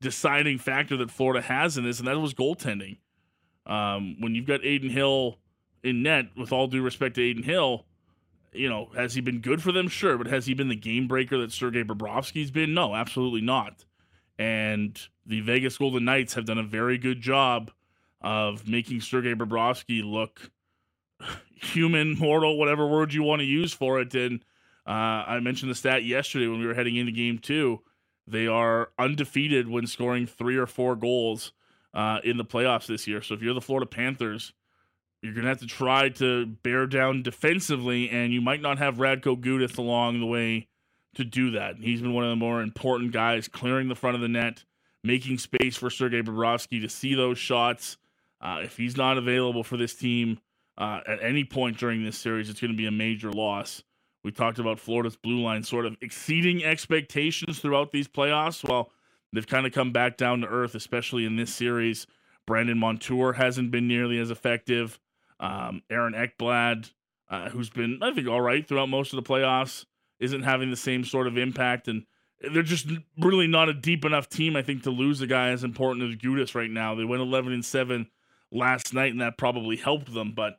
deciding 0.00 0.58
factor 0.58 0.96
that 0.98 1.10
Florida 1.10 1.40
has 1.46 1.76
in 1.76 1.84
this, 1.84 1.98
and 1.98 2.08
that 2.08 2.18
was 2.18 2.34
goaltending. 2.34 2.98
Um, 3.66 4.16
when 4.20 4.34
you've 4.34 4.46
got 4.46 4.64
Adin 4.64 4.90
Hill 4.90 5.38
in 5.82 6.02
net, 6.02 6.26
with 6.36 6.52
all 6.52 6.66
due 6.66 6.82
respect 6.82 7.16
to 7.16 7.30
Adin 7.30 7.42
Hill, 7.42 7.84
you 8.52 8.68
know, 8.68 8.88
has 8.96 9.14
he 9.14 9.20
been 9.20 9.40
good 9.40 9.62
for 9.62 9.72
them? 9.72 9.88
Sure, 9.88 10.16
but 10.16 10.26
has 10.26 10.46
he 10.46 10.54
been 10.54 10.68
the 10.68 10.76
game 10.76 11.08
breaker 11.08 11.38
that 11.38 11.52
Sergei 11.52 11.82
Bobrovsky's 11.82 12.50
been? 12.50 12.74
No, 12.74 12.94
absolutely 12.94 13.40
not. 13.40 13.84
And 14.38 14.98
the 15.24 15.40
Vegas 15.40 15.78
Golden 15.78 16.04
Knights 16.04 16.34
have 16.34 16.46
done 16.46 16.58
a 16.58 16.62
very 16.62 16.98
good 16.98 17.20
job 17.20 17.70
of 18.20 18.68
making 18.68 19.00
Sergei 19.00 19.34
Bobrovsky 19.34 20.02
look 20.04 20.50
human, 21.54 22.18
mortal, 22.18 22.58
whatever 22.58 22.86
word 22.86 23.12
you 23.12 23.22
want 23.22 23.40
to 23.40 23.46
use 23.46 23.72
for 23.72 24.00
it. 24.00 24.14
And 24.14 24.40
uh, 24.86 25.24
I 25.26 25.40
mentioned 25.40 25.70
the 25.70 25.74
stat 25.74 26.04
yesterday 26.04 26.46
when 26.46 26.60
we 26.60 26.66
were 26.66 26.74
heading 26.74 26.96
into 26.96 27.12
game 27.12 27.38
two. 27.38 27.80
They 28.26 28.46
are 28.46 28.90
undefeated 28.98 29.68
when 29.68 29.86
scoring 29.86 30.26
three 30.26 30.56
or 30.56 30.66
four 30.66 30.96
goals 30.96 31.52
uh, 31.94 32.18
in 32.24 32.36
the 32.36 32.44
playoffs 32.44 32.86
this 32.86 33.06
year. 33.06 33.22
So 33.22 33.34
if 33.34 33.42
you're 33.42 33.54
the 33.54 33.60
Florida 33.60 33.86
Panthers, 33.86 34.52
you're 35.22 35.32
going 35.32 35.44
to 35.44 35.48
have 35.48 35.60
to 35.60 35.66
try 35.66 36.08
to 36.10 36.46
bear 36.46 36.86
down 36.86 37.22
defensively, 37.22 38.10
and 38.10 38.32
you 38.32 38.40
might 38.40 38.60
not 38.60 38.78
have 38.78 38.96
Radko 38.96 39.40
Gudas 39.40 39.78
along 39.78 40.20
the 40.20 40.26
way 40.26 40.68
to 41.14 41.24
do 41.24 41.52
that. 41.52 41.76
He's 41.78 42.02
been 42.02 42.12
one 42.12 42.24
of 42.24 42.30
the 42.30 42.36
more 42.36 42.60
important 42.60 43.12
guys 43.12 43.48
clearing 43.48 43.88
the 43.88 43.94
front 43.94 44.16
of 44.16 44.20
the 44.20 44.28
net, 44.28 44.64
making 45.02 45.38
space 45.38 45.76
for 45.76 45.88
Sergei 45.88 46.20
Bobrovsky 46.20 46.80
to 46.82 46.88
see 46.88 47.14
those 47.14 47.38
shots. 47.38 47.96
Uh, 48.40 48.60
if 48.62 48.76
he's 48.76 48.96
not 48.96 49.16
available 49.16 49.64
for 49.64 49.76
this 49.76 49.94
team 49.94 50.38
uh, 50.76 51.00
at 51.06 51.22
any 51.22 51.44
point 51.44 51.78
during 51.78 52.04
this 52.04 52.18
series, 52.18 52.50
it's 52.50 52.60
going 52.60 52.72
to 52.72 52.76
be 52.76 52.86
a 52.86 52.90
major 52.90 53.32
loss. 53.32 53.82
We 54.26 54.32
talked 54.32 54.58
about 54.58 54.80
Florida's 54.80 55.14
blue 55.14 55.40
line 55.40 55.62
sort 55.62 55.86
of 55.86 55.96
exceeding 56.02 56.64
expectations 56.64 57.60
throughout 57.60 57.92
these 57.92 58.08
playoffs. 58.08 58.68
Well, 58.68 58.90
they've 59.32 59.46
kind 59.46 59.66
of 59.66 59.72
come 59.72 59.92
back 59.92 60.16
down 60.16 60.40
to 60.40 60.48
earth, 60.48 60.74
especially 60.74 61.24
in 61.24 61.36
this 61.36 61.54
series. 61.54 62.08
Brandon 62.44 62.76
Montour 62.76 63.34
hasn't 63.34 63.70
been 63.70 63.86
nearly 63.86 64.18
as 64.18 64.32
effective. 64.32 64.98
Um, 65.38 65.82
Aaron 65.88 66.12
Ekblad, 66.12 66.90
uh, 67.30 67.50
who's 67.50 67.70
been, 67.70 68.00
I 68.02 68.12
think, 68.14 68.26
all 68.26 68.40
right 68.40 68.66
throughout 68.66 68.88
most 68.88 69.12
of 69.12 69.16
the 69.16 69.22
playoffs, 69.22 69.84
isn't 70.18 70.42
having 70.42 70.70
the 70.70 70.76
same 70.76 71.04
sort 71.04 71.28
of 71.28 71.38
impact. 71.38 71.86
And 71.86 72.04
they're 72.52 72.64
just 72.64 72.88
really 73.20 73.46
not 73.46 73.68
a 73.68 73.74
deep 73.74 74.04
enough 74.04 74.28
team, 74.28 74.56
I 74.56 74.62
think, 74.62 74.82
to 74.82 74.90
lose 74.90 75.20
a 75.20 75.28
guy 75.28 75.50
as 75.50 75.62
important 75.62 76.10
as 76.10 76.16
Gudas 76.16 76.56
right 76.56 76.68
now. 76.68 76.96
They 76.96 77.04
went 77.04 77.22
11 77.22 77.52
and 77.52 77.64
7 77.64 78.08
last 78.50 78.92
night, 78.92 79.12
and 79.12 79.20
that 79.20 79.38
probably 79.38 79.76
helped 79.76 80.12
them. 80.12 80.32
But 80.34 80.58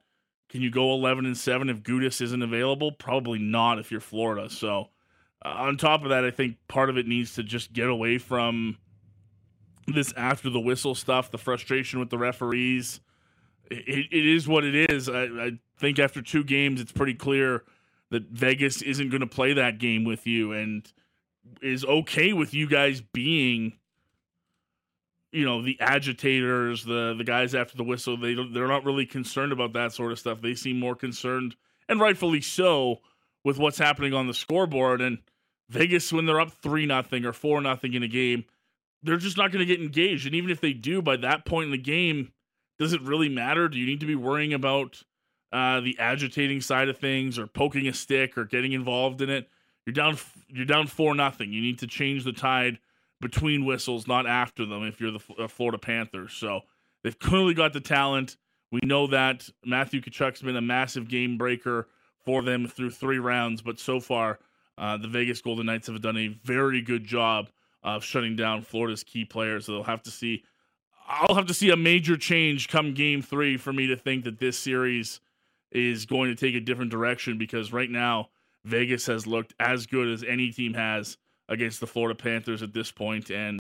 can 0.50 0.62
you 0.62 0.70
go 0.70 0.94
11 0.94 1.26
and 1.26 1.38
7 1.38 1.70
if 1.70 1.84
Gudas 1.84 2.22
isn't 2.22 2.42
available? 2.42 2.92
Probably 2.92 3.40
not 3.40 3.80
if 3.80 3.92
you're 3.92 4.00
Florida. 4.00 4.50
So, 4.50 4.90
uh, 5.44 5.50
on 5.50 5.78
top 5.78 6.04
of 6.04 6.10
that, 6.10 6.24
I 6.24 6.32
think 6.32 6.58
part 6.68 6.90
of 6.90 6.98
it 6.98 7.08
needs 7.08 7.36
to 7.36 7.44
just 7.44 7.74
get 7.74 7.90
away 7.90 8.18
from 8.18 8.78
this 9.88 10.14
after 10.14 10.50
the 10.50 10.60
whistle 10.60 10.96
stuff, 10.96 11.32
the 11.32 11.38
frustration 11.38 12.00
with 12.00 12.10
the 12.10 12.18
referees. 12.18 13.02
it, 13.70 14.08
it 14.12 14.26
is 14.26 14.48
what 14.48 14.64
it 14.64 14.90
is. 14.90 15.10
I, 15.10 15.24
I 15.24 15.52
think 15.80 16.00
after 16.00 16.22
two 16.22 16.44
games, 16.44 16.82
it's 16.82 16.92
pretty 16.92 17.14
clear 17.14 17.64
that 18.10 18.24
Vegas 18.30 18.82
isn't 18.82 19.10
going 19.10 19.22
to 19.22 19.28
play 19.28 19.54
that 19.54 19.80
game 19.80 20.06
with 20.06 20.26
you 20.26 20.54
and 20.54 20.92
is 21.62 21.84
okay 21.86 22.34
with 22.34 22.54
you 22.54 22.68
guys 22.68 23.02
being 23.02 23.74
you 25.32 25.46
know 25.46 25.62
the 25.62 25.80
agitators, 25.80 26.84
the 26.84 27.14
the 27.18 27.24
guys 27.24 27.54
after 27.54 27.78
the 27.78 27.84
whistle. 27.84 28.18
They 28.18 28.36
they're 28.36 28.68
not 28.68 28.86
really 28.86 29.06
concerned 29.06 29.52
about 29.52 29.74
that 29.74 29.94
sort 29.94 30.12
of 30.12 30.20
stuff. 30.20 30.42
They 30.42 30.56
seem 30.56 30.80
more 30.80 30.96
concerned, 30.96 31.56
and 31.90 32.00
rightfully 32.00 32.42
so, 32.42 33.00
with 33.44 33.58
what's 33.58 33.78
happening 33.78 34.14
on 34.14 34.28
the 34.28 34.34
scoreboard. 34.34 35.02
And 35.02 35.20
Vegas, 35.70 36.12
when 36.14 36.26
they're 36.26 36.40
up 36.40 36.52
three 36.52 36.86
nothing 36.86 37.26
or 37.26 37.34
four 37.34 37.62
nothing 37.62 37.94
in 37.94 38.04
a 38.04 38.08
game, 38.08 38.46
they're 39.04 39.18
just 39.18 39.38
not 39.38 39.52
going 39.52 39.66
to 39.66 39.74
get 39.74 39.82
engaged. 39.84 40.26
And 40.26 40.36
even 40.36 40.50
if 40.50 40.62
they 40.62 40.74
do, 40.74 41.02
by 41.02 41.18
that 41.18 41.46
point 41.46 41.66
in 41.66 41.72
the 41.72 41.78
game, 41.78 42.32
does 42.80 42.94
it 42.94 43.02
really 43.02 43.30
matter? 43.30 43.68
Do 43.68 43.78
you 43.78 43.86
need 43.86 44.00
to 44.00 44.06
be 44.06 44.16
worrying 44.16 44.54
about 44.54 45.04
uh, 45.52 45.82
the 45.82 45.98
agitating 46.00 46.62
side 46.62 46.90
of 46.90 46.98
things, 46.98 47.38
or 47.38 47.48
poking 47.48 47.88
a 47.88 47.94
stick, 47.94 48.38
or 48.38 48.46
getting 48.46 48.72
involved 48.72 49.22
in 49.22 49.30
it? 49.30 49.50
You're 49.86 49.94
down. 49.94 50.18
You're 50.48 50.66
down 50.66 50.88
four 50.88 51.14
nothing. 51.14 51.52
You 51.52 51.62
need 51.62 51.80
to 51.80 51.88
change 51.88 52.24
the 52.24 52.34
tide 52.34 52.80
between 53.22 53.66
whistles, 53.66 54.08
not 54.08 54.28
after 54.28 54.66
them. 54.66 54.84
If 54.84 55.02
you're 55.02 55.12
the 55.12 55.22
uh, 55.40 55.48
Florida 55.48 55.78
Panthers, 55.78 56.34
so 56.34 56.62
they've 57.04 57.18
clearly 57.18 57.54
got 57.54 57.74
the 57.74 57.80
talent. 57.80 58.38
We 58.72 58.82
know 58.84 59.08
that 59.08 59.50
Matthew 59.66 60.02
Tkachuk's 60.02 60.42
been 60.42 60.58
a 60.58 60.62
massive 60.62 61.08
game 61.08 61.38
breaker 61.38 61.88
for 62.26 62.42
them 62.42 62.68
through 62.68 62.92
three 62.92 63.20
rounds, 63.20 63.62
but 63.62 63.80
so 63.80 64.00
far, 64.00 64.40
uh, 64.78 64.98
the 64.98 65.08
Vegas 65.08 65.42
Golden 65.42 65.66
Knights 65.66 65.88
have 65.88 66.02
done 66.02 66.18
a 66.18 66.28
very 66.28 66.82
good 66.82 67.06
job 67.06 67.50
of 67.84 68.04
shutting 68.04 68.36
down 68.36 68.62
Florida's 68.62 69.04
key 69.04 69.26
players. 69.26 69.66
So 69.66 69.74
they'll 69.74 69.84
have 69.84 70.04
to 70.04 70.12
see. 70.12 70.44
I'll 71.08 71.36
have 71.36 71.48
to 71.48 71.54
see 71.54 71.70
a 71.70 71.78
major 71.78 72.18
change 72.18 72.68
come 72.68 72.94
Game 72.94 73.22
Three 73.22 73.56
for 73.56 73.72
me 73.72 73.88
to 73.88 73.96
think 73.96 74.26
that 74.26 74.40
this 74.40 74.58
series 74.58 75.22
is 75.72 76.06
going 76.06 76.30
to 76.30 76.36
take 76.36 76.56
a 76.56 76.60
different 76.60 76.92
direction 76.92 77.38
because 77.38 77.72
right 77.72 77.90
now 77.90 78.30
Vegas 78.66 79.06
has 79.06 79.26
looked 79.26 79.54
as 79.60 79.86
good 79.86 80.08
as 80.08 80.24
any 80.24 80.52
team 80.52 80.74
has 80.74 81.18
against 81.50 81.80
the 81.80 81.88
Florida 81.88 82.16
Panthers 82.16 82.62
at 82.62 82.74
this 82.74 82.92
point. 82.92 83.30
And 83.30 83.60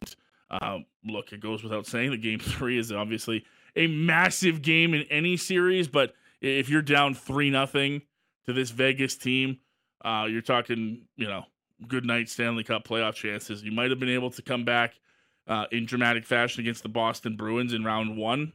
uh, 0.49 0.79
look, 1.05 1.31
it 1.31 1.39
goes 1.39 1.63
without 1.63 1.85
saying 1.85 2.11
that 2.11 2.21
Game 2.21 2.39
Three 2.41 2.77
is 2.77 2.91
obviously 2.91 3.45
a 3.75 3.87
massive 3.87 4.61
game 4.61 4.93
in 4.93 5.03
any 5.03 5.37
series, 5.37 5.87
but 5.87 6.13
if 6.41 6.69
you're 6.69 6.81
down 6.81 7.13
three 7.13 7.49
nothing 7.49 8.01
to 8.45 8.53
this 8.53 8.71
Vegas 8.71 9.15
team, 9.15 9.59
uh, 10.03 10.25
you're 10.29 10.41
talking, 10.41 11.03
you 11.15 11.27
know, 11.27 11.43
good 11.87 12.05
night 12.05 12.29
Stanley 12.29 12.63
Cup 12.63 12.87
playoff 12.87 13.13
chances. 13.13 13.63
You 13.63 13.71
might 13.71 13.89
have 13.89 13.99
been 13.99 14.09
able 14.09 14.31
to 14.31 14.41
come 14.41 14.65
back 14.65 14.99
uh, 15.47 15.65
in 15.71 15.85
dramatic 15.85 16.25
fashion 16.25 16.61
against 16.61 16.83
the 16.83 16.89
Boston 16.89 17.35
Bruins 17.35 17.73
in 17.73 17.83
round 17.83 18.17
one. 18.17 18.53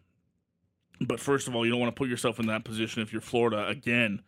But 1.01 1.21
first 1.21 1.49
of 1.49 1.55
all, 1.55 1.65
you 1.65 1.71
don't 1.71 1.81
want 1.81 1.95
to 1.95 1.99
put 1.99 2.09
yourself 2.09 2.39
in 2.39 2.47
that 2.47 2.65
position 2.65 3.03
if 3.03 3.13
you're 3.13 3.23
Florida 3.23 3.67
again, 3.67 4.23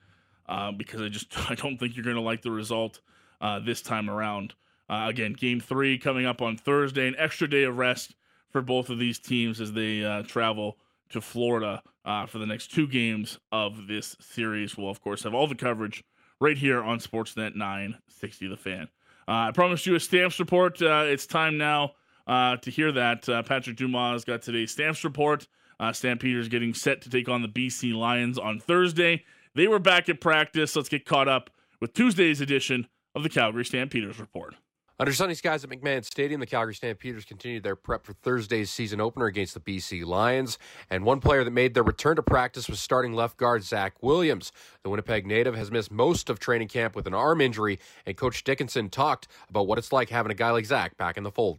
uh, 0.48 0.72
because 0.72 1.00
I 1.02 1.08
just 1.08 1.26
I 1.50 1.54
don't 1.54 1.78
think 1.78 1.96
you're 1.96 2.04
going 2.04 2.16
to 2.16 2.22
like 2.22 2.42
the 2.42 2.50
result 2.50 3.00
uh, 3.40 3.60
this 3.60 3.82
time 3.82 4.10
around. 4.10 4.54
Uh, 4.88 5.06
again, 5.08 5.32
game 5.32 5.60
three 5.60 5.98
coming 5.98 6.26
up 6.26 6.42
on 6.42 6.56
Thursday, 6.56 7.08
an 7.08 7.14
extra 7.18 7.48
day 7.48 7.64
of 7.64 7.78
rest 7.78 8.14
for 8.50 8.62
both 8.62 8.90
of 8.90 8.98
these 8.98 9.18
teams 9.18 9.60
as 9.60 9.72
they 9.72 10.04
uh, 10.04 10.22
travel 10.22 10.78
to 11.10 11.20
Florida 11.20 11.82
uh, 12.04 12.26
for 12.26 12.38
the 12.38 12.46
next 12.46 12.68
two 12.68 12.86
games 12.86 13.38
of 13.50 13.86
this 13.86 14.16
series. 14.20 14.76
We'll, 14.76 14.90
of 14.90 15.00
course, 15.00 15.22
have 15.22 15.34
all 15.34 15.46
the 15.46 15.54
coverage 15.54 16.04
right 16.40 16.56
here 16.56 16.82
on 16.82 16.98
Sportsnet 16.98 17.54
960 17.54 18.48
The 18.48 18.56
Fan. 18.56 18.88
Uh, 19.26 19.48
I 19.48 19.50
promised 19.52 19.86
you 19.86 19.94
a 19.94 20.00
stamps 20.00 20.38
report. 20.38 20.80
Uh, 20.82 21.04
it's 21.06 21.26
time 21.26 21.56
now 21.56 21.92
uh, 22.26 22.56
to 22.58 22.70
hear 22.70 22.92
that. 22.92 23.24
Patrick 23.46 23.76
Dumas 23.76 24.24
got 24.24 24.42
today's 24.42 24.72
stamps 24.72 25.02
report. 25.04 25.46
Stampeders 25.92 26.48
getting 26.48 26.72
set 26.72 27.02
to 27.02 27.10
take 27.10 27.28
on 27.28 27.42
the 27.42 27.48
BC 27.48 27.94
Lions 27.94 28.38
on 28.38 28.58
Thursday. 28.58 29.24
They 29.54 29.68
were 29.68 29.78
back 29.78 30.08
at 30.08 30.20
practice. 30.20 30.74
Let's 30.76 30.88
get 30.88 31.04
caught 31.04 31.28
up 31.28 31.50
with 31.80 31.92
Tuesday's 31.92 32.40
edition 32.40 32.86
of 33.14 33.22
the 33.22 33.28
Calgary 33.28 33.64
Stampeders 33.64 34.18
Report. 34.18 34.54
Under 34.96 35.12
sunny 35.12 35.34
skies 35.34 35.64
at 35.64 35.70
McMahon 35.70 36.04
Stadium, 36.04 36.38
the 36.38 36.46
Calgary 36.46 36.72
Stampeders 36.72 37.24
continued 37.24 37.64
their 37.64 37.74
prep 37.74 38.06
for 38.06 38.12
Thursday's 38.12 38.70
season 38.70 39.00
opener 39.00 39.26
against 39.26 39.54
the 39.54 39.58
BC 39.58 40.04
Lions. 40.06 40.56
And 40.88 41.04
one 41.04 41.18
player 41.18 41.42
that 41.42 41.50
made 41.50 41.74
their 41.74 41.82
return 41.82 42.14
to 42.14 42.22
practice 42.22 42.68
was 42.68 42.78
starting 42.78 43.12
left 43.12 43.36
guard 43.36 43.64
Zach 43.64 44.00
Williams. 44.04 44.52
The 44.84 44.90
Winnipeg 44.90 45.26
native 45.26 45.56
has 45.56 45.72
missed 45.72 45.90
most 45.90 46.30
of 46.30 46.38
training 46.38 46.68
camp 46.68 46.94
with 46.94 47.08
an 47.08 47.14
arm 47.14 47.40
injury, 47.40 47.80
and 48.06 48.16
Coach 48.16 48.44
Dickenson 48.44 48.88
talked 48.88 49.26
about 49.50 49.66
what 49.66 49.78
it's 49.78 49.92
like 49.92 50.10
having 50.10 50.30
a 50.30 50.34
guy 50.34 50.52
like 50.52 50.64
Zach 50.64 50.96
back 50.96 51.16
in 51.16 51.24
the 51.24 51.32
fold. 51.32 51.58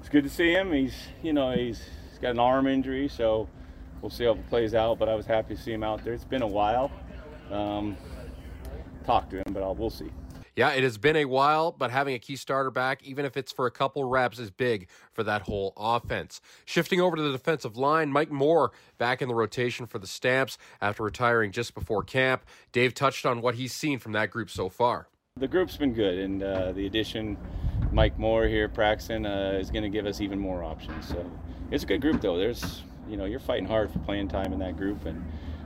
It's 0.00 0.10
good 0.10 0.24
to 0.24 0.30
see 0.30 0.52
him. 0.52 0.70
He's, 0.70 0.94
you 1.22 1.32
know, 1.32 1.52
he's, 1.52 1.80
he's 2.10 2.18
got 2.18 2.32
an 2.32 2.38
arm 2.40 2.66
injury, 2.66 3.08
so 3.08 3.48
we'll 4.02 4.10
see 4.10 4.24
how 4.24 4.32
it 4.32 4.48
plays 4.50 4.74
out. 4.74 4.98
But 4.98 5.08
I 5.08 5.14
was 5.14 5.24
happy 5.24 5.56
to 5.56 5.60
see 5.62 5.72
him 5.72 5.82
out 5.82 6.04
there. 6.04 6.12
It's 6.12 6.24
been 6.24 6.42
a 6.42 6.46
while. 6.46 6.92
Um, 7.50 7.96
talk 9.06 9.30
to 9.30 9.38
him, 9.38 9.54
but 9.54 9.62
I'll, 9.62 9.74
we'll 9.74 9.88
see. 9.88 10.10
Yeah, 10.56 10.70
it 10.70 10.84
has 10.84 10.96
been 10.96 11.16
a 11.16 11.26
while, 11.26 11.70
but 11.70 11.90
having 11.90 12.14
a 12.14 12.18
key 12.18 12.34
starter 12.34 12.70
back, 12.70 13.04
even 13.04 13.26
if 13.26 13.36
it's 13.36 13.52
for 13.52 13.66
a 13.66 13.70
couple 13.70 14.02
reps, 14.04 14.38
is 14.38 14.50
big 14.50 14.88
for 15.12 15.22
that 15.22 15.42
whole 15.42 15.74
offense. 15.76 16.40
Shifting 16.64 16.98
over 16.98 17.14
to 17.14 17.22
the 17.22 17.30
defensive 17.30 17.76
line, 17.76 18.10
Mike 18.10 18.30
Moore 18.30 18.72
back 18.96 19.20
in 19.20 19.28
the 19.28 19.34
rotation 19.34 19.84
for 19.84 19.98
the 19.98 20.06
Stamps 20.06 20.56
after 20.80 21.02
retiring 21.02 21.52
just 21.52 21.74
before 21.74 22.02
camp. 22.02 22.46
Dave 22.72 22.94
touched 22.94 23.26
on 23.26 23.42
what 23.42 23.56
he's 23.56 23.74
seen 23.74 23.98
from 23.98 24.12
that 24.12 24.30
group 24.30 24.48
so 24.48 24.70
far. 24.70 25.08
The 25.36 25.46
group's 25.46 25.76
been 25.76 25.92
good, 25.92 26.16
and 26.16 26.42
uh, 26.42 26.72
the 26.72 26.86
addition, 26.86 27.36
Mike 27.92 28.18
Moore 28.18 28.46
here, 28.46 28.66
Praxton, 28.66 29.26
uh, 29.26 29.58
is 29.58 29.70
going 29.70 29.82
to 29.82 29.90
give 29.90 30.06
us 30.06 30.22
even 30.22 30.38
more 30.38 30.64
options. 30.64 31.06
So 31.06 31.30
it's 31.70 31.84
a 31.84 31.86
good 31.86 32.00
group, 32.00 32.22
though. 32.22 32.38
There's, 32.38 32.82
you 33.06 33.18
know, 33.18 33.26
you're 33.26 33.40
fighting 33.40 33.66
hard 33.66 33.90
for 33.90 33.98
playing 33.98 34.28
time 34.28 34.54
in 34.54 34.58
that 34.60 34.78
group, 34.78 35.04
and 35.04 35.22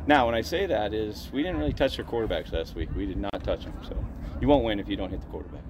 now 0.09 0.27
when 0.27 0.35
I 0.35 0.41
say 0.41 0.67
that 0.67 0.93
is 0.93 1.31
we 1.33 1.45
didn't 1.45 1.59
really 1.59 1.75
touch 1.75 1.97
our 2.01 2.05
quarterbacks 2.05 2.53
last 2.53 2.75
week. 2.75 2.89
We 2.97 3.07
did 3.07 3.19
not 3.19 3.45
touch 3.45 3.63
them, 3.63 3.75
so 3.87 3.97
you 4.41 4.49
won't 4.49 4.65
win 4.65 4.81
if 4.81 4.89
you 4.89 4.97
don't 4.97 5.11
hit 5.11 5.21
the 5.21 5.27
quarterback. 5.27 5.63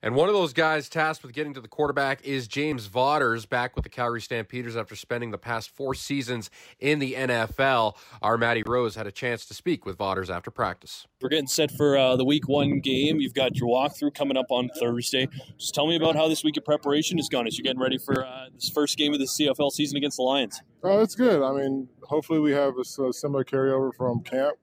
And 0.00 0.14
one 0.14 0.28
of 0.28 0.34
those 0.34 0.52
guys 0.52 0.88
tasked 0.88 1.24
with 1.24 1.32
getting 1.32 1.54
to 1.54 1.60
the 1.60 1.66
quarterback 1.66 2.22
is 2.22 2.46
James 2.46 2.86
Vaughters, 2.86 3.46
back 3.46 3.74
with 3.74 3.82
the 3.82 3.88
Calgary 3.88 4.20
Stampeders 4.20 4.76
after 4.76 4.94
spending 4.94 5.32
the 5.32 5.38
past 5.38 5.70
four 5.70 5.92
seasons 5.92 6.50
in 6.78 7.00
the 7.00 7.14
NFL. 7.14 7.96
Our 8.22 8.38
Matty 8.38 8.62
Rose 8.64 8.94
had 8.94 9.08
a 9.08 9.12
chance 9.12 9.44
to 9.46 9.54
speak 9.54 9.84
with 9.84 9.96
Vaughters 9.96 10.30
after 10.30 10.52
practice. 10.52 11.08
We're 11.20 11.30
getting 11.30 11.48
set 11.48 11.72
for 11.72 11.98
uh, 11.98 12.14
the 12.14 12.24
week 12.24 12.46
one 12.46 12.78
game. 12.78 13.18
You've 13.18 13.34
got 13.34 13.56
your 13.56 13.68
walkthrough 13.68 14.14
coming 14.14 14.36
up 14.36 14.46
on 14.50 14.70
Thursday. 14.78 15.26
Just 15.58 15.74
tell 15.74 15.88
me 15.88 15.96
about 15.96 16.14
how 16.14 16.28
this 16.28 16.44
week 16.44 16.56
of 16.56 16.64
preparation 16.64 17.18
has 17.18 17.28
gone 17.28 17.48
as 17.48 17.58
you're 17.58 17.64
getting 17.64 17.80
ready 17.80 17.98
for 17.98 18.24
uh, 18.24 18.46
this 18.54 18.70
first 18.70 18.96
game 18.96 19.12
of 19.14 19.18
the 19.18 19.26
CFL 19.26 19.72
season 19.72 19.96
against 19.96 20.18
the 20.18 20.22
Lions. 20.22 20.62
Oh, 20.84 21.00
it's 21.00 21.16
good. 21.16 21.42
I 21.42 21.52
mean, 21.52 21.88
hopefully 22.04 22.38
we 22.38 22.52
have 22.52 22.74
a, 22.76 23.02
a 23.02 23.12
similar 23.12 23.42
carryover 23.42 23.92
from 23.92 24.20
camp 24.22 24.58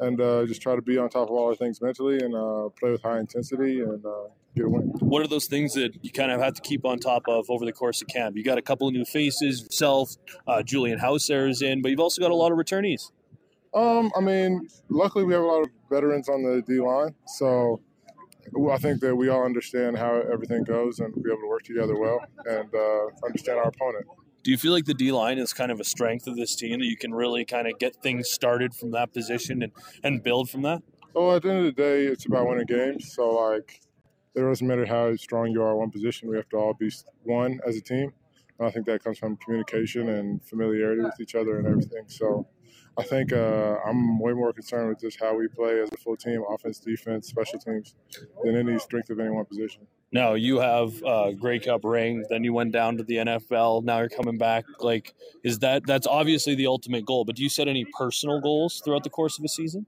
and 0.00 0.20
uh, 0.20 0.44
just 0.46 0.60
try 0.60 0.74
to 0.74 0.82
be 0.82 0.98
on 0.98 1.08
top 1.08 1.28
of 1.28 1.30
all 1.30 1.48
our 1.48 1.54
things 1.54 1.80
mentally 1.80 2.18
and 2.18 2.34
uh, 2.34 2.68
play 2.78 2.90
with 2.90 3.02
high 3.02 3.20
intensity 3.20 3.80
and 3.80 4.04
uh, 4.04 4.28
get 4.56 4.64
a 4.64 4.68
win. 4.68 4.82
What 5.00 5.22
are 5.22 5.28
those 5.28 5.46
things 5.46 5.74
that 5.74 5.92
you 6.02 6.10
kind 6.10 6.32
of 6.32 6.40
have 6.40 6.54
to 6.54 6.60
keep 6.62 6.84
on 6.84 6.98
top 6.98 7.22
of 7.28 7.46
over 7.48 7.64
the 7.64 7.72
course 7.72 8.02
of 8.02 8.08
camp? 8.08 8.36
You 8.36 8.42
got 8.42 8.58
a 8.58 8.62
couple 8.62 8.88
of 8.88 8.94
new 8.94 9.04
faces, 9.04 9.62
yourself, 9.62 10.16
uh, 10.46 10.62
Julian 10.62 10.98
Howsare 10.98 11.48
is 11.48 11.62
in, 11.62 11.82
but 11.82 11.90
you've 11.90 12.00
also 12.00 12.20
got 12.20 12.30
a 12.30 12.34
lot 12.34 12.50
of 12.50 12.58
returnees. 12.58 13.10
Um, 13.72 14.10
I 14.16 14.20
mean, 14.20 14.68
luckily 14.88 15.24
we 15.24 15.32
have 15.34 15.42
a 15.42 15.46
lot 15.46 15.60
of 15.60 15.68
veterans 15.90 16.28
on 16.28 16.42
the 16.42 16.62
D 16.66 16.80
line, 16.80 17.14
so 17.26 17.80
I 18.70 18.78
think 18.78 19.00
that 19.00 19.14
we 19.14 19.28
all 19.28 19.44
understand 19.44 19.96
how 19.96 20.22
everything 20.32 20.64
goes 20.64 20.98
and 20.98 21.14
be 21.14 21.30
able 21.30 21.42
to 21.42 21.48
work 21.48 21.62
together 21.62 21.96
well 21.96 22.18
and 22.46 22.74
uh, 22.74 23.06
understand 23.24 23.58
our 23.58 23.68
opponent. 23.68 24.06
Do 24.42 24.50
you 24.50 24.56
feel 24.56 24.72
like 24.72 24.86
the 24.86 24.94
D 24.94 25.12
line 25.12 25.38
is 25.38 25.52
kind 25.52 25.70
of 25.70 25.80
a 25.80 25.84
strength 25.84 26.26
of 26.26 26.36
this 26.36 26.56
team 26.56 26.78
that 26.80 26.86
you 26.86 26.96
can 26.96 27.12
really 27.12 27.44
kind 27.44 27.66
of 27.66 27.78
get 27.78 27.96
things 27.96 28.30
started 28.30 28.74
from 28.74 28.90
that 28.92 29.12
position 29.12 29.62
and, 29.62 29.72
and 30.02 30.22
build 30.22 30.48
from 30.48 30.62
that? 30.62 30.82
Well, 31.12 31.36
at 31.36 31.42
the 31.42 31.50
end 31.50 31.58
of 31.58 31.64
the 31.64 31.82
day, 31.82 32.04
it's 32.06 32.24
about 32.24 32.48
winning 32.48 32.66
games. 32.66 33.12
So, 33.14 33.30
like, 33.30 33.80
it 34.34 34.40
doesn't 34.40 34.66
matter 34.66 34.86
how 34.86 35.14
strong 35.16 35.50
you 35.50 35.62
are 35.62 35.76
one 35.76 35.90
position. 35.90 36.30
We 36.30 36.36
have 36.36 36.48
to 36.50 36.56
all 36.56 36.72
be 36.72 36.90
one 37.24 37.60
as 37.66 37.76
a 37.76 37.82
team. 37.82 38.12
And 38.58 38.68
I 38.68 38.70
think 38.70 38.86
that 38.86 39.04
comes 39.04 39.18
from 39.18 39.36
communication 39.36 40.08
and 40.08 40.42
familiarity 40.42 41.02
with 41.02 41.20
each 41.20 41.34
other 41.34 41.58
and 41.58 41.66
everything. 41.66 42.04
So, 42.06 42.46
I 42.96 43.02
think 43.02 43.32
uh, 43.32 43.76
I'm 43.84 44.18
way 44.18 44.32
more 44.32 44.52
concerned 44.52 44.88
with 44.88 45.00
just 45.00 45.20
how 45.20 45.34
we 45.34 45.48
play 45.48 45.80
as 45.80 45.90
a 45.92 45.96
full 45.96 46.16
team, 46.16 46.42
offense, 46.48 46.78
defense, 46.78 47.28
special 47.28 47.58
teams, 47.58 47.94
than 48.42 48.56
any 48.56 48.78
strength 48.78 49.10
of 49.10 49.20
any 49.20 49.30
one 49.30 49.44
position. 49.44 49.86
Now 50.12 50.34
you 50.34 50.58
have 50.58 51.02
a 51.04 51.32
Grey 51.32 51.60
Cup 51.60 51.84
ring, 51.84 52.24
then 52.28 52.42
you 52.42 52.52
went 52.52 52.72
down 52.72 52.96
to 52.96 53.04
the 53.04 53.16
NFL. 53.16 53.84
Now 53.84 54.00
you're 54.00 54.08
coming 54.08 54.38
back. 54.38 54.64
Like, 54.80 55.14
is 55.44 55.60
that 55.60 55.86
that's 55.86 56.06
obviously 56.06 56.56
the 56.56 56.66
ultimate 56.66 57.06
goal? 57.06 57.24
But 57.24 57.36
do 57.36 57.42
you 57.42 57.48
set 57.48 57.68
any 57.68 57.86
personal 57.96 58.40
goals 58.40 58.82
throughout 58.84 59.04
the 59.04 59.10
course 59.10 59.38
of 59.38 59.44
a 59.44 59.48
season? 59.48 59.86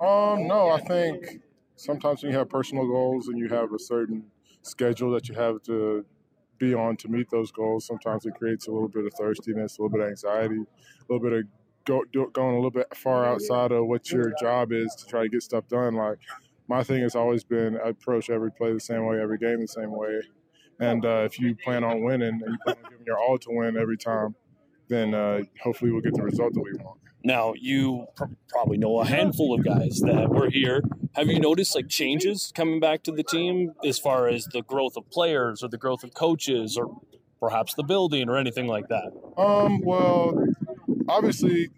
Um, 0.00 0.46
no, 0.46 0.70
I 0.70 0.80
think 0.80 1.40
sometimes 1.76 2.22
when 2.22 2.32
you 2.32 2.38
have 2.38 2.50
personal 2.50 2.86
goals 2.86 3.28
and 3.28 3.38
you 3.38 3.48
have 3.48 3.72
a 3.72 3.78
certain 3.78 4.24
schedule 4.62 5.10
that 5.12 5.28
you 5.28 5.34
have 5.36 5.62
to 5.62 6.04
be 6.58 6.74
on 6.74 6.96
to 6.98 7.08
meet 7.08 7.30
those 7.30 7.50
goals, 7.50 7.86
sometimes 7.86 8.26
it 8.26 8.34
creates 8.34 8.66
a 8.66 8.70
little 8.70 8.88
bit 8.88 9.06
of 9.06 9.12
thirstiness, 9.14 9.78
a 9.78 9.82
little 9.82 9.96
bit 9.96 10.00
of 10.00 10.08
anxiety, 10.08 10.56
a 10.58 11.12
little 11.12 11.22
bit 11.22 11.32
of 11.32 11.44
go, 11.84 12.04
do, 12.12 12.30
going 12.32 12.52
a 12.52 12.56
little 12.56 12.70
bit 12.70 12.94
far 12.94 13.24
outside 13.24 13.72
of 13.72 13.86
what 13.86 14.10
your 14.10 14.32
job 14.40 14.72
is 14.72 14.94
to 14.96 15.06
try 15.06 15.22
to 15.22 15.28
get 15.28 15.42
stuff 15.42 15.66
done. 15.68 15.94
Like 15.94 16.18
my 16.68 16.82
thing 16.82 17.02
has 17.02 17.14
always 17.14 17.44
been 17.44 17.76
I 17.76 17.88
approach 17.88 18.30
every 18.30 18.50
play 18.50 18.72
the 18.72 18.80
same 18.80 19.06
way, 19.06 19.20
every 19.20 19.38
game 19.38 19.60
the 19.60 19.68
same 19.68 19.90
way. 19.90 20.20
And 20.80 21.04
uh, 21.04 21.22
if 21.24 21.38
you 21.38 21.54
plan 21.54 21.84
on 21.84 22.02
winning 22.02 22.40
and 22.42 22.52
you 22.52 22.58
plan 22.64 22.76
on 22.84 22.90
giving 22.90 23.06
your 23.06 23.18
all 23.18 23.38
to 23.38 23.48
win 23.50 23.76
every 23.76 23.96
time, 23.96 24.34
then 24.88 25.14
uh, 25.14 25.42
hopefully 25.62 25.92
we'll 25.92 26.00
get 26.00 26.14
the 26.14 26.22
result 26.22 26.54
that 26.54 26.60
we 26.60 26.72
want. 26.82 26.98
Now 27.24 27.52
you 27.56 28.06
pr- 28.16 28.24
probably 28.48 28.78
know 28.78 29.00
a 29.00 29.04
handful 29.04 29.54
of 29.54 29.64
guys 29.64 30.00
that 30.04 30.28
were 30.28 30.50
here. 30.50 30.82
Have 31.14 31.28
you 31.28 31.38
noticed 31.38 31.74
like 31.74 31.88
changes 31.88 32.52
coming 32.54 32.80
back 32.80 33.02
to 33.04 33.12
the 33.12 33.22
team 33.22 33.74
as 33.84 33.98
far 33.98 34.28
as 34.28 34.46
the 34.46 34.62
growth 34.62 34.96
of 34.96 35.08
players 35.10 35.62
or 35.62 35.68
the 35.68 35.78
growth 35.78 36.02
of 36.02 36.14
coaches 36.14 36.76
or 36.76 37.00
perhaps 37.38 37.74
the 37.74 37.84
building 37.84 38.28
or 38.28 38.36
anything 38.36 38.66
like 38.66 38.88
that? 38.88 39.12
Um, 39.36 39.80
well, 39.82 40.46
obviously, 41.08 41.70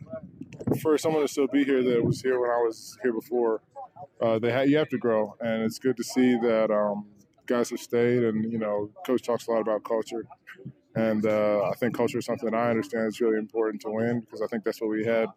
for 0.81 0.97
someone 0.97 1.23
to 1.23 1.29
still 1.29 1.49
be 1.49 1.65
here 1.65 1.83
that 1.83 2.05
was 2.05 2.23
here 2.23 2.41
when 2.41 2.51
I 2.51 2.57
was 2.57 2.97
here 3.03 3.13
before, 3.13 3.61
uh, 4.25 4.39
they 4.39 4.51
ha- 4.51 4.63
you 4.63 4.77
have 4.79 4.89
to 4.89 4.99
grow, 4.99 5.37
and 5.41 5.63
it's 5.63 5.79
good 5.79 5.97
to 5.99 6.05
see 6.05 6.37
that 6.37 6.71
um, 6.71 7.07
guys 7.47 7.71
have 7.71 7.81
stayed. 7.81 8.23
And 8.23 8.51
you 8.51 8.59
know, 8.59 8.91
coach 9.07 9.23
talks 9.23 9.47
a 9.47 9.51
lot 9.51 9.61
about 9.61 9.85
culture, 9.85 10.25
and 10.95 11.27
uh, 11.27 11.63
I 11.71 11.75
think 11.75 11.95
culture 11.95 12.19
is 12.19 12.25
something 12.25 12.51
that 12.51 12.57
I 12.57 12.71
understand 12.71 13.09
is 13.09 13.21
really 13.21 13.39
important 13.39 13.83
to 13.83 13.91
win 13.91 14.21
because 14.21 14.41
I 14.41 14.47
think 14.47 14.65
that's 14.65 14.81
what 14.81 14.89
we 14.89 15.05
had. 15.05 15.29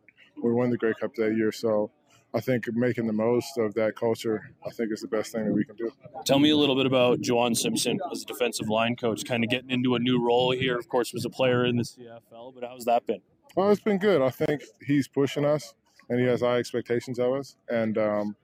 We 0.41 0.53
won 0.53 0.69
the 0.69 0.77
Grey 0.77 0.93
Cup 0.99 1.15
that 1.15 1.35
year, 1.35 1.51
so 1.51 1.91
I 2.33 2.39
think 2.39 2.65
making 2.73 3.07
the 3.07 3.13
most 3.13 3.57
of 3.57 3.73
that 3.73 3.95
culture, 3.95 4.51
I 4.65 4.69
think 4.69 4.91
is 4.93 5.01
the 5.01 5.07
best 5.07 5.31
thing 5.31 5.45
that 5.45 5.53
we 5.53 5.65
can 5.65 5.75
do. 5.75 5.91
Tell 6.25 6.39
me 6.39 6.51
a 6.51 6.57
little 6.57 6.75
bit 6.75 6.85
about 6.85 7.19
Juwan 7.19 7.57
Simpson 7.57 7.99
as 8.11 8.21
a 8.21 8.25
defensive 8.25 8.69
line 8.69 8.95
coach, 8.95 9.25
kind 9.25 9.43
of 9.43 9.49
getting 9.49 9.71
into 9.71 9.95
a 9.95 9.99
new 9.99 10.23
role 10.23 10.51
here. 10.51 10.77
Of 10.77 10.87
course, 10.87 11.11
was 11.13 11.25
a 11.25 11.29
player 11.29 11.65
in 11.65 11.75
the 11.75 11.83
CFL, 11.83 12.53
but 12.53 12.63
how's 12.63 12.85
that 12.85 13.05
been? 13.05 13.21
Well, 13.55 13.71
it's 13.71 13.81
been 13.81 13.97
good. 13.97 14.21
I 14.21 14.29
think 14.29 14.61
he's 14.85 15.07
pushing 15.07 15.43
us, 15.43 15.73
and 16.09 16.19
he 16.19 16.25
has 16.27 16.41
high 16.41 16.57
expectations 16.57 17.17
of 17.17 17.33
us, 17.33 17.55
and 17.69 17.97
um, 17.97 18.35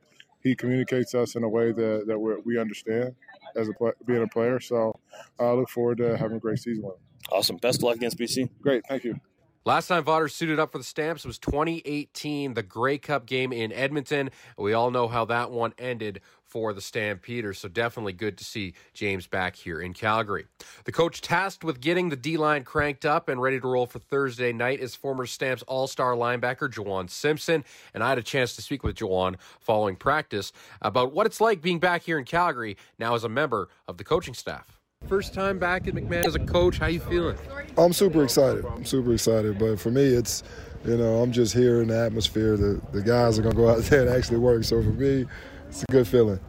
he 0.43 0.55
communicates 0.55 1.15
us 1.15 1.35
in 1.35 1.43
a 1.43 1.49
way 1.49 1.71
that, 1.71 2.05
that 2.07 2.19
we're, 2.19 2.39
we 2.41 2.59
understand 2.59 3.15
as 3.55 3.69
a 3.69 3.73
play, 3.73 3.91
being 4.05 4.23
a 4.23 4.27
player. 4.27 4.59
So 4.59 4.99
I 5.39 5.51
look 5.51 5.69
forward 5.69 5.97
to 5.99 6.17
having 6.17 6.37
a 6.37 6.39
great 6.39 6.59
season 6.59 6.83
with 6.83 6.95
him. 6.95 7.01
Awesome. 7.31 7.57
Best 7.57 7.79
of 7.79 7.83
luck 7.83 7.95
against 7.95 8.17
BC. 8.17 8.49
Great. 8.61 8.83
Thank 8.87 9.05
you. 9.05 9.19
Last 9.65 9.87
time 9.87 10.03
Vaughter 10.03 10.27
suited 10.27 10.59
up 10.59 10.73
for 10.73 10.77
the 10.77 10.83
Stamps 10.83 11.23
was 11.23 11.39
2018, 11.39 12.53
the 12.53 12.63
Grey 12.63 12.97
Cup 12.97 13.25
game 13.25 13.53
in 13.53 13.71
Edmonton. 13.71 14.29
We 14.57 14.73
all 14.73 14.91
know 14.91 15.07
how 15.07 15.23
that 15.25 15.51
one 15.51 15.73
ended 15.77 16.19
for 16.43 16.73
the 16.73 16.81
Stampeders, 16.81 17.59
so 17.59 17.69
definitely 17.69 18.11
good 18.11 18.37
to 18.39 18.43
see 18.43 18.73
James 18.93 19.25
back 19.25 19.55
here 19.55 19.79
in 19.79 19.93
Calgary. 19.93 20.47
The 20.83 20.91
coach 20.91 21.21
tasked 21.21 21.63
with 21.63 21.79
getting 21.79 22.09
the 22.09 22.17
D 22.17 22.35
line 22.35 22.65
cranked 22.65 23.05
up 23.05 23.29
and 23.29 23.41
ready 23.41 23.57
to 23.57 23.65
roll 23.65 23.85
for 23.85 23.99
Thursday 23.99 24.51
night 24.51 24.81
is 24.81 24.95
former 24.95 25.25
Stamps 25.25 25.63
All 25.63 25.87
Star 25.87 26.13
linebacker 26.13 26.69
Juwan 26.69 27.09
Simpson, 27.09 27.63
and 27.93 28.03
I 28.03 28.09
had 28.09 28.17
a 28.17 28.23
chance 28.23 28.57
to 28.57 28.61
speak 28.61 28.83
with 28.83 28.97
Juwan 28.97 29.35
following 29.61 29.95
practice 29.95 30.51
about 30.81 31.13
what 31.13 31.25
it's 31.25 31.39
like 31.39 31.61
being 31.61 31.79
back 31.79 32.03
here 32.03 32.19
in 32.19 32.25
Calgary 32.25 32.75
now 32.99 33.15
as 33.15 33.23
a 33.23 33.29
member 33.29 33.69
of 33.87 33.97
the 33.97 34.03
coaching 34.03 34.33
staff. 34.33 34.82
First 35.07 35.33
time 35.33 35.59
back 35.59 35.87
at 35.87 35.93
McMahon 35.93 36.25
as 36.25 36.35
a 36.35 36.39
coach. 36.39 36.77
How 36.79 36.87
you 36.87 36.99
feeling? 36.99 37.37
I'm 37.77 37.93
super 37.93 38.23
excited. 38.23 38.65
I'm 38.65 38.85
super 38.85 39.13
excited. 39.13 39.59
But 39.59 39.79
for 39.79 39.91
me, 39.91 40.03
it's 40.03 40.43
you 40.85 40.97
know 40.97 41.21
I'm 41.21 41.31
just 41.31 41.53
here 41.53 41.81
in 41.81 41.89
the 41.89 41.97
atmosphere. 41.97 42.57
The 42.57 42.81
the 42.91 43.01
guys 43.01 43.37
are 43.37 43.41
gonna 43.41 43.55
go 43.55 43.69
out 43.69 43.77
there 43.83 44.01
and 44.01 44.09
actually 44.09 44.37
work. 44.37 44.63
So 44.63 44.81
for 44.81 44.89
me, 44.89 45.25
it's 45.69 45.83
a 45.83 45.91
good 45.91 46.07
feeling. 46.07 46.39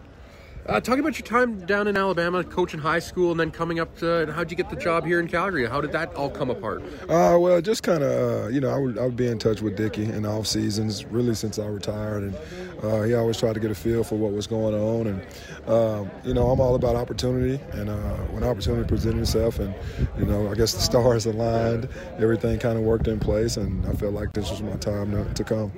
Uh, 0.67 0.81
talk 0.81 0.99
about 0.99 1.19
your 1.19 1.27
time 1.27 1.61
down 1.67 1.87
in 1.87 1.97
Alabama, 1.97 2.43
coaching 2.43 2.81
high 2.81 2.99
school, 2.99 3.31
and 3.31 3.39
then 3.39 3.51
coming 3.51 3.81
up 3.81 3.95
to. 3.99 4.33
How'd 4.33 4.51
you 4.51 4.57
get 4.57 4.71
the 4.71 4.77
job 4.77 5.05
here 5.05 5.21
in 5.21 5.29
Calgary? 5.29 5.69
How 5.69 5.83
did 5.83 5.93
that 5.93 6.15
all 6.15 6.31
come 6.31 6.49
apart? 6.49 6.83
Uh, 7.03 7.37
well, 7.39 7.61
just 7.61 7.83
kind 7.83 8.03
of, 8.03 8.45
uh, 8.45 8.49
you 8.49 8.63
know, 8.63 8.71
I 8.71 8.79
would, 8.79 8.99
I 8.99 9.05
would 9.05 9.17
be 9.17 9.27
in 9.27 9.39
touch 9.39 9.61
with 9.61 9.77
Dickey 9.77 10.05
in 10.05 10.25
off 10.25 10.47
seasons, 10.47 11.05
really 11.05 11.35
since 11.35 11.59
I 11.59 11.67
retired, 11.67 12.23
and 12.23 12.37
uh, 12.83 13.03
he 13.03 13.13
always 13.13 13.39
tried 13.39 13.53
to 13.55 13.61
get 13.61 13.73
a 13.73 13.75
feel 13.75 14.05
for 14.05 14.15
what 14.15 14.33
was 14.33 14.47
going 14.47 14.75
on. 14.75 15.07
And 15.07 15.69
um, 15.69 16.11
you 16.25 16.33
know, 16.33 16.51
I'm 16.51 16.61
all 16.61 16.75
about 16.75 16.97
opportunity, 16.97 17.63
and 17.73 17.91
uh, 17.91 18.17
when 18.33 18.43
opportunity 18.43 18.89
presented 18.89 19.21
itself, 19.21 19.59
and 19.59 19.75
you 20.19 20.25
know, 20.25 20.51
I 20.51 20.55
guess 20.55 20.73
the 20.73 20.81
stars 20.95 21.27
aligned, 21.27 21.91
everything 22.19 22.59
kind 22.59 22.79
of 22.79 22.85
worked 22.85 23.07
in 23.07 23.21
place, 23.21 23.59
and 23.59 23.87
I 23.87 23.93
felt 23.93 24.15
like 24.15 24.33
this 24.33 24.51
was 24.51 24.63
my 24.63 24.77
time 24.77 25.11
to, 25.11 25.35
to 25.35 25.45
come. 25.45 25.73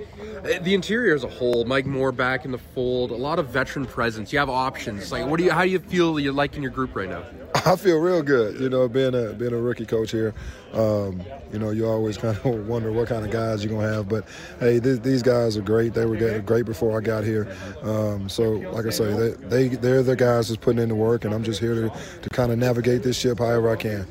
Uh, 0.44 0.58
The 0.62 0.74
interior 0.74 1.14
as 1.14 1.24
a 1.24 1.28
whole, 1.28 1.64
Mike 1.64 1.86
Moore 1.86 2.12
back 2.12 2.44
in 2.44 2.50
the 2.52 2.58
fold, 2.58 3.10
a 3.10 3.14
lot 3.16 3.38
of 3.38 3.48
veteran 3.48 3.86
presence. 3.86 4.32
You 4.32 4.38
have 4.38 4.50
options. 4.50 5.10
Like, 5.12 5.26
what 5.26 5.38
do 5.38 5.44
you? 5.44 5.50
How 5.50 5.62
do 5.64 5.70
you 5.70 5.78
feel 5.78 6.18
you're 6.20 6.32
liking 6.32 6.62
your 6.62 6.70
group 6.72 6.94
right 6.94 7.08
now? 7.08 7.22
I 7.64 7.76
feel 7.76 7.98
real 7.98 8.22
good, 8.22 8.60
you 8.60 8.68
know, 8.68 8.86
being 8.88 9.14
a 9.14 9.32
being 9.32 9.52
a 9.52 9.56
rookie 9.56 9.86
coach 9.86 10.10
here. 10.10 10.34
Um, 10.72 11.22
you 11.52 11.58
know, 11.58 11.70
you 11.70 11.86
always 11.86 12.16
kind 12.24 12.36
of 12.36 12.68
wonder 12.68 12.92
what 12.92 13.08
kind 13.08 13.24
of 13.24 13.30
guys 13.30 13.64
you're 13.64 13.72
gonna 13.72 13.92
have, 13.92 14.08
but 14.08 14.26
hey, 14.60 14.78
th- 14.78 15.00
these 15.02 15.22
guys 15.22 15.56
are 15.56 15.62
great. 15.62 15.94
They 15.94 16.04
were 16.04 16.40
great 16.40 16.66
before 16.66 16.96
I 16.98 17.00
got 17.00 17.24
here. 17.24 17.48
Um, 17.82 18.28
so, 18.28 18.52
like 18.52 18.86
I 18.86 18.90
say, 18.90 19.12
they, 19.14 19.30
they 19.68 19.68
they're 19.76 20.02
the 20.02 20.16
guys 20.16 20.48
that's 20.48 20.58
putting 20.62 20.82
in 20.82 20.88
the 20.90 20.94
work, 20.94 21.24
and 21.24 21.32
I'm 21.34 21.42
just 21.44 21.60
here 21.60 21.74
to 21.74 21.92
to 22.22 22.28
kind 22.30 22.52
of 22.52 22.58
navigate 22.58 23.02
this 23.02 23.16
ship 23.18 23.38
however 23.38 23.70
I 23.70 23.76
can. 23.76 24.06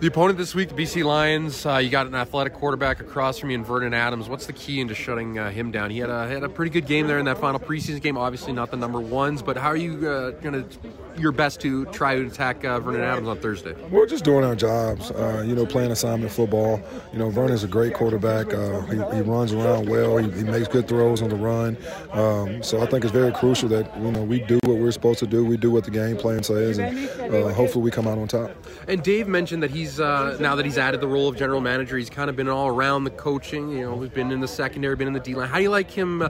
The 0.00 0.08
opponent 0.08 0.38
this 0.38 0.56
week, 0.56 0.70
the 0.70 0.74
BC 0.74 1.04
Lions. 1.04 1.64
Uh, 1.64 1.76
you 1.76 1.88
got 1.88 2.06
an 2.08 2.16
athletic 2.16 2.52
quarterback 2.54 3.00
across 3.00 3.38
from 3.38 3.50
you, 3.50 3.58
in 3.58 3.64
Vernon 3.64 3.94
Adams. 3.94 4.28
What's 4.28 4.46
the 4.46 4.52
key 4.52 4.80
into 4.80 4.94
shutting 4.94 5.38
uh, 5.38 5.50
him 5.50 5.70
down? 5.70 5.90
He 5.90 5.98
had 5.98 6.10
a 6.10 6.26
had 6.26 6.42
a 6.42 6.48
pretty 6.48 6.70
good 6.70 6.86
game 6.86 7.06
there 7.06 7.18
in 7.18 7.24
that 7.26 7.38
final 7.38 7.60
preseason 7.60 8.02
game. 8.02 8.18
Obviously, 8.18 8.52
not 8.52 8.72
the 8.72 8.76
number 8.76 9.00
ones, 9.00 9.40
but 9.40 9.56
how 9.56 9.68
are 9.68 9.76
you 9.76 10.06
uh, 10.08 10.30
going 10.32 10.68
to 10.68 10.78
your 11.16 11.30
best 11.30 11.60
to 11.60 11.84
try 11.86 12.16
to 12.16 12.26
attack 12.26 12.64
uh, 12.64 12.80
Vernon 12.80 13.02
Adams 13.02 13.28
on 13.28 13.38
Thursday? 13.38 13.72
We're 13.88 14.06
just 14.06 14.24
doing 14.24 14.44
our 14.44 14.56
jobs, 14.56 15.12
uh, 15.12 15.44
you 15.46 15.54
know, 15.54 15.64
playing 15.64 15.92
assignment 15.92 16.32
football. 16.32 16.82
You 17.12 17.20
know, 17.20 17.30
Vernon's 17.30 17.62
a 17.62 17.68
great 17.68 17.94
quarterback. 17.94 18.52
Uh, 18.52 18.80
he, 18.82 18.96
he 18.96 19.22
runs 19.22 19.52
around 19.52 19.88
well. 19.88 20.16
He, 20.18 20.28
he 20.32 20.42
makes 20.42 20.66
good 20.66 20.88
throws 20.88 21.22
on 21.22 21.28
the 21.28 21.36
run. 21.36 21.76
Um, 22.10 22.62
so 22.64 22.82
I 22.82 22.86
think 22.86 23.04
it's 23.04 23.12
very 23.12 23.32
crucial 23.32 23.68
that 23.68 23.96
you 23.96 24.10
know 24.10 24.22
we 24.22 24.40
do 24.40 24.58
what 24.64 24.76
we're 24.76 24.90
supposed 24.90 25.20
to 25.20 25.26
do. 25.26 25.44
We 25.44 25.56
do 25.56 25.70
what 25.70 25.84
the 25.84 25.92
game 25.92 26.16
plan 26.16 26.42
says, 26.42 26.78
and 26.78 27.08
uh, 27.32 27.52
hopefully 27.52 27.84
we 27.84 27.90
come 27.92 28.08
out 28.08 28.18
on 28.18 28.26
top. 28.26 28.50
And 28.88 29.02
Dave 29.02 29.28
mentioned 29.28 29.62
that 29.62 29.70
he's 29.84 30.00
uh, 30.00 30.36
now 30.40 30.54
that 30.56 30.64
he's 30.64 30.78
added 30.78 31.00
the 31.00 31.08
role 31.08 31.28
of 31.28 31.36
general 31.36 31.60
manager, 31.60 31.96
he's 31.96 32.10
kind 32.10 32.30
of 32.30 32.36
been 32.36 32.48
all 32.48 32.68
around 32.68 33.04
the 33.04 33.10
coaching. 33.10 33.70
You 33.70 33.82
know, 33.82 34.00
he's 34.00 34.10
been 34.10 34.30
in 34.30 34.40
the 34.40 34.48
secondary, 34.48 34.96
been 34.96 35.08
in 35.08 35.12
the 35.12 35.20
D 35.20 35.34
line. 35.34 35.48
How 35.48 35.56
do 35.56 35.62
you 35.62 35.70
like 35.70 35.90
him? 35.90 36.22
Uh, 36.22 36.28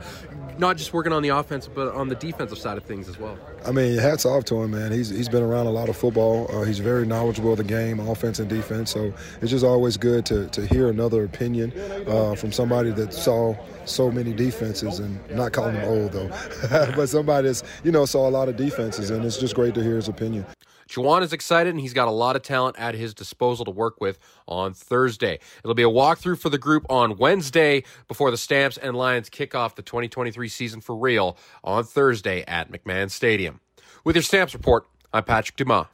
not 0.56 0.76
just 0.76 0.92
working 0.92 1.12
on 1.12 1.22
the 1.22 1.30
offense, 1.30 1.68
but 1.68 1.92
on 1.94 2.08
the 2.08 2.14
defensive 2.14 2.58
side 2.58 2.76
of 2.76 2.84
things 2.84 3.08
as 3.08 3.18
well. 3.18 3.36
I 3.66 3.72
mean, 3.72 3.98
hats 3.98 4.24
off 4.24 4.44
to 4.46 4.62
him, 4.62 4.72
man. 4.72 4.92
He's 4.92 5.08
he's 5.08 5.28
been 5.28 5.42
around 5.42 5.66
a 5.66 5.70
lot 5.70 5.88
of 5.88 5.96
football. 5.96 6.48
Uh, 6.50 6.64
he's 6.64 6.78
very 6.78 7.06
knowledgeable 7.06 7.52
of 7.52 7.58
the 7.58 7.64
game, 7.64 8.00
offense 8.00 8.38
and 8.38 8.48
defense. 8.48 8.90
So 8.90 9.12
it's 9.40 9.50
just 9.50 9.64
always 9.64 9.96
good 9.96 10.26
to, 10.26 10.48
to 10.48 10.66
hear 10.66 10.88
another 10.88 11.24
opinion 11.24 11.72
uh, 12.06 12.34
from 12.34 12.52
somebody 12.52 12.90
that 12.90 13.12
saw 13.12 13.56
so 13.84 14.10
many 14.10 14.32
defenses 14.32 14.98
and 14.98 15.18
not 15.30 15.52
calling 15.52 15.74
him 15.74 15.88
old 15.88 16.12
though, 16.12 16.28
but 16.96 17.08
somebody 17.08 17.48
that's 17.48 17.62
you 17.82 17.92
know 17.92 18.04
saw 18.04 18.28
a 18.28 18.30
lot 18.30 18.48
of 18.48 18.56
defenses, 18.56 19.10
and 19.10 19.24
it's 19.24 19.38
just 19.38 19.54
great 19.54 19.74
to 19.74 19.82
hear 19.82 19.96
his 19.96 20.08
opinion. 20.08 20.46
Juwan 20.94 21.22
is 21.22 21.32
excited 21.32 21.74
and 21.74 21.80
he's 21.80 21.92
got 21.92 22.06
a 22.06 22.12
lot 22.12 22.36
of 22.36 22.42
talent 22.42 22.76
at 22.78 22.94
his 22.94 23.14
disposal 23.14 23.64
to 23.64 23.70
work 23.70 24.00
with 24.00 24.18
on 24.46 24.74
Thursday. 24.74 25.40
It'll 25.64 25.74
be 25.74 25.82
a 25.82 25.86
walkthrough 25.86 26.38
for 26.38 26.50
the 26.50 26.58
group 26.58 26.86
on 26.88 27.16
Wednesday 27.16 27.82
before 28.06 28.30
the 28.30 28.36
Stamps 28.36 28.76
and 28.76 28.96
Lions 28.96 29.28
kick 29.28 29.54
off 29.54 29.74
the 29.74 29.82
2023 29.82 30.48
season 30.48 30.80
for 30.80 30.94
real 30.94 31.36
on 31.64 31.82
Thursday 31.82 32.44
at 32.46 32.70
McMahon 32.70 33.10
Stadium. 33.10 33.60
With 34.04 34.14
your 34.14 34.22
Stamps 34.22 34.54
report, 34.54 34.86
I'm 35.12 35.24
Patrick 35.24 35.56
Dumas. 35.56 35.86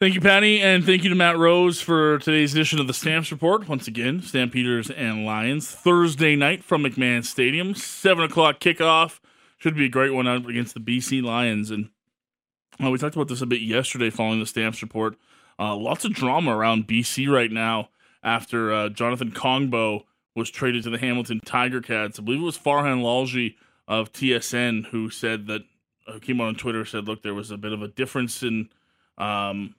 Thank 0.00 0.14
you, 0.14 0.22
Patty, 0.22 0.62
and 0.62 0.82
thank 0.82 1.04
you 1.04 1.10
to 1.10 1.14
Matt 1.14 1.36
Rose 1.36 1.82
for 1.82 2.18
today's 2.20 2.54
edition 2.54 2.80
of 2.80 2.86
the 2.86 2.94
Stamps 2.94 3.30
Report. 3.30 3.68
Once 3.68 3.86
again, 3.86 4.22
Stampeders 4.22 4.88
and 4.90 5.26
Lions 5.26 5.70
Thursday 5.70 6.36
night 6.36 6.64
from 6.64 6.84
McMahon 6.84 7.22
Stadium, 7.22 7.74
seven 7.74 8.24
o'clock 8.24 8.60
kickoff. 8.60 9.20
Should 9.58 9.76
be 9.76 9.84
a 9.84 9.90
great 9.90 10.14
one 10.14 10.26
against 10.26 10.72
the 10.72 10.80
BC 10.80 11.22
Lions. 11.22 11.70
And 11.70 11.90
uh, 12.82 12.90
we 12.90 12.98
talked 12.98 13.16
about 13.16 13.28
this 13.28 13.42
a 13.42 13.46
bit 13.46 13.62
yesterday, 13.62 14.10
following 14.10 14.40
the 14.40 14.46
Stamps 14.46 14.82
Report. 14.82 15.16
Uh, 15.58 15.76
lots 15.76 16.04
of 16.04 16.12
drama 16.12 16.56
around 16.56 16.86
BC 16.86 17.30
right 17.30 17.50
now 17.50 17.90
after 18.22 18.72
uh, 18.72 18.88
Jonathan 18.88 19.30
Kongbo 19.30 20.04
was 20.34 20.50
traded 20.50 20.84
to 20.84 20.90
the 20.90 20.98
Hamilton 20.98 21.40
Tiger 21.44 21.80
Cats. 21.80 22.18
I 22.18 22.22
believe 22.22 22.40
it 22.40 22.44
was 22.44 22.58
Farhan 22.58 23.02
Lalji 23.02 23.56
of 23.86 24.12
TSN 24.12 24.86
who 24.86 25.10
said 25.10 25.46
that 25.48 25.62
who 26.06 26.20
came 26.20 26.40
on 26.40 26.54
Twitter 26.54 26.84
said, 26.84 27.06
look, 27.06 27.22
there 27.22 27.34
was 27.34 27.50
a 27.50 27.56
bit 27.56 27.72
of 27.72 27.82
a 27.82 27.88
difference 27.88 28.42
in 28.42 28.68
um, 29.18 29.74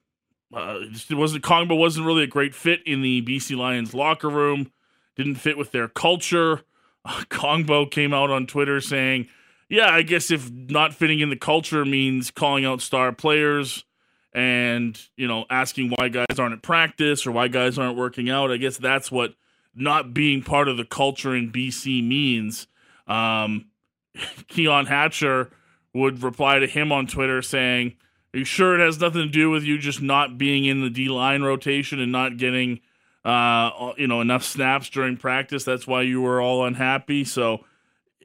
uh, 0.53 0.79
it 0.81 1.15
wasn't 1.15 1.43
Kongbo 1.43 1.77
wasn't 1.77 2.05
really 2.05 2.23
a 2.23 2.27
great 2.27 2.53
fit 2.53 2.81
in 2.85 3.01
the 3.01 3.21
BC 3.21 3.57
Lions 3.57 3.93
locker 3.93 4.29
room. 4.29 4.71
Didn't 5.15 5.35
fit 5.35 5.57
with 5.57 5.71
their 5.71 5.87
culture. 5.87 6.61
Uh, 7.05 7.23
Kongbo 7.29 7.89
came 7.89 8.13
out 8.13 8.29
on 8.29 8.47
Twitter 8.47 8.81
saying, 8.81 9.27
"Yeah, 9.71 9.89
I 9.89 10.01
guess 10.01 10.31
if 10.31 10.51
not 10.51 10.93
fitting 10.93 11.19
in 11.19 11.29
the 11.29 11.35
culture 11.35 11.85
means 11.85 12.29
calling 12.29 12.65
out 12.65 12.81
star 12.81 13.11
players 13.11 13.85
and 14.33 14.99
you 15.17 15.27
know 15.27 15.45
asking 15.49 15.93
why 15.95 16.09
guys 16.09 16.37
aren't 16.37 16.53
at 16.53 16.61
practice 16.61 17.25
or 17.25 17.31
why 17.31 17.47
guys 17.47 17.79
aren't 17.79 17.97
working 17.97 18.29
out, 18.29 18.51
I 18.51 18.57
guess 18.57 18.77
that's 18.77 19.11
what 19.11 19.33
not 19.73 20.13
being 20.13 20.43
part 20.43 20.67
of 20.67 20.77
the 20.77 20.85
culture 20.85 21.35
in 21.35 21.51
BC 21.51 22.07
means." 22.07 22.67
Um, 23.07 23.65
Keon 24.47 24.85
Hatcher 24.85 25.49
would 25.93 26.23
reply 26.23 26.59
to 26.59 26.67
him 26.67 26.91
on 26.91 27.07
Twitter 27.07 27.41
saying, 27.41 27.95
Are 28.33 28.39
you 28.39 28.45
sure 28.45 28.79
it 28.79 28.85
has 28.85 28.99
nothing 28.99 29.21
to 29.21 29.27
do 29.27 29.49
with 29.49 29.63
you 29.63 29.77
just 29.77 30.01
not 30.01 30.37
being 30.37 30.65
in 30.65 30.81
the 30.81 30.89
D 30.89 31.09
line 31.09 31.41
rotation 31.41 31.99
and 31.99 32.11
not 32.11 32.37
getting 32.37 32.79
uh 33.23 33.93
you 33.97 34.07
know 34.07 34.19
enough 34.19 34.43
snaps 34.43 34.89
during 34.89 35.17
practice? 35.17 35.63
That's 35.63 35.87
why 35.87 36.03
you 36.03 36.21
were 36.21 36.41
all 36.41 36.65
unhappy. 36.65 37.23
So 37.23 37.65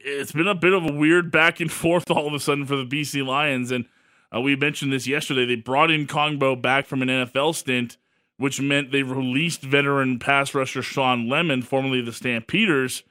it's 0.07 0.33
been 0.33 0.47
a 0.47 0.55
bit 0.55 0.73
of 0.73 0.85
a 0.85 0.93
weird 0.93 1.31
back 1.31 1.61
and 1.61 1.71
forth 1.83 2.11
all 2.11 2.27
of 2.27 2.33
a 2.33 2.41
sudden 2.41 2.65
for 2.65 2.77
the 2.77 2.87
BC 2.87 3.27
Lions. 3.27 3.71
And 3.71 3.87
uh, 4.35 4.41
we 4.41 4.57
mentioned 4.57 4.93
this 4.93 5.07
yesterday. 5.07 5.45
They 5.45 5.57
brought 5.57 5.91
in 5.91 6.07
Kongbo 6.07 6.61
back 6.61 6.87
from 6.87 7.03
an 7.03 7.09
NFL 7.09 7.55
stint, 7.55 7.97
which 8.39 8.61
meant 8.61 8.93
they 8.93 9.03
released 9.03 9.63
veteran 9.63 10.19
pass 10.19 10.55
rusher 10.55 10.83
Shawn 10.83 11.29
Lemon, 11.29 11.63
formerly 11.63 12.01
the 12.01 12.13
Stampeders, 12.13 13.03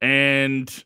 and 0.00 0.84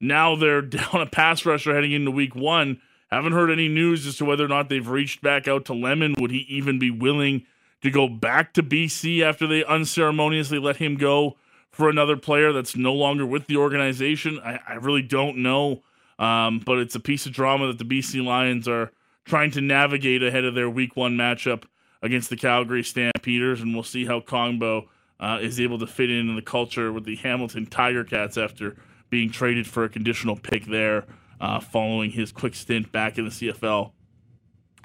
now 0.00 0.36
they're 0.36 0.62
down 0.62 1.00
a 1.00 1.06
pass 1.06 1.44
rusher 1.46 1.74
heading 1.74 1.92
into 1.92 2.10
week 2.10 2.34
one. 2.34 2.80
Haven't 3.10 3.32
heard 3.32 3.50
any 3.50 3.68
news 3.68 4.06
as 4.06 4.16
to 4.16 4.24
whether 4.24 4.44
or 4.44 4.48
not 4.48 4.68
they've 4.68 4.88
reached 4.88 5.22
back 5.22 5.46
out 5.46 5.64
to 5.66 5.74
Lemon. 5.74 6.16
Would 6.18 6.32
he 6.32 6.44
even 6.48 6.80
be 6.80 6.90
willing 6.90 7.46
to 7.82 7.90
go 7.90 8.08
back 8.08 8.52
to 8.54 8.64
BC 8.64 9.22
after 9.22 9.46
they 9.46 9.64
unceremoniously 9.64 10.58
let 10.58 10.76
him 10.76 10.96
go 10.96 11.36
for 11.76 11.90
another 11.90 12.16
player 12.16 12.54
that's 12.54 12.74
no 12.74 12.94
longer 12.94 13.26
with 13.26 13.46
the 13.46 13.58
organization? 13.58 14.40
I, 14.42 14.58
I 14.66 14.74
really 14.74 15.02
don't 15.02 15.38
know. 15.38 15.82
Um, 16.18 16.62
but 16.64 16.78
it's 16.78 16.94
a 16.94 17.00
piece 17.00 17.26
of 17.26 17.32
drama 17.32 17.66
that 17.66 17.78
the 17.78 17.84
BC 17.84 18.24
Lions 18.24 18.66
are 18.66 18.90
trying 19.26 19.50
to 19.50 19.60
navigate 19.60 20.22
ahead 20.22 20.44
of 20.44 20.54
their 20.54 20.70
week 20.70 20.96
one 20.96 21.16
matchup 21.16 21.64
against 22.00 22.30
the 22.30 22.36
Calgary 22.36 22.82
Stampeders, 22.82 23.60
and 23.60 23.74
we'll 23.74 23.82
see 23.82 24.06
how 24.06 24.20
Kongbo 24.20 24.86
uh, 25.20 25.38
is 25.42 25.60
able 25.60 25.78
to 25.78 25.86
fit 25.86 26.10
in 26.10 26.30
in 26.30 26.36
the 26.36 26.42
culture 26.42 26.90
with 26.90 27.04
the 27.04 27.16
Hamilton 27.16 27.66
Tiger 27.66 28.04
Cats 28.04 28.38
after 28.38 28.76
being 29.10 29.30
traded 29.30 29.66
for 29.66 29.84
a 29.84 29.88
conditional 29.90 30.36
pick 30.36 30.64
there 30.64 31.04
uh, 31.40 31.60
following 31.60 32.10
his 32.10 32.32
quick 32.32 32.54
stint 32.54 32.90
back 32.92 33.18
in 33.18 33.24
the 33.24 33.30
CFL, 33.30 33.92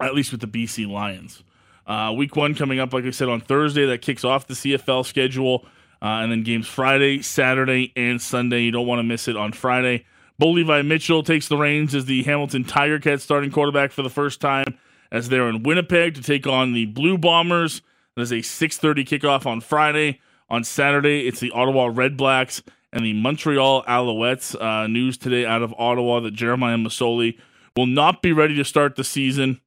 at 0.01 0.13
least 0.13 0.33
with 0.33 0.41
the 0.41 0.47
BC 0.47 0.89
Lions. 0.89 1.43
Uh, 1.87 2.13
week 2.15 2.35
one 2.35 2.55
coming 2.55 2.79
up, 2.79 2.93
like 2.93 3.05
I 3.05 3.11
said, 3.11 3.29
on 3.29 3.39
Thursday. 3.39 3.85
That 3.85 4.01
kicks 4.01 4.23
off 4.23 4.47
the 4.47 4.53
CFL 4.53 5.05
schedule. 5.05 5.65
Uh, 6.01 6.21
and 6.23 6.31
then 6.31 6.43
games 6.43 6.67
Friday, 6.67 7.21
Saturday, 7.21 7.93
and 7.95 8.21
Sunday. 8.21 8.61
You 8.61 8.71
don't 8.71 8.87
want 8.87 8.99
to 8.99 9.03
miss 9.03 9.27
it 9.27 9.37
on 9.37 9.51
Friday. 9.51 10.05
Bo 10.39 10.49
Levi 10.49 10.81
Mitchell 10.81 11.21
takes 11.21 11.47
the 11.47 11.57
reins 11.57 11.93
as 11.93 12.05
the 12.05 12.23
Hamilton 12.23 12.63
Tiger 12.63 12.99
Cats 12.99 13.23
starting 13.23 13.51
quarterback 13.51 13.91
for 13.91 14.01
the 14.01 14.09
first 14.09 14.41
time 14.41 14.65
as 15.11 15.29
they're 15.29 15.47
in 15.47 15.61
Winnipeg 15.61 16.15
to 16.15 16.21
take 16.21 16.47
on 16.47 16.73
the 16.73 16.85
Blue 16.87 17.17
Bombers. 17.17 17.81
There's 18.15 18.31
a 18.31 18.41
6:30 18.41 19.05
kickoff 19.05 19.45
on 19.45 19.61
Friday. 19.61 20.19
On 20.49 20.63
Saturday, 20.63 21.27
it's 21.27 21.39
the 21.39 21.51
Ottawa 21.51 21.89
Red 21.93 22.17
Blacks 22.17 22.63
and 22.91 23.05
the 23.05 23.13
Montreal 23.13 23.83
Alouettes. 23.83 24.59
Uh, 24.59 24.87
news 24.87 25.17
today 25.17 25.45
out 25.45 25.61
of 25.61 25.73
Ottawa 25.77 26.19
that 26.21 26.33
Jeremiah 26.33 26.77
Masoli 26.77 27.37
will 27.77 27.85
not 27.85 28.21
be 28.21 28.33
ready 28.33 28.55
to 28.55 28.65
start 28.65 28.95
the 28.95 29.03
season. 29.03 29.61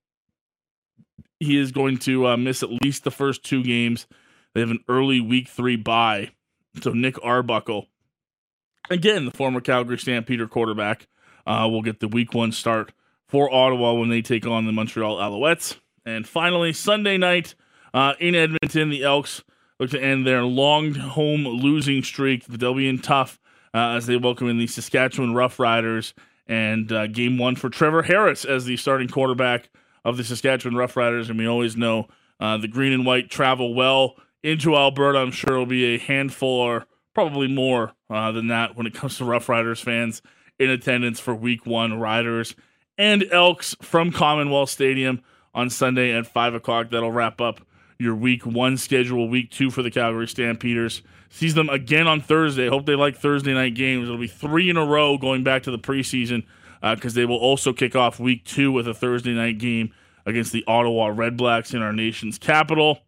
He 1.41 1.59
is 1.59 1.72
going 1.72 1.99
to 1.99 2.26
uh, 2.26 2.37
miss 2.37 2.62
at 2.62 2.70
least 2.82 3.05
the 3.05 3.11
first 3.11 3.45
two 3.45 3.62
games. 3.62 4.07
They 4.55 4.61
have 4.61 4.70
an 4.70 4.84
early 4.88 5.20
week 5.20 5.48
three 5.48 5.76
bye. 5.76 6.30
So 6.80 6.92
Nick 6.92 7.22
Arbuckle, 7.22 7.88
again, 8.90 9.24
the 9.26 9.30
former 9.30 9.61
Calgary 9.61 9.98
Stampeder 9.98 10.48
quarterback, 10.48 11.07
uh, 11.46 11.68
will 11.70 11.82
get 11.82 12.00
the 12.00 12.09
week 12.09 12.34
one 12.34 12.52
start 12.52 12.92
for 13.28 13.52
Ottawa 13.52 13.94
when 13.94 14.09
they 14.09 14.22
take 14.22 14.46
on 14.46 14.66
the 14.66 14.72
Montreal 14.72 15.16
Alouettes. 15.16 15.76
And 16.07 16.26
finally, 16.26 16.72
Sunday 16.72 17.16
night 17.16 17.55
uh, 17.92 18.14
in 18.18 18.34
Edmonton, 18.34 18.90
the 18.90 19.05
Elks 19.05 19.42
look 19.78 19.90
to 19.90 20.02
end 20.02 20.26
their 20.26 20.42
long 20.42 20.94
home 20.94 21.46
losing 21.46 22.02
streak. 22.02 22.46
They'll 22.46 22.74
be 22.74 22.88
in 22.88 22.98
tough 22.98 23.38
uh, 23.72 23.96
as 23.96 24.07
they 24.07 24.16
welcome 24.16 24.48
in 24.48 24.59
the 24.59 24.66
Saskatchewan 24.66 25.32
Roughriders. 25.32 26.12
And 26.46 26.92
uh, 26.92 27.07
game 27.07 27.38
one 27.38 27.57
for 27.57 27.70
Trevor 27.70 28.02
Harris 28.02 28.44
as 28.44 28.66
the 28.66 28.76
starting 28.76 29.09
quarterback 29.09 29.70
of 30.05 30.16
the 30.16 30.24
Saskatchewan 30.24 30.76
Roughriders. 30.76 31.30
And 31.30 31.38
we 31.38 31.46
always 31.46 31.76
know 31.76 32.09
uh, 32.38 32.59
the 32.59 32.68
green 32.68 32.92
and 32.92 33.07
white 33.07 33.30
travel 33.30 33.74
well 33.74 34.16
into 34.45 34.76
Alberta. 34.76 35.18
I'm 35.18 35.32
sure 35.32 35.55
it'll 35.55 35.66
be 35.66 35.95
a 35.95 35.99
handful 35.99 36.61
or 36.61 36.86
probably 37.14 37.49
more 37.49 37.92
uh, 38.11 38.30
than 38.30 38.49
that 38.49 38.76
when 38.76 38.86
it 38.86 38.95
comes 38.95 39.18
to 39.18 39.24
Roughriders 39.24 39.82
fans 39.82 40.22
in 40.59 40.70
attendance 40.70 41.18
for 41.18 41.34
week 41.34 41.66
one 41.66 41.99
Riders 41.99 42.55
and 42.99 43.24
Elks 43.32 43.74
from 43.80 44.12
Commonwealth 44.12 44.70
Stadium 44.70 45.22
on 45.55 45.70
Sunday 45.70 46.12
at 46.12 46.26
5 46.26 46.55
o'clock. 46.55 46.90
That'll 46.90 47.11
wrap 47.11 47.40
up 47.40 47.62
your 47.99 48.14
week 48.14 48.45
one 48.45 48.76
schedule. 48.76 49.28
Week 49.28 49.51
two 49.51 49.70
for 49.70 49.82
the 49.82 49.90
Calgary 49.90 50.28
Stampeders. 50.28 51.03
Sees 51.30 51.55
them 51.55 51.70
again 51.70 52.07
on 52.07 52.20
Thursday. 52.20 52.68
Hope 52.68 52.86
they 52.86 52.95
like 52.95 53.16
Thursday 53.16 53.55
night 53.55 53.74
games. 53.74 54.05
It'll 54.05 54.18
be 54.18 54.26
three 54.26 54.68
in 54.68 54.76
a 54.76 54.84
row 54.84 55.16
going 55.16 55.42
back 55.42 55.62
to 55.64 55.70
the 55.70 55.78
preseason 55.78 56.45
because 56.82 57.16
uh, 57.16 57.20
they 57.20 57.24
will 57.24 57.38
also 57.38 57.72
kick 57.72 57.97
off 57.97 58.20
week 58.20 58.45
two 58.45 58.70
with 58.70 58.86
a 58.86 58.95
Thursday 58.95 59.32
night 59.32 59.59
game 59.59 59.92
against 60.26 60.53
the 60.53 60.64
Ottawa 60.66 61.07
Red 61.07 61.36
Blacks 61.36 61.72
in 61.72 61.80
our 61.80 61.92
nation's 61.92 62.38
capital. 62.38 63.01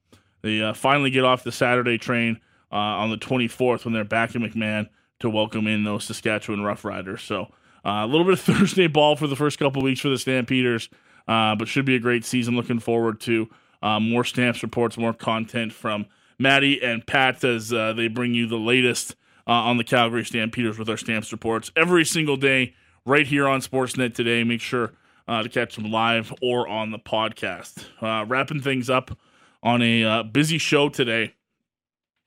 They 0.47 0.63
uh, 0.63 0.75
finally 0.75 1.11
get 1.11 1.25
off 1.25 1.43
the 1.43 1.51
Saturday 1.51 1.99
train 1.99 2.39
uh, 2.71 2.77
on 2.77 3.11
the 3.11 3.17
24th 3.17 3.85
when 3.85 3.93
they're 3.93 4.05
back 4.05 4.37
in 4.37 4.43
McMahon 4.43 4.89
to 5.19 5.29
welcome 5.29 5.67
in 5.67 5.83
those 5.83 6.05
Saskatchewan 6.05 6.61
Roughriders. 6.61 7.19
So 7.19 7.53
uh, 7.85 8.05
a 8.05 8.07
little 8.07 8.23
bit 8.23 8.35
of 8.35 8.41
Thursday 8.43 8.87
ball 8.87 9.17
for 9.17 9.27
the 9.27 9.35
first 9.35 9.59
couple 9.59 9.83
weeks 9.83 9.99
for 9.99 10.09
the 10.09 10.19
Stampeders, 10.19 10.89
uh, 11.27 11.57
but 11.57 11.67
should 11.67 11.85
be 11.85 11.97
a 11.97 11.99
great 11.99 12.25
season. 12.25 12.55
Looking 12.55 12.79
forward 12.79 13.19
to 13.23 13.51
uh, 13.83 13.99
more 13.99 14.23
stamps 14.23 14.63
reports, 14.63 14.97
more 14.97 15.13
content 15.13 15.73
from 15.73 16.07
Maddie 16.39 16.81
and 16.81 17.05
Pat 17.05 17.43
as 17.43 17.73
uh, 17.73 17.93
they 17.95 18.07
bring 18.07 18.33
you 18.33 18.47
the 18.47 18.57
latest 18.57 19.17
on 19.49 19.79
the 19.79 19.85
Calgary 19.85 20.25
Stampeders 20.25 20.79
with 20.79 20.89
our 20.89 20.97
stamps 20.97 21.33
reports 21.33 21.73
every 21.75 22.05
single 22.05 22.37
day 22.37 22.75
right 23.05 23.27
here 23.27 23.49
on 23.49 23.61
Sportsnet 23.61 24.15
today. 24.15 24.45
Make 24.45 24.61
sure 24.61 24.93
to 25.29 25.49
catch 25.49 25.75
them 25.75 25.91
live 25.91 26.33
or 26.41 26.69
on 26.69 26.93
the 26.93 26.99
podcast. 26.99 27.85
wrapping 28.29 28.61
things 28.61 28.89
up 28.89 29.17
on 29.63 29.83
a 29.83 30.05
uh, 30.05 30.23
busy 30.23 30.59
show 30.59 30.89
today. 30.89 31.35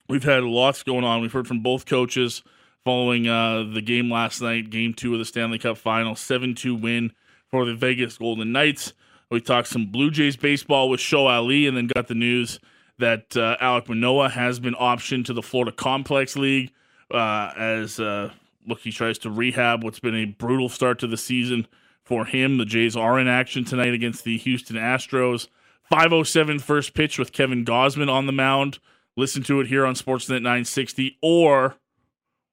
We've 0.08 0.24
had 0.24 0.44
lots 0.44 0.84
going 0.84 1.04
on. 1.04 1.22
We've 1.22 1.32
heard 1.32 1.48
from 1.48 1.62
both 1.62 1.86
coaches 1.86 2.44
following 2.84 3.28
uh, 3.28 3.64
the 3.74 3.82
game 3.82 4.12
last 4.12 4.42
night, 4.42 4.70
game 4.70 4.94
two 4.94 5.14
of 5.14 5.20
the 5.20 5.26
Stanley 5.26 5.60
Cup 5.60 5.78
final, 5.78 6.16
7 6.16 6.56
2 6.56 6.76
win 6.76 7.12
for 7.52 7.66
the 7.66 7.76
Vegas 7.76 8.18
Golden 8.18 8.52
Knights. 8.52 8.94
We 9.30 9.42
talked 9.42 9.68
some 9.68 9.88
Blue 9.88 10.10
Jays 10.10 10.36
baseball 10.36 10.90
with 10.90 11.00
Show 11.00 11.28
Ali 11.28 11.68
and 11.68 11.78
then 11.78 11.88
got 11.88 12.08
the 12.08 12.16
news 12.16 12.60
that 12.98 13.38
uh, 13.38 13.58
Alek 13.62 13.88
Manoah 13.88 14.30
has 14.30 14.60
been 14.60 14.74
optioned 14.74 15.26
to 15.26 15.34
the 15.34 15.44
Florida 15.44 15.72
Complex 15.72 16.36
League 16.36 16.72
uh, 17.12 17.52
as 17.58 18.00
uh, 18.00 18.32
look 18.68 18.80
he 18.80 18.92
tries 18.92 19.18
to 19.20 19.30
rehab 19.30 19.84
what's 19.84 20.00
been 20.00 20.16
a 20.16 20.26
brutal 20.26 20.70
start 20.70 21.00
to 21.00 21.08
the 21.08 21.18
season 21.18 21.68
for 22.04 22.26
him. 22.26 22.58
The 22.58 22.66
Jays 22.66 22.96
are 22.96 23.20
in 23.20 23.28
action 23.28 23.66
tonight 23.66 23.94
against 23.94 24.24
the 24.24 24.38
Houston 24.38 24.76
Astros. 24.76 25.48
507 25.90 26.60
first 26.60 26.94
pitch 26.94 27.18
with 27.18 27.32
Kevin 27.32 27.66
Gausman 27.66 28.12
on 28.12 28.26
the 28.26 28.32
mound. 28.32 28.80
Listen 29.18 29.44
to 29.44 29.60
it 29.60 29.68
here 29.68 29.86
on 29.86 29.96
Sportsnet 29.96 30.42
960 30.42 31.18
or 31.22 31.76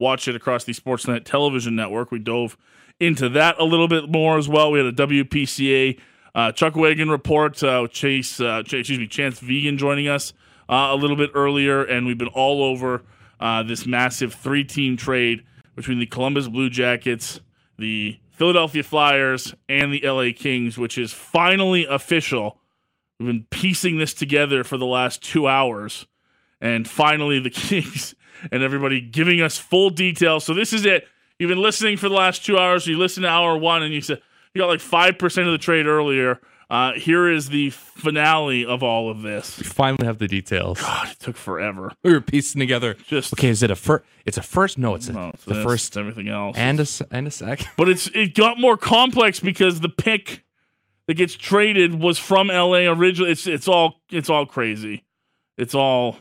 watch 0.01 0.27
it 0.27 0.35
across 0.35 0.65
the 0.65 0.73
Sportsnet 0.73 1.25
television 1.25 1.77
network. 1.77 2.11
We 2.11 2.19
dove 2.19 2.57
into 2.99 3.29
that 3.31 3.57
a 3.59 3.65
little 3.65 3.89
bit 3.89 4.11
more 4.11 4.39
as 4.39 4.49
well. 4.49 4.73
We 4.73 4.79
had 4.79 4.87
a 4.87 5.07
WPCA 5.07 5.99
uh, 6.35 6.53
Chuck 6.53 6.77
Wagon 6.77 7.11
report. 7.11 7.63
Uh, 7.63 7.89
Chase, 7.89 8.41
uh, 8.41 8.63
Ch- 8.63 8.75
excuse 8.75 8.99
me, 8.99 9.07
Chance 9.07 9.41
Vigen 9.41 9.79
joining 9.79 10.09
us 10.09 10.33
uh, 10.69 10.89
a 10.91 10.97
little 10.97 11.17
bit 11.17 11.31
earlier, 11.35 11.83
and 11.83 12.07
we've 12.07 12.19
been 12.19 12.29
all 12.29 12.63
over 12.63 13.03
uh, 13.41 13.63
this 13.63 13.87
massive 13.87 14.35
three-team 14.35 14.97
trade 14.97 15.45
between 15.75 15.99
the 15.99 16.07
Columbus 16.07 16.49
Blue 16.49 16.69
Jackets, 16.71 17.41
the 17.79 18.19
Philadelphia 18.31 18.83
Flyers, 18.83 19.55
and 19.69 19.93
the 19.93 20.01
LA 20.07 20.29
Kings, 20.35 20.77
which 20.77 20.99
is 20.99 21.13
finally 21.13 21.87
official 21.87 22.59
We've 23.19 23.29
been 23.29 23.47
piecing 23.51 23.99
this 23.99 24.13
together 24.13 24.63
for 24.65 24.77
the 24.77 24.87
last 24.87 25.23
two 25.23 25.49
hours, 25.49 26.07
and 26.61 26.87
finally 26.89 27.39
the 27.39 27.51
Kings 27.51 28.15
and 28.51 28.63
everybody 28.63 29.01
giving 29.01 29.41
us 29.41 29.59
full 29.59 29.91
details. 29.91 30.45
So 30.45 30.55
this 30.55 30.73
is 30.73 30.85
it. 30.85 31.09
You've 31.39 31.49
been 31.49 31.63
listening 31.63 31.97
for 31.97 32.09
the 32.09 32.15
last 32.15 32.45
two 32.45 32.59
hours. 32.59 32.87
You 32.87 32.99
listened 32.99 33.25
to 33.25 33.31
hour 33.31 33.57
one, 33.57 33.83
and 33.83 33.93
you 33.93 34.01
said 34.01 34.21
you 34.55 34.61
got 34.61 34.69
like 34.69 34.81
five 34.81 35.19
percent 35.19 35.47
of 35.47 35.53
the 35.53 35.59
trade 35.59 35.87
earlier. 35.87 36.41
Uh, 36.69 36.95
here 36.95 37.31
is 37.31 37.49
the 37.49 37.71
finale 37.71 38.67
of 38.67 38.83
all 38.83 39.09
of 39.09 39.23
this. 39.23 39.57
We 39.59 39.65
finally 39.65 40.05
have 40.05 40.19
the 40.19 40.27
details. 40.27 40.81
God, 40.81 41.11
it 41.11 41.21
took 41.21 41.37
forever. 41.37 41.93
We 42.03 42.13
were 42.13 42.21
piecing 42.21 42.59
together. 42.59 42.95
Just 42.95 43.33
okay. 43.35 43.51
Is 43.51 43.63
it 43.63 43.71
a 43.71 43.77
first? 43.77 44.05
It's 44.25 44.37
a 44.37 44.43
first. 44.43 44.77
No, 44.77 44.97
it's, 44.97 45.09
a, 45.09 45.13
no, 45.13 45.31
it's 45.33 45.45
the 45.45 45.55
this, 45.55 45.65
first. 45.65 45.97
Everything 45.97 46.29
else 46.29 46.57
and 46.57 46.81
a 46.81 46.87
and 47.13 47.29
a 47.29 47.31
second. 47.31 47.69
But 47.77 47.89
it's 47.89 48.09
it 48.09 48.35
got 48.35 48.59
more 48.59 48.77
complex 48.77 49.39
because 49.39 49.81
the 49.81 49.89
pick 49.89 50.45
that 51.07 51.15
gets 51.15 51.35
traded 51.35 52.01
was 52.01 52.19
from 52.19 52.49
LA 52.49 52.89
originally. 52.91 53.31
It's 53.31 53.47
it's 53.47 53.69
all 53.69 54.01
it's 54.11 54.31
all 54.31 54.47
crazy. 54.47 55.05
It's 55.57 55.75
all 55.75 56.19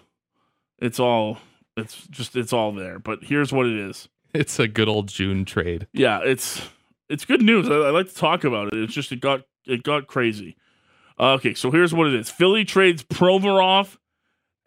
it's 0.79 0.99
all 0.99 1.39
it's 1.77 2.07
just 2.07 2.35
it's 2.35 2.53
all 2.53 2.71
there. 2.71 2.99
But 2.99 3.23
here's 3.23 3.51
what 3.51 3.65
it 3.65 3.77
is. 3.77 4.07
It's 4.33 4.59
a 4.59 4.67
good 4.67 4.89
old 4.89 5.07
June 5.07 5.45
trade. 5.45 5.87
Yeah, 5.93 6.19
it's 6.23 6.61
it's 7.09 7.25
good 7.25 7.41
news. 7.41 7.69
I, 7.69 7.75
I 7.75 7.89
like 7.91 8.09
to 8.09 8.15
talk 8.15 8.43
about 8.43 8.73
it. 8.73 8.79
It's 8.79 8.93
just 8.93 9.11
it 9.11 9.21
got 9.21 9.41
it 9.65 9.83
got 9.83 10.07
crazy. 10.07 10.57
Okay, 11.19 11.53
so 11.53 11.71
here's 11.71 11.93
what 11.93 12.07
it 12.07 12.13
is. 12.13 12.29
Philly 12.29 12.65
trades 12.65 13.01
Provorov, 13.03 13.97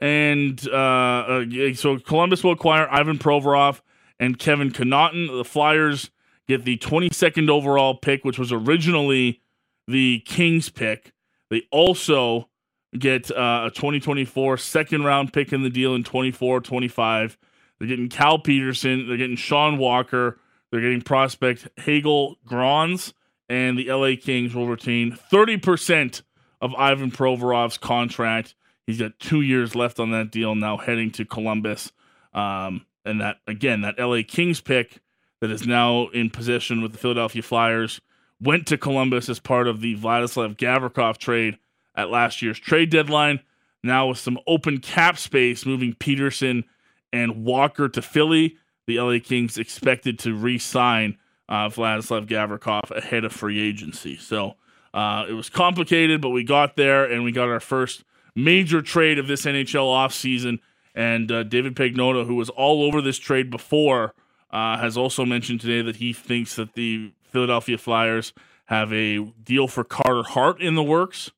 and 0.01 0.67
uh, 0.69 1.43
uh, 1.43 1.75
so 1.75 1.99
Columbus 1.99 2.43
will 2.43 2.53
acquire 2.53 2.89
Ivan 2.91 3.19
Provorov 3.19 3.83
and 4.19 4.39
Kevin 4.39 4.71
Connauton. 4.71 5.37
The 5.37 5.45
Flyers 5.45 6.11
get 6.47 6.65
the 6.65 6.79
22nd 6.79 7.51
overall 7.51 7.95
pick, 7.95 8.25
which 8.25 8.39
was 8.39 8.51
originally 8.51 9.43
the 9.89 10.21
Kings 10.21 10.69
pick. 10.69 11.13
They 11.51 11.63
also 11.73 12.49
get 12.97 13.31
uh, 13.31 13.65
a 13.67 13.71
2024 13.75 14.59
second 14.59 15.05
round 15.05 15.33
pick 15.33 15.53
in 15.53 15.63
the 15.63 15.71
deal 15.71 15.95
in 15.95 16.05
24 16.05 16.61
25. 16.61 17.39
They're 17.79 17.89
getting 17.89 18.09
Cal 18.09 18.39
Petersen. 18.39 19.09
They're 19.09 19.17
getting 19.17 19.37
Sean 19.37 19.79
Walker. 19.79 20.39
They're 20.71 20.81
getting 20.81 21.01
prospect 21.01 21.69
Helge 21.79 22.37
Grans. 22.45 23.15
And 23.49 23.79
the 23.79 23.91
LA 23.91 24.13
Kings 24.21 24.55
will 24.55 24.69
retain 24.69 25.19
30% 25.33 26.23
of 26.61 26.75
Ivan 26.75 27.11
Provorov's 27.11 27.79
contract. 27.79 28.55
He's 28.87 28.99
got 28.99 29.19
two 29.19 29.41
years 29.41 29.75
left 29.75 30.01
on 30.01 30.11
that 30.11 30.31
deal 30.31 30.55
now, 30.55 30.77
heading 30.77 31.11
to 31.13 31.25
Columbus. 31.25 31.93
Um, 32.35 32.85
and 33.07 33.23
that, 33.23 33.37
again, 33.47 33.83
that 33.83 33.99
LA 33.99 34.21
Kings 34.27 34.61
pick 34.61 35.01
that 35.41 35.51
is 35.51 35.67
now 35.67 36.09
in 36.09 36.29
possession 36.29 36.83
with 36.83 36.93
the 36.93 36.99
Philadelphia 36.99 37.43
Flyers 37.43 38.03
went 38.41 38.67
to 38.69 38.79
Columbus 38.79 39.29
as 39.29 39.41
part 39.41 39.67
of 39.67 39.81
the 39.81 39.97
Vladislav 39.97 40.57
Gavrikov 40.57 41.19
trade 41.19 41.59
at 41.95 42.11
last 42.11 42.43
year's 42.43 42.59
trade 42.59 42.91
deadline. 42.91 43.41
Now, 43.83 44.09
with 44.09 44.19
some 44.19 44.39
open 44.47 44.79
cap 44.79 45.19
space, 45.19 45.65
moving 45.65 45.95
Petersen 45.95 46.65
and 47.13 47.45
Walker 47.45 47.89
to 47.89 48.03
Philly, 48.03 48.57
the 48.87 49.01
LA 49.01 49.19
Kings 49.23 49.59
expected 49.59 50.19
to 50.21 50.35
re 50.35 50.59
sign 50.59 51.17
uh, 51.49 51.69
Vladislav 51.69 52.27
Gavrikov 52.27 52.91
ahead 52.91 53.25
of 53.25 53.33
free 53.33 53.61
agency. 53.61 54.17
So 54.17 54.55
uh, 54.93 55.27
it 55.29 55.33
was 55.33 55.49
complicated, 55.49 56.21
but 56.21 56.31
we 56.31 56.45
got 56.45 56.77
there 56.77 57.05
and 57.05 57.25
we 57.25 57.33
got 57.33 57.49
our 57.49 57.61
first 57.61 58.05
major 58.35 58.83
trade 58.83 59.19
of 59.19 59.27
this 59.27 59.45
NHL 59.45 59.87
offseason. 59.87 60.59
And 60.95 61.31
uh, 61.31 61.43
David 61.45 61.77
Pagnotta, 61.77 62.27
who 62.27 62.35
was 62.35 62.51
all 62.51 62.83
over 62.83 63.01
this 63.01 63.19
trade 63.19 63.51
before, 63.51 64.15
uh, 64.51 64.79
has 64.79 64.97
also 64.97 65.25
mentioned 65.25 65.61
today 65.61 65.83
that 65.83 65.97
he 65.97 66.13
thinks 66.13 66.57
that 66.57 66.75
the 66.75 67.13
Philadelphia 67.29 67.79
Flyers 67.79 68.33
have 68.67 68.93
a 68.93 69.25
deal 69.43 69.69
for 69.69 69.85
Carter 69.85 70.23
Hart 70.23 70.61
in 70.61 70.75
the 70.75 70.83
works. 70.83 71.31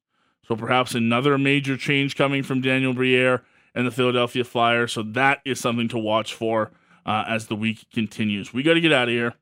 So 0.47 0.57
perhaps 0.57 0.95
another 0.95 1.39
major 1.39 1.77
change 1.77 2.17
coming 2.17 2.43
from 2.43 2.61
Daniel 2.61 2.93
Briere 2.93 3.43
and 3.75 3.87
the 3.87 3.93
Philadelphia 3.93 4.43
Flyers. 4.43 4.93
So 4.93 5.03
that 5.03 5.41
is 5.45 5.61
something 5.61 5.89
to 5.89 5.99
watch 5.99 6.35
for 6.35 6.73
uh, 7.07 7.25
as 7.29 7.47
the 7.47 7.55
week 7.55 7.87
continues. 7.93 8.53
We 8.53 8.63
got 8.63 8.75
to 8.75 8.81
get 8.81 8.93
out 8.93 9.09
of 9.09 9.15
here. 9.15 9.35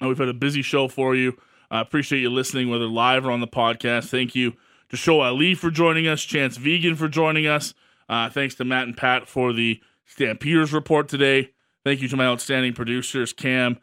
Uh, 0.00 0.08
we've 0.08 0.18
had 0.18 0.28
a 0.28 0.34
busy 0.34 0.62
show 0.62 0.88
for 0.88 1.16
you. 1.16 1.36
I 1.70 1.80
appreciate 1.80 2.20
you 2.20 2.30
listening, 2.30 2.70
whether 2.70 2.86
live 2.86 3.26
or 3.26 3.32
on 3.32 3.40
the 3.40 3.48
podcast. 3.48 4.08
Thank 4.08 4.34
you 4.34 4.54
to 4.90 4.96
Show 4.96 5.20
Ali 5.20 5.54
for 5.54 5.70
joining 5.70 6.06
us, 6.06 6.22
Chance 6.22 6.58
Vigen 6.58 6.96
for 6.96 7.08
joining 7.08 7.46
us. 7.46 7.74
Uh, 8.08 8.30
thanks 8.30 8.54
to 8.56 8.64
Matt 8.64 8.86
and 8.86 8.96
Pat 8.96 9.28
for 9.28 9.52
the 9.52 9.80
Stampeders 10.06 10.72
report 10.72 11.08
today. 11.08 11.50
Thank 11.84 12.00
you 12.00 12.08
to 12.08 12.16
my 12.16 12.26
outstanding 12.26 12.72
producers, 12.72 13.32
Cam, 13.32 13.78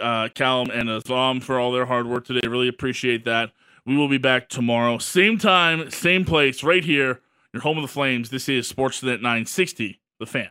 uh, 0.00 0.28
Callum, 0.34 0.70
and 0.70 0.88
Azam 0.88 1.42
for 1.42 1.58
all 1.58 1.72
their 1.72 1.86
hard 1.86 2.06
work 2.06 2.26
today. 2.26 2.46
Really 2.46 2.68
appreciate 2.68 3.24
that. 3.24 3.52
We 3.84 3.96
will 3.96 4.08
be 4.08 4.18
back 4.18 4.48
tomorrow, 4.48 4.98
same 4.98 5.38
time, 5.38 5.90
same 5.90 6.24
place, 6.24 6.64
right 6.64 6.84
here, 6.84 7.20
your 7.52 7.62
home 7.62 7.78
of 7.78 7.82
the 7.82 7.88
Flames. 7.88 8.30
This 8.30 8.48
is 8.48 8.70
Sportsnet 8.70 9.20
960, 9.20 10.00
The 10.18 10.26
Fan. 10.26 10.50